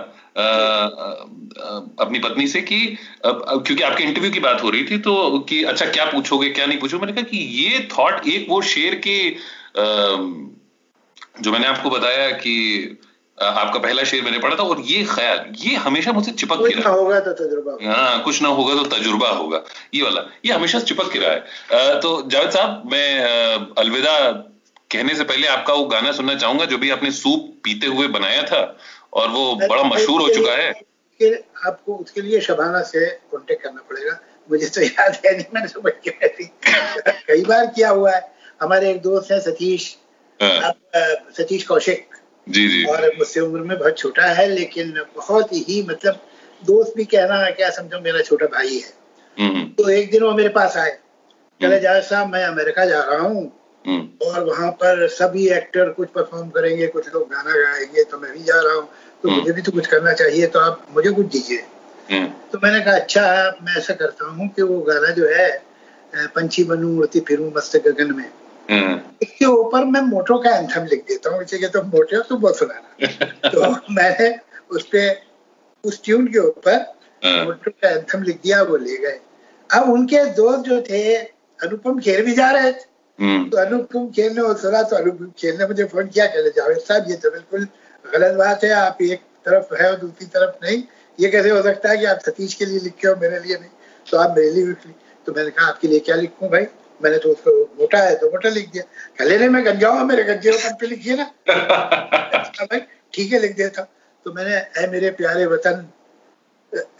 अपनी 1.99 2.19
पत्नी 2.19 2.47
से 2.47 2.61
कि 2.61 2.97
क्योंकि 3.25 3.81
आपके 3.81 4.03
इंटरव्यू 4.03 4.31
की 4.31 4.39
बात 4.39 4.63
हो 4.63 4.69
रही 4.69 4.83
थी 4.83 4.97
तो 4.97 5.39
कि 5.39 5.63
अच्छा 5.63 5.85
क्या 5.85 6.05
पूछोगे 6.05 6.49
क्या 6.49 6.65
नहीं 6.65 6.79
पूछोगे? 6.79 7.05
मैंने 7.05 7.21
कहा 7.21 7.29
कि 7.29 7.37
ये 7.37 7.87
थॉट 7.97 8.27
एक 8.27 8.45
वो 8.49 8.61
शेर 8.61 8.95
के 9.07 9.17
जो 11.41 11.51
मैंने 11.51 11.67
आपको 11.67 11.89
बताया 11.89 12.29
कि 12.39 12.55
आपका 13.37 13.79
पहला 13.79 14.03
शेर 14.03 14.23
मैंने 14.23 14.39
पढ़ा 14.39 14.55
था 14.55 14.63
और 14.63 14.79
ये 14.85 15.03
ख्याल 15.09 15.45
ये 15.57 15.75
हमेशा 15.77 16.11
मुझसे 16.11 16.31
चिपक 16.33 16.59
के 16.59 16.73
रहा। 16.73 16.89
होगा 16.89 17.19
तो 17.19 17.33
तजुर्बा 17.33 17.77
हाँ 17.85 18.21
कुछ 18.23 18.41
ना 18.41 18.49
होगा 18.49 18.75
तो 18.75 18.83
तजुर्बा 18.89 19.29
होगा। 19.31 19.63
ये 19.93 20.01
वाला 20.03 20.21
ये 20.45 20.53
हमेशा 20.53 20.79
चिपक 20.79 21.11
के 21.13 21.19
रहा 21.19 21.31
है। 21.31 21.99
तो 21.99 22.09
जावेद 22.29 22.49
साहब 22.51 22.89
मैं 22.91 23.07
अलविदा 23.77 24.15
कहने 24.91 25.15
से 25.15 25.23
पहले 25.23 25.47
आपका 25.47 25.73
वो 25.73 25.85
गाना 25.85 26.11
सुनना 26.11 26.35
चाहूँगा 26.35 26.65
जो 26.65 26.77
भी 26.77 26.89
आपने 26.89 27.11
सूप 27.11 27.53
पीते 27.63 27.87
हुए 27.87 28.07
बनाया 28.07 28.43
था 28.43 28.61
और 29.13 29.29
वो 29.29 29.43
बड़ा 29.57 29.83
मशहूर 29.83 30.21
हो 30.21 30.27
चुका 30.33 30.53
है। 30.53 30.69
आपको 31.67 31.95
उसके 31.95 32.21
लिए 32.21 32.41
शबाना 32.41 32.81
से 32.91 33.05
कॉन्टेक्ट 33.31 33.63
करना 33.63 33.81
पड़ेगा। 33.89 34.19
मुझे 34.49 34.67
तो 34.67 34.81
याद 34.81 35.19
है 35.25 35.35
नहीं 35.35 35.45
मैंने 35.53 35.67
समझ 35.67 35.91
के 36.07 36.11
कई 37.27 37.43
बार 37.43 37.65
किया 37.65 37.89
हुआ 37.89 38.11
है। 38.11 38.21
हमारे 38.61 38.89
एक 38.91 39.01
दोस्त 39.01 39.31
है 39.31 39.39
सतीश 39.41 39.95
हाँ। 40.39 40.71
सतीश 41.37 41.63
कौशिक 41.63 42.07
जी 42.47 42.67
जी। 42.67 42.83
और 42.83 43.05
मुझसे 43.17 43.39
उम्र 43.39 43.61
में 43.61 43.77
बहुत 43.79 43.97
छोटा 43.97 44.25
है 44.25 44.47
लेकिन 44.49 44.91
बहुत 45.15 45.53
ही 45.53 45.81
मतलब 45.89 46.21
दोस्त 46.61 46.93
भी 46.97 47.05
कहना 47.05 47.49
क्या 47.49 47.69
समझो 47.69 47.99
मेरा 47.99 48.21
छोटा 48.21 48.45
भाई 48.45 48.75
है। 48.75 48.93
हम्म, 49.37 49.55
हम्म। 49.57 49.67
तो 49.73 49.89
एक 49.89 50.11
दिन 50.11 50.23
वो 50.23 50.31
मेरे 50.31 50.49
पास 50.49 50.77
आए। 50.77 50.91
कहले 50.91 51.67
हम्म। 51.67 51.83
जावेद 51.83 52.03
साहब 52.03 52.31
मैं 52.31 52.43
अमेरिका 52.45 52.85
जा 52.85 53.01
रहा 53.03 53.19
हूँ 53.19 53.45
और 54.27 54.43
वहाँ 54.43 54.71
पर 54.71 55.07
सभी 55.07 55.47
एक्टर 55.49 55.89
कुछ 55.89 56.09
परफॉर्म 56.09 56.49
करेंगे 56.49 56.87
कुछ 56.87 57.13
लोग 57.13 57.29
गाना 57.29 57.51
गाएँगे 57.51 58.03
तो 58.03 58.19
मैं 58.19 58.31
भी 58.33 58.43
जा 58.43 58.59
रहा 58.61 58.73
हूँ। 58.73 58.89
तो 59.23 59.29
मुझे 59.29 59.51
भी 59.51 59.61
तो 59.61 59.71
कुछ 59.71 59.87
करना 59.87 60.13
चाहिए 60.13 60.47
तो 60.47 60.59
आप 60.59 60.85
मुझे 60.91 61.11
कुछ 61.11 61.25
दीजिए। 61.25 61.63
तो 62.51 62.59
मैंने 62.63 62.79
कहा 62.79 62.95
अच्छा 62.95 63.21
मैं 63.61 63.75
ऐसा 63.77 63.93
करता 63.93 64.25
हूँ 64.25 64.47
कि 64.49 64.61
वो 64.61 64.79
गाना 64.79 65.09
जो 65.09 65.27
है 65.27 65.49
पंछी 66.35 66.63
बनू 66.63 66.97
उड़ती 66.97 67.19
फिरू 67.19 67.51
मस्त 67.57 67.77
गगन 67.77 68.15
में। 68.15 68.29
इसके 68.69 69.45
ऊपर 69.45 69.85
मैं 69.85 70.01
मोटो 70.01 70.37
का 70.39 70.55
एंथम 70.57 70.85
लिख 70.85 71.03
देता 71.07 71.29
हूँ 71.29 71.43
इसे 71.43 71.67
तो 71.67 71.81
मोटे 71.83 72.19
तो 72.29 72.37
बहुत 72.37 72.57
सुनाना 72.57 73.49
तो 73.51 73.93
मैंने 73.93 74.29
उस 74.71 74.85
पर 74.85 75.21
उस 75.83 76.03
ट्यून 76.03 76.27
के 76.27 76.39
ऊपर 76.39 76.77
मोटो 77.45 77.71
का 77.71 77.89
एंथम 77.89 78.23
लिख 78.23 78.39
दिया 78.43 78.61
वो 78.63 78.77
ले 78.77 78.97
गए। 78.97 79.19
अब 79.69 79.89
उनके 79.89 80.25
दोस्त 80.33 80.69
जो 80.69 80.81
थे 80.81 81.15
अनुपम 81.15 81.99
खेर 81.99 82.23
भी 82.25 82.33
जा 82.33 82.49
रहे 82.51 82.71
थे। 82.71 82.87
तो 83.49 83.57
अनुपम 83.57 84.07
खेल 84.09 84.31
ने 84.33 84.53
सुना 84.61 84.81
तो 84.83 84.95
अनुपम 84.95 85.31
खेल 85.39 85.57
ने 85.57 85.67
मुझे 85.67 85.83
फ़ोन 85.83 86.07
किया 86.07 86.25
कहले 86.25 86.49
जावेद 86.49 86.77
साहब 86.79 87.09
ये 87.09 87.15
तो 87.15 87.31
बिल्कुल 87.31 87.67
गलत 88.05 88.35
बात 88.37 88.63
है 88.63 88.71
आप 88.71 89.01
एक 89.01 89.21
तरफ़ 89.45 89.73
है 89.75 89.89
और 89.91 89.97
दूसरी 89.99 90.27
तरफ़ 90.27 90.65
नहीं। 90.65 90.83
ये 91.19 91.29
कैसे 91.29 91.49
हो 91.49 91.61
सकता 91.61 91.89
है 91.89 91.97
कि 91.97 92.05
आप 92.05 92.19
सतीश 92.19 92.53
के 92.53 92.65
लिए 92.65 92.79
लिखे 92.79 93.07
हो 93.07 93.15
मेरे 93.15 93.39
लिए 93.39 93.55
नहीं? 93.55 93.69
तो 94.07 94.17
आप 94.17 94.35
मेरे 94.37 94.51
लिए 94.51 94.73
तो 95.27 95.33
मैंने 95.33 95.49
कहा 95.49 95.67
आपके 95.67 95.87
लिए 95.87 95.99
क्या 95.99 96.15
लिखूं 96.15 96.49
भाई? 96.49 96.65
मैंने 97.01 97.17
तो 97.17 97.29
उसको 97.29 97.51
मोटा 97.79 97.97
है 97.99 98.15
तो 98.15 98.29
मोटा 98.31 98.49
लिख 98.49 98.69
दिया। 98.71 98.83
कहले 99.17 99.37
नहीं 99.37 99.49
मैं 99.49 99.63
गंजा 99.65 99.73
गंजाऊँगा 99.73 100.03
मेरे 100.05 100.23
गंजे 100.23 100.51
पे 100.81 100.87
लिखिए 100.87 101.15
ना। 101.15 101.23
अच्छा 101.23 102.65
भाई 102.65 102.79
ठीक 103.13 103.33
है 103.33 103.39
लिख 103.39 103.55
देता 103.57 103.81
तो 104.25 104.33
मैंने 104.33 104.55
ऐ 104.77 104.87
मेरे 104.91 105.09
प्यारे 105.19 105.45
वतन 105.45 105.87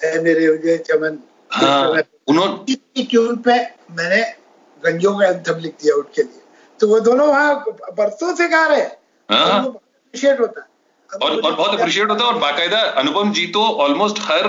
ऐ 0.03 0.19
मेरे 0.21 0.47
उजे 0.47 0.77
चमन 0.87 1.19
हाँ, 1.51 2.01
उन्होंने 2.27 3.03
ट्यून 3.03 3.35
पे 3.37 3.53
मैंने 3.91 4.21
गंजों 4.83 5.13
का 5.19 5.27
एंथम 5.27 5.59
लिख 5.59 5.73
दिया 5.81 5.95
उनके 5.95 6.21
लिए। 6.21 6.41
तो 6.79 6.87
वो 6.87 6.99
दोनों 6.99 7.27
वहाँ 7.27 7.55
बरसों 7.97 8.35
से 8.35 8.47
गा 8.47 8.65
रहे 8.67 8.81
अप्रिशिएट 8.81 10.39
हाँ। 10.39 10.39
होता 10.39 10.61
है। 10.61 10.67
और 11.09 11.31
और 11.31 11.53
बहुत 11.53 11.79
अप्रिशिएट 11.79 12.09
होता 12.09 12.23
है 12.23 12.29
और 12.31 12.37
बाकायदा 12.39 12.79
अनुपम 13.01 13.31
जी 13.33 13.45
तो 13.47 13.61
ऑलमोस्ट 13.83 14.19
हर 14.21 14.47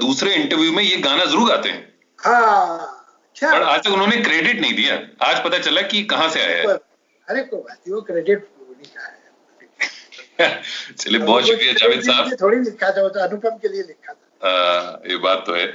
दूसरे 0.00 0.34
इंटरव्यू 0.34 0.72
में 0.72 0.82
ये 0.82 0.96
गाना 0.98 1.24
ज़रूर 1.24 1.48
गाते 1.48 1.68
हैं। 1.68 1.82
हाँ। 2.18 3.03
पर 3.42 3.62
आज 3.62 3.84
तक 3.84 3.90
उन्होंने 3.90 4.16
क्रेडिट 4.16 4.60
नहीं 4.60 4.74
दिया। 4.74 4.94
आज 5.22 5.44
पता 5.44 5.58
चला 5.58 5.82
कि 5.82 6.02
कहाँ 6.02 6.28
से 6.30 6.40
आया 6.40 6.56
है। 6.56 6.66
अरे 7.28 7.42
कोई 7.42 7.60
बात 7.60 7.78
वो 7.88 8.00
क्रेडिट 8.00 8.48
चलिए 10.98 11.18
बहुत 11.18 11.46
शुक्रिया 11.46 11.72
जावेद 11.72 12.00
साहब। 12.00 12.36
थोड़ी 12.40 12.58
लिखा 12.58 12.90
था 12.90 13.08
तो 13.08 13.20
अनुपम 13.20 13.50
के 13.50 13.68
लिए 13.68 13.82
लिखा 13.82 14.12
था। 14.12 14.48
आ, 14.48 15.10
ये 15.10 15.16
बात 15.16 15.44
तो 15.46 15.54
है। 15.54 15.66
आ, 15.66 15.74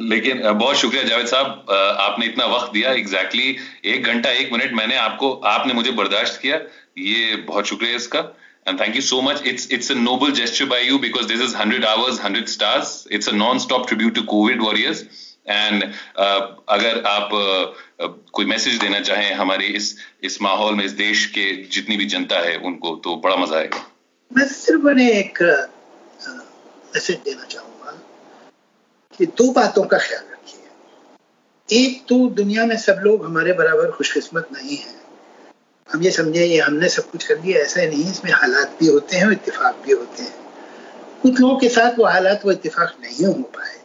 लेकिन 0.00 0.52
बहुत 0.52 0.76
शुक्रिया 0.76 1.02
जावेद 1.02 1.26
साहब। 1.26 1.66
आपने 2.00 2.26
इतना 2.26 2.46
वक्त 2.46 2.72
दिया 2.72 2.92
एग्जैक्टली 2.92 3.54
exactly 3.54 3.94
एक 3.94 4.04
घंटा 4.04 4.30
एक 4.30 4.52
मिनट 4.52 4.72
मैंने 4.72 4.96
आपको 4.96 5.32
आपने 5.32 5.72
मुझे 5.72 5.90
बर्दाश्त 5.90 6.40
किया। 6.40 6.56
ये 6.98 7.36
बहुत 7.36 7.66
शुक्रिया 7.66 7.96
इसका। 7.96 8.24
And 8.66 8.78
thank 8.78 8.94
you 8.94 9.02
so 9.02 9.16
much. 9.22 9.40
It's 9.44 9.66
it's 9.66 9.90
a 9.90 9.94
noble 9.94 10.30
gesture 10.30 10.66
by 10.66 10.78
you 10.80 10.98
because 10.98 11.26
this 11.26 11.40
is 11.40 11.54
100 11.54 11.84
hours 11.84 12.20
100 12.20 12.48
stars. 12.48 13.06
It's 13.10 13.26
a 13.26 13.32
non-stop 13.32 13.86
tribute 13.88 14.14
to 14.14 14.22
covid 14.22 14.62
warriors. 14.66 15.02
And 15.46 15.82
uh, 15.84 16.42
अगर 16.68 17.02
आप 17.06 17.30
uh, 17.34 18.08
कोई 18.32 18.44
मैसेज 18.46 18.78
देना 18.80 19.00
चाहें 19.00 19.32
हमारे 19.34 19.66
इस 19.78 19.94
इस 20.22 20.40
माहौल 20.42 20.74
में 20.74 20.84
इस 20.84 20.92
देश 20.92 21.26
के 21.34 21.52
जितनी 21.68 21.96
भी 21.96 22.06
जनता 22.06 22.38
है 22.40 22.56
उनको 22.60 22.94
तो 23.04 23.16
बड़ा 23.16 23.36
मज़ा 23.36 23.56
आएगा। 23.58 23.84
मैं 24.30 24.46
सिर्फ़ 24.48 24.86
उन्हें 24.88 25.10
एक 25.10 25.42
मैसेज 26.94 27.16
देना 27.24 27.44
चाहूँगा 27.44 27.92
कि 29.18 29.26
दो 29.26 29.50
बातों 29.52 29.84
का 29.84 29.98
ख्याल 29.98 30.24
रखिए। 30.32 31.82
एक 31.82 32.04
तो 32.08 32.18
दुनिया 32.40 32.66
में 32.66 32.76
सब 32.78 33.00
लोग 33.04 33.24
हमारे 33.24 33.52
बराबर 33.52 33.90
खुशकिस्मत 33.90 34.48
नहीं 34.52 34.76
है। 34.76 35.02
हम 35.88 36.02
ये 36.02 36.10
समझे 36.10 36.46
ये 36.46 36.58
हमने 36.60 36.88
सब 36.88 37.10
कुछ 37.10 37.26
कर 37.26 37.34
दिया 37.36 37.60
ऐसा 37.62 37.84
नहीं 37.84 38.10
इसमें 38.10 38.32
हालात 38.32 38.76
भी 38.80 38.86
होते 38.86 39.16
हैं 39.16 39.26
और 39.26 39.32
इतफाक 39.32 39.82
भी 39.86 39.92
होते 39.92 40.22
हैं। 40.22 40.34
कुछ 41.22 41.40
लोगों 41.40 41.56
के 41.58 41.68
साथ 41.68 41.98
वो 41.98 42.04
हालात 42.06 42.44
वो 42.44 42.52
इतफाक 42.52 42.96
नहीं 43.00 43.26
हो 43.26 43.32
पाए। 43.56 43.76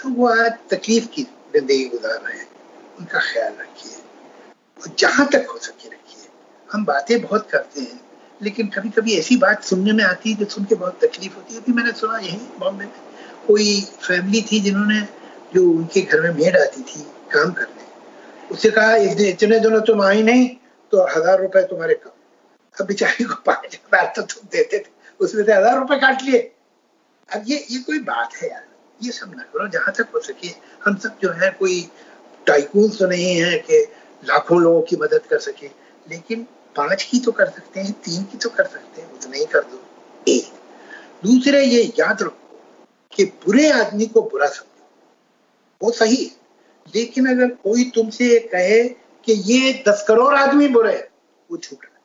तो 0.00 0.08
वो 0.08 0.26
आज 0.28 0.52
तकलीफ़ 0.70 1.06
की 1.06 1.22
ज़िंदगी 1.22 1.84
गुजार 1.88 2.20
रहे 2.22 2.38
हैं, 2.38 2.48
उनका 2.98 3.18
ख्याल 3.22 3.52
रखिए। 3.52 3.92
और 4.80 4.94
जहाँ 4.98 5.26
तक 5.32 5.46
हो 5.50 5.58
सके 5.58 5.88
रखिए। 5.88 6.28
हम 6.68 6.84
बातें 6.84 7.20
बहुत 7.22 7.48
करते 7.50 7.80
हैं, 7.80 8.00
लेकिन 8.40 8.68
कभी 8.68 8.90
कभी 8.90 9.16
ऐसी 9.18 9.36
बात 9.36 9.64
सुनने 9.64 9.92
में 9.92 10.04
आती 10.04 10.32
है 10.32 10.36
जो 10.36 10.44
सुन 10.46 10.64
के 10.64 10.74
बहुत 10.74 10.98
तकलीफ़ 11.04 11.34
होती 11.36 11.54
है। 11.54 11.60
अभी 11.60 11.72
मैंने 11.72 11.92
सुना 11.92 12.18
यही 12.18 12.36
बॉम्बे 12.60 12.84
में 12.84 12.92
कोई 13.46 13.80
फैमिली 14.02 14.42
थी 14.42 14.60
जिन्होंने 14.60 15.00
जो 15.54 15.62
उनके 15.70 16.00
घर 16.02 16.20
में 16.20 16.30
मेड 16.34 16.56
आती 16.58 16.82
थी 16.82 17.00
काम 17.32 17.52
करने। 17.52 17.84
उससे 18.50 18.70
कहा 18.70 18.94
इतने 18.96 19.58
दिनों 19.60 19.80
तुम 19.82 20.02
आई 20.02 20.22
नहीं 20.22 20.48
तो 20.92 21.06
हज़ार 21.16 21.40
रुपए 21.40 21.62
तुम्हारे 21.66 21.94
कम। 21.96 22.10
अब 22.76 22.86
बेचारी 22.86 23.24
को 23.24 23.34
पाँच 23.46 23.74
हज़ार 23.74 24.12
तो 24.16 24.22
तुम 24.24 24.48
देते 24.52 24.78
थे, 24.78 24.90
उसमें 25.20 25.44
से 25.44 25.52
हज़ार 25.52 25.78
रुपए 25.78 25.96
काट 26.00 26.22
लिए। 26.22 26.38
अब 27.28 27.44
ये 27.46 27.64
ये 27.70 27.78
कोई 27.80 27.98
बात 28.04 28.34
है 28.34 28.48
यार। 28.48 28.64
ये 29.02 29.12
सब 29.12 29.34
ना 29.36 29.42
करो, 29.42 29.68
जहाँ 29.68 29.94
तक 29.94 30.08
हो 30.14 30.20
सके। 30.20 30.48
हम 30.84 30.96
सब 30.96 31.18
जो 31.22 31.30
है, 31.30 31.50
कोई 31.50 31.90
टाइकून 32.46 32.90
तो 32.90 33.06
नहीं 33.06 33.42
है 33.42 33.58
कि 33.58 33.88
लाखों 34.24 34.60
लोगों 34.60 34.82
की 34.82 34.96
मदद 34.96 35.20
कर 35.30 35.38
सके। 35.38 35.66
लेकिन 36.10 36.46
पाँच 36.76 37.02
की 37.02 37.18
तो 37.18 37.32
कर 37.32 37.46
सकते 37.46 37.80
हैं, 37.80 37.92
तीन 37.92 38.24
की 38.24 38.38
तो 38.38 38.50
कर 38.50 38.64
सकते 38.64 39.02
हैं, 39.02 39.12
उतना 39.12 39.36
ही 39.36 39.46
कर 39.46 39.60
दो। 39.60 39.84
एक, 40.28 40.52
दूसरे 41.26 41.64
ये 41.64 41.92
याद 41.98 42.22
रखो 42.22 42.60
कि 43.12 43.24
बुरे 43.24 43.70
आदमी 43.70 44.06
को 44.06 44.22
बुरा 44.22 44.46
समझो। 44.46 44.86
वो 45.82 45.92
सही 45.92 46.24
है। 46.24 46.36
लेकिन 46.94 47.30
अगर 47.30 47.48
कोई 47.48 47.90
तुमसे 47.90 48.38
कहे 48.38 48.88
कि 49.24 49.32
ये 49.32 49.84
दस 49.88 50.04
करोड़ 50.08 50.34
आदमी 50.34 50.68
बुरे 50.68 50.94
है, 50.94 51.10
वो 51.50 51.56
छूट 51.56 51.84
रहा 51.84 52.00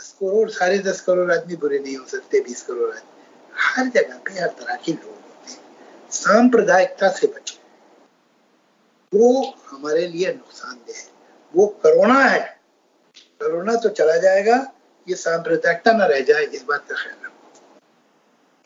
दस 0.00 0.16
करोड़ 0.20 0.50
सारे 0.50 0.78
दस 0.78 1.00
करोड़ 1.00 1.32
आदमी 1.32 1.56
बुरे 1.56 1.78
नहीं 1.78 1.96
हो 1.96 2.06
सकते, 2.06 2.40
बीस 2.40 2.62
करोड़ 2.62 2.90
आदमी। 2.90 3.22
हर 3.56 3.86
जगह 3.86 4.16
पे 4.16 4.40
हर 4.40 4.48
तरह 4.48 4.76
के 4.76 4.92
लोग 4.92 5.14
हैं 5.14 5.21
सांप्रदायिकता 6.12 7.08
से 7.08 7.26
बचे। 7.26 7.60
वो 9.12 9.54
हमारे 9.70 10.06
लिए 10.06 10.32
नुकसानदेह 10.32 10.96
है। 10.96 11.10
वो 11.54 11.66
करोना 11.84 12.20
है। 12.24 12.60
करोना 13.40 13.74
तो 13.74 13.88
चला 13.88 14.16
जाएगा, 14.16 14.56
ये 15.08 15.14
सांप्रदायिकता 15.14 15.92
ना 15.92 16.06
रह 16.06 16.20
जाए, 16.20 16.44
इस 16.44 16.64
बात 16.64 16.86
का 16.88 16.94
ख्याल 16.94 17.20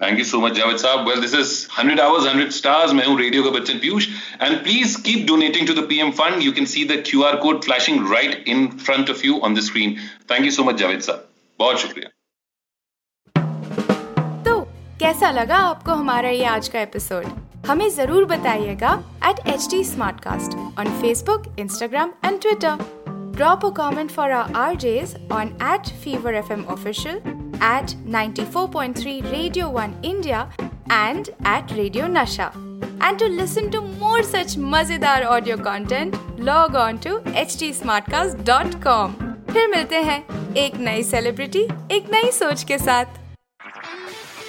thank 0.01 0.18
you 0.18 0.24
so 0.24 0.38
much 0.40 0.53
Javed 0.53 0.76
साहब। 0.76 1.09
Well 1.09 1.20
this 1.20 1.34
is 1.34 1.53
100 1.70 2.01
hours 2.01 2.24
100 2.24 2.51
stars 2.53 2.92
मैं 2.92 3.07
हूँ 3.07 3.18
रेडियो 3.18 3.42
का 3.42 3.51
Bachchan 3.51 3.78
Piyush. 3.78 4.09
And 4.42 4.57
please 4.62 4.97
keep 5.03 5.26
donating 5.26 5.66
to 5.66 5.74
the 5.74 5.86
PM 5.88 6.11
fund 6.11 6.42
you 6.42 6.53
can 6.53 6.66
see 6.66 6.84
the 6.84 7.03
QR 7.07 7.36
code 7.36 7.62
flashing 7.64 8.12
right 8.12 8.44
in 8.49 8.66
front 8.76 9.11
of 9.11 9.24
you 9.26 9.38
on 9.40 9.55
the 9.55 9.61
screen 9.61 9.97
thank 10.30 10.44
you 10.44 10.51
so 10.51 10.64
much 10.64 10.74
Javed 10.74 11.01
साहब। 11.01 11.28
बहुत 11.59 11.78
शुक्रिया। 11.78 12.16
कैसा 15.01 15.30
लगा 15.30 15.57
आपको 15.61 15.92
हमारा 15.92 16.28
ये 16.28 16.44
आज 16.47 16.68
का 16.68 16.80
एपिसोड 16.80 17.24
हमें 17.66 17.88
ज़रूर 17.90 18.24
बताइएगा 18.24 18.92
at 19.28 19.47
H 19.49 19.66
T 19.70 19.82
smartcast 20.20 20.57
on 20.80 20.88
Facebook 21.01 21.44
Instagram 21.59 22.12
and 22.24 22.40
Twitter 22.42 22.78
drop 23.36 23.66
a 23.66 23.68
comment 23.76 24.11
for 24.11 24.30
our 24.32 24.53
RJs 24.76 25.14
on 25.32 25.49
at 25.72 25.88
fever 26.05 26.34
F 26.34 26.53
M 26.53 26.64
official 26.74 27.16
at 27.64 27.92
ninety 28.07 28.44
four 28.44 28.68
point 28.68 28.97
three 28.97 29.20
radio 29.20 29.68
one 29.70 29.94
India 30.05 30.40
and 30.92 31.28
at 31.28 31.72
radio 31.72 32.07
Nasha 32.07 32.53
And 33.03 33.18
to 33.18 33.26
listen 33.28 33.66
to 33.72 33.80
more 34.01 34.22
such 34.24 34.57
मज़ेदार 34.59 35.24
audio 35.24 35.57
content 35.57 36.16
log 36.40 36.76
on 36.76 36.99
to 36.99 37.18
H 37.34 37.57
T 37.59 37.72
फिर 39.53 39.68
मिलते 39.68 40.03
हैं 40.03 40.18
एक 40.57 40.76
नई 40.80 41.03
celebrity 41.03 41.62
एक 41.92 42.11
नई 42.12 42.30
सोच 42.32 42.62
के 42.62 42.78
साथ। 42.78 43.26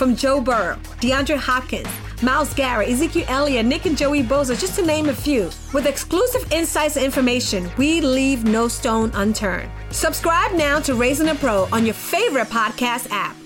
From 0.00 0.16
Joe 0.16 0.40
Burrow, 0.40 0.78
DeAndre 1.02 1.36
Hopkins, 1.36 1.86
Miles 2.22 2.54
Garrett, 2.54 2.88
Ezekiel 2.88 3.26
Elliott, 3.28 3.66
Nick 3.66 3.84
and 3.84 3.98
Joey 3.98 4.22
Boza, 4.22 4.58
just 4.58 4.74
to 4.76 4.86
name 4.86 5.10
a 5.10 5.14
few. 5.14 5.50
With 5.74 5.84
exclusive 5.84 6.50
insights 6.50 6.96
and 6.96 7.04
information, 7.04 7.70
we 7.76 8.00
leave 8.00 8.44
no 8.44 8.66
stone 8.66 9.10
unturned. 9.12 9.70
Subscribe 9.90 10.52
now 10.52 10.80
to 10.80 10.94
Raising 10.94 11.28
a 11.28 11.34
Pro 11.34 11.68
on 11.70 11.84
your 11.84 11.92
favorite 11.92 12.48
podcast 12.48 13.08
app. 13.10 13.36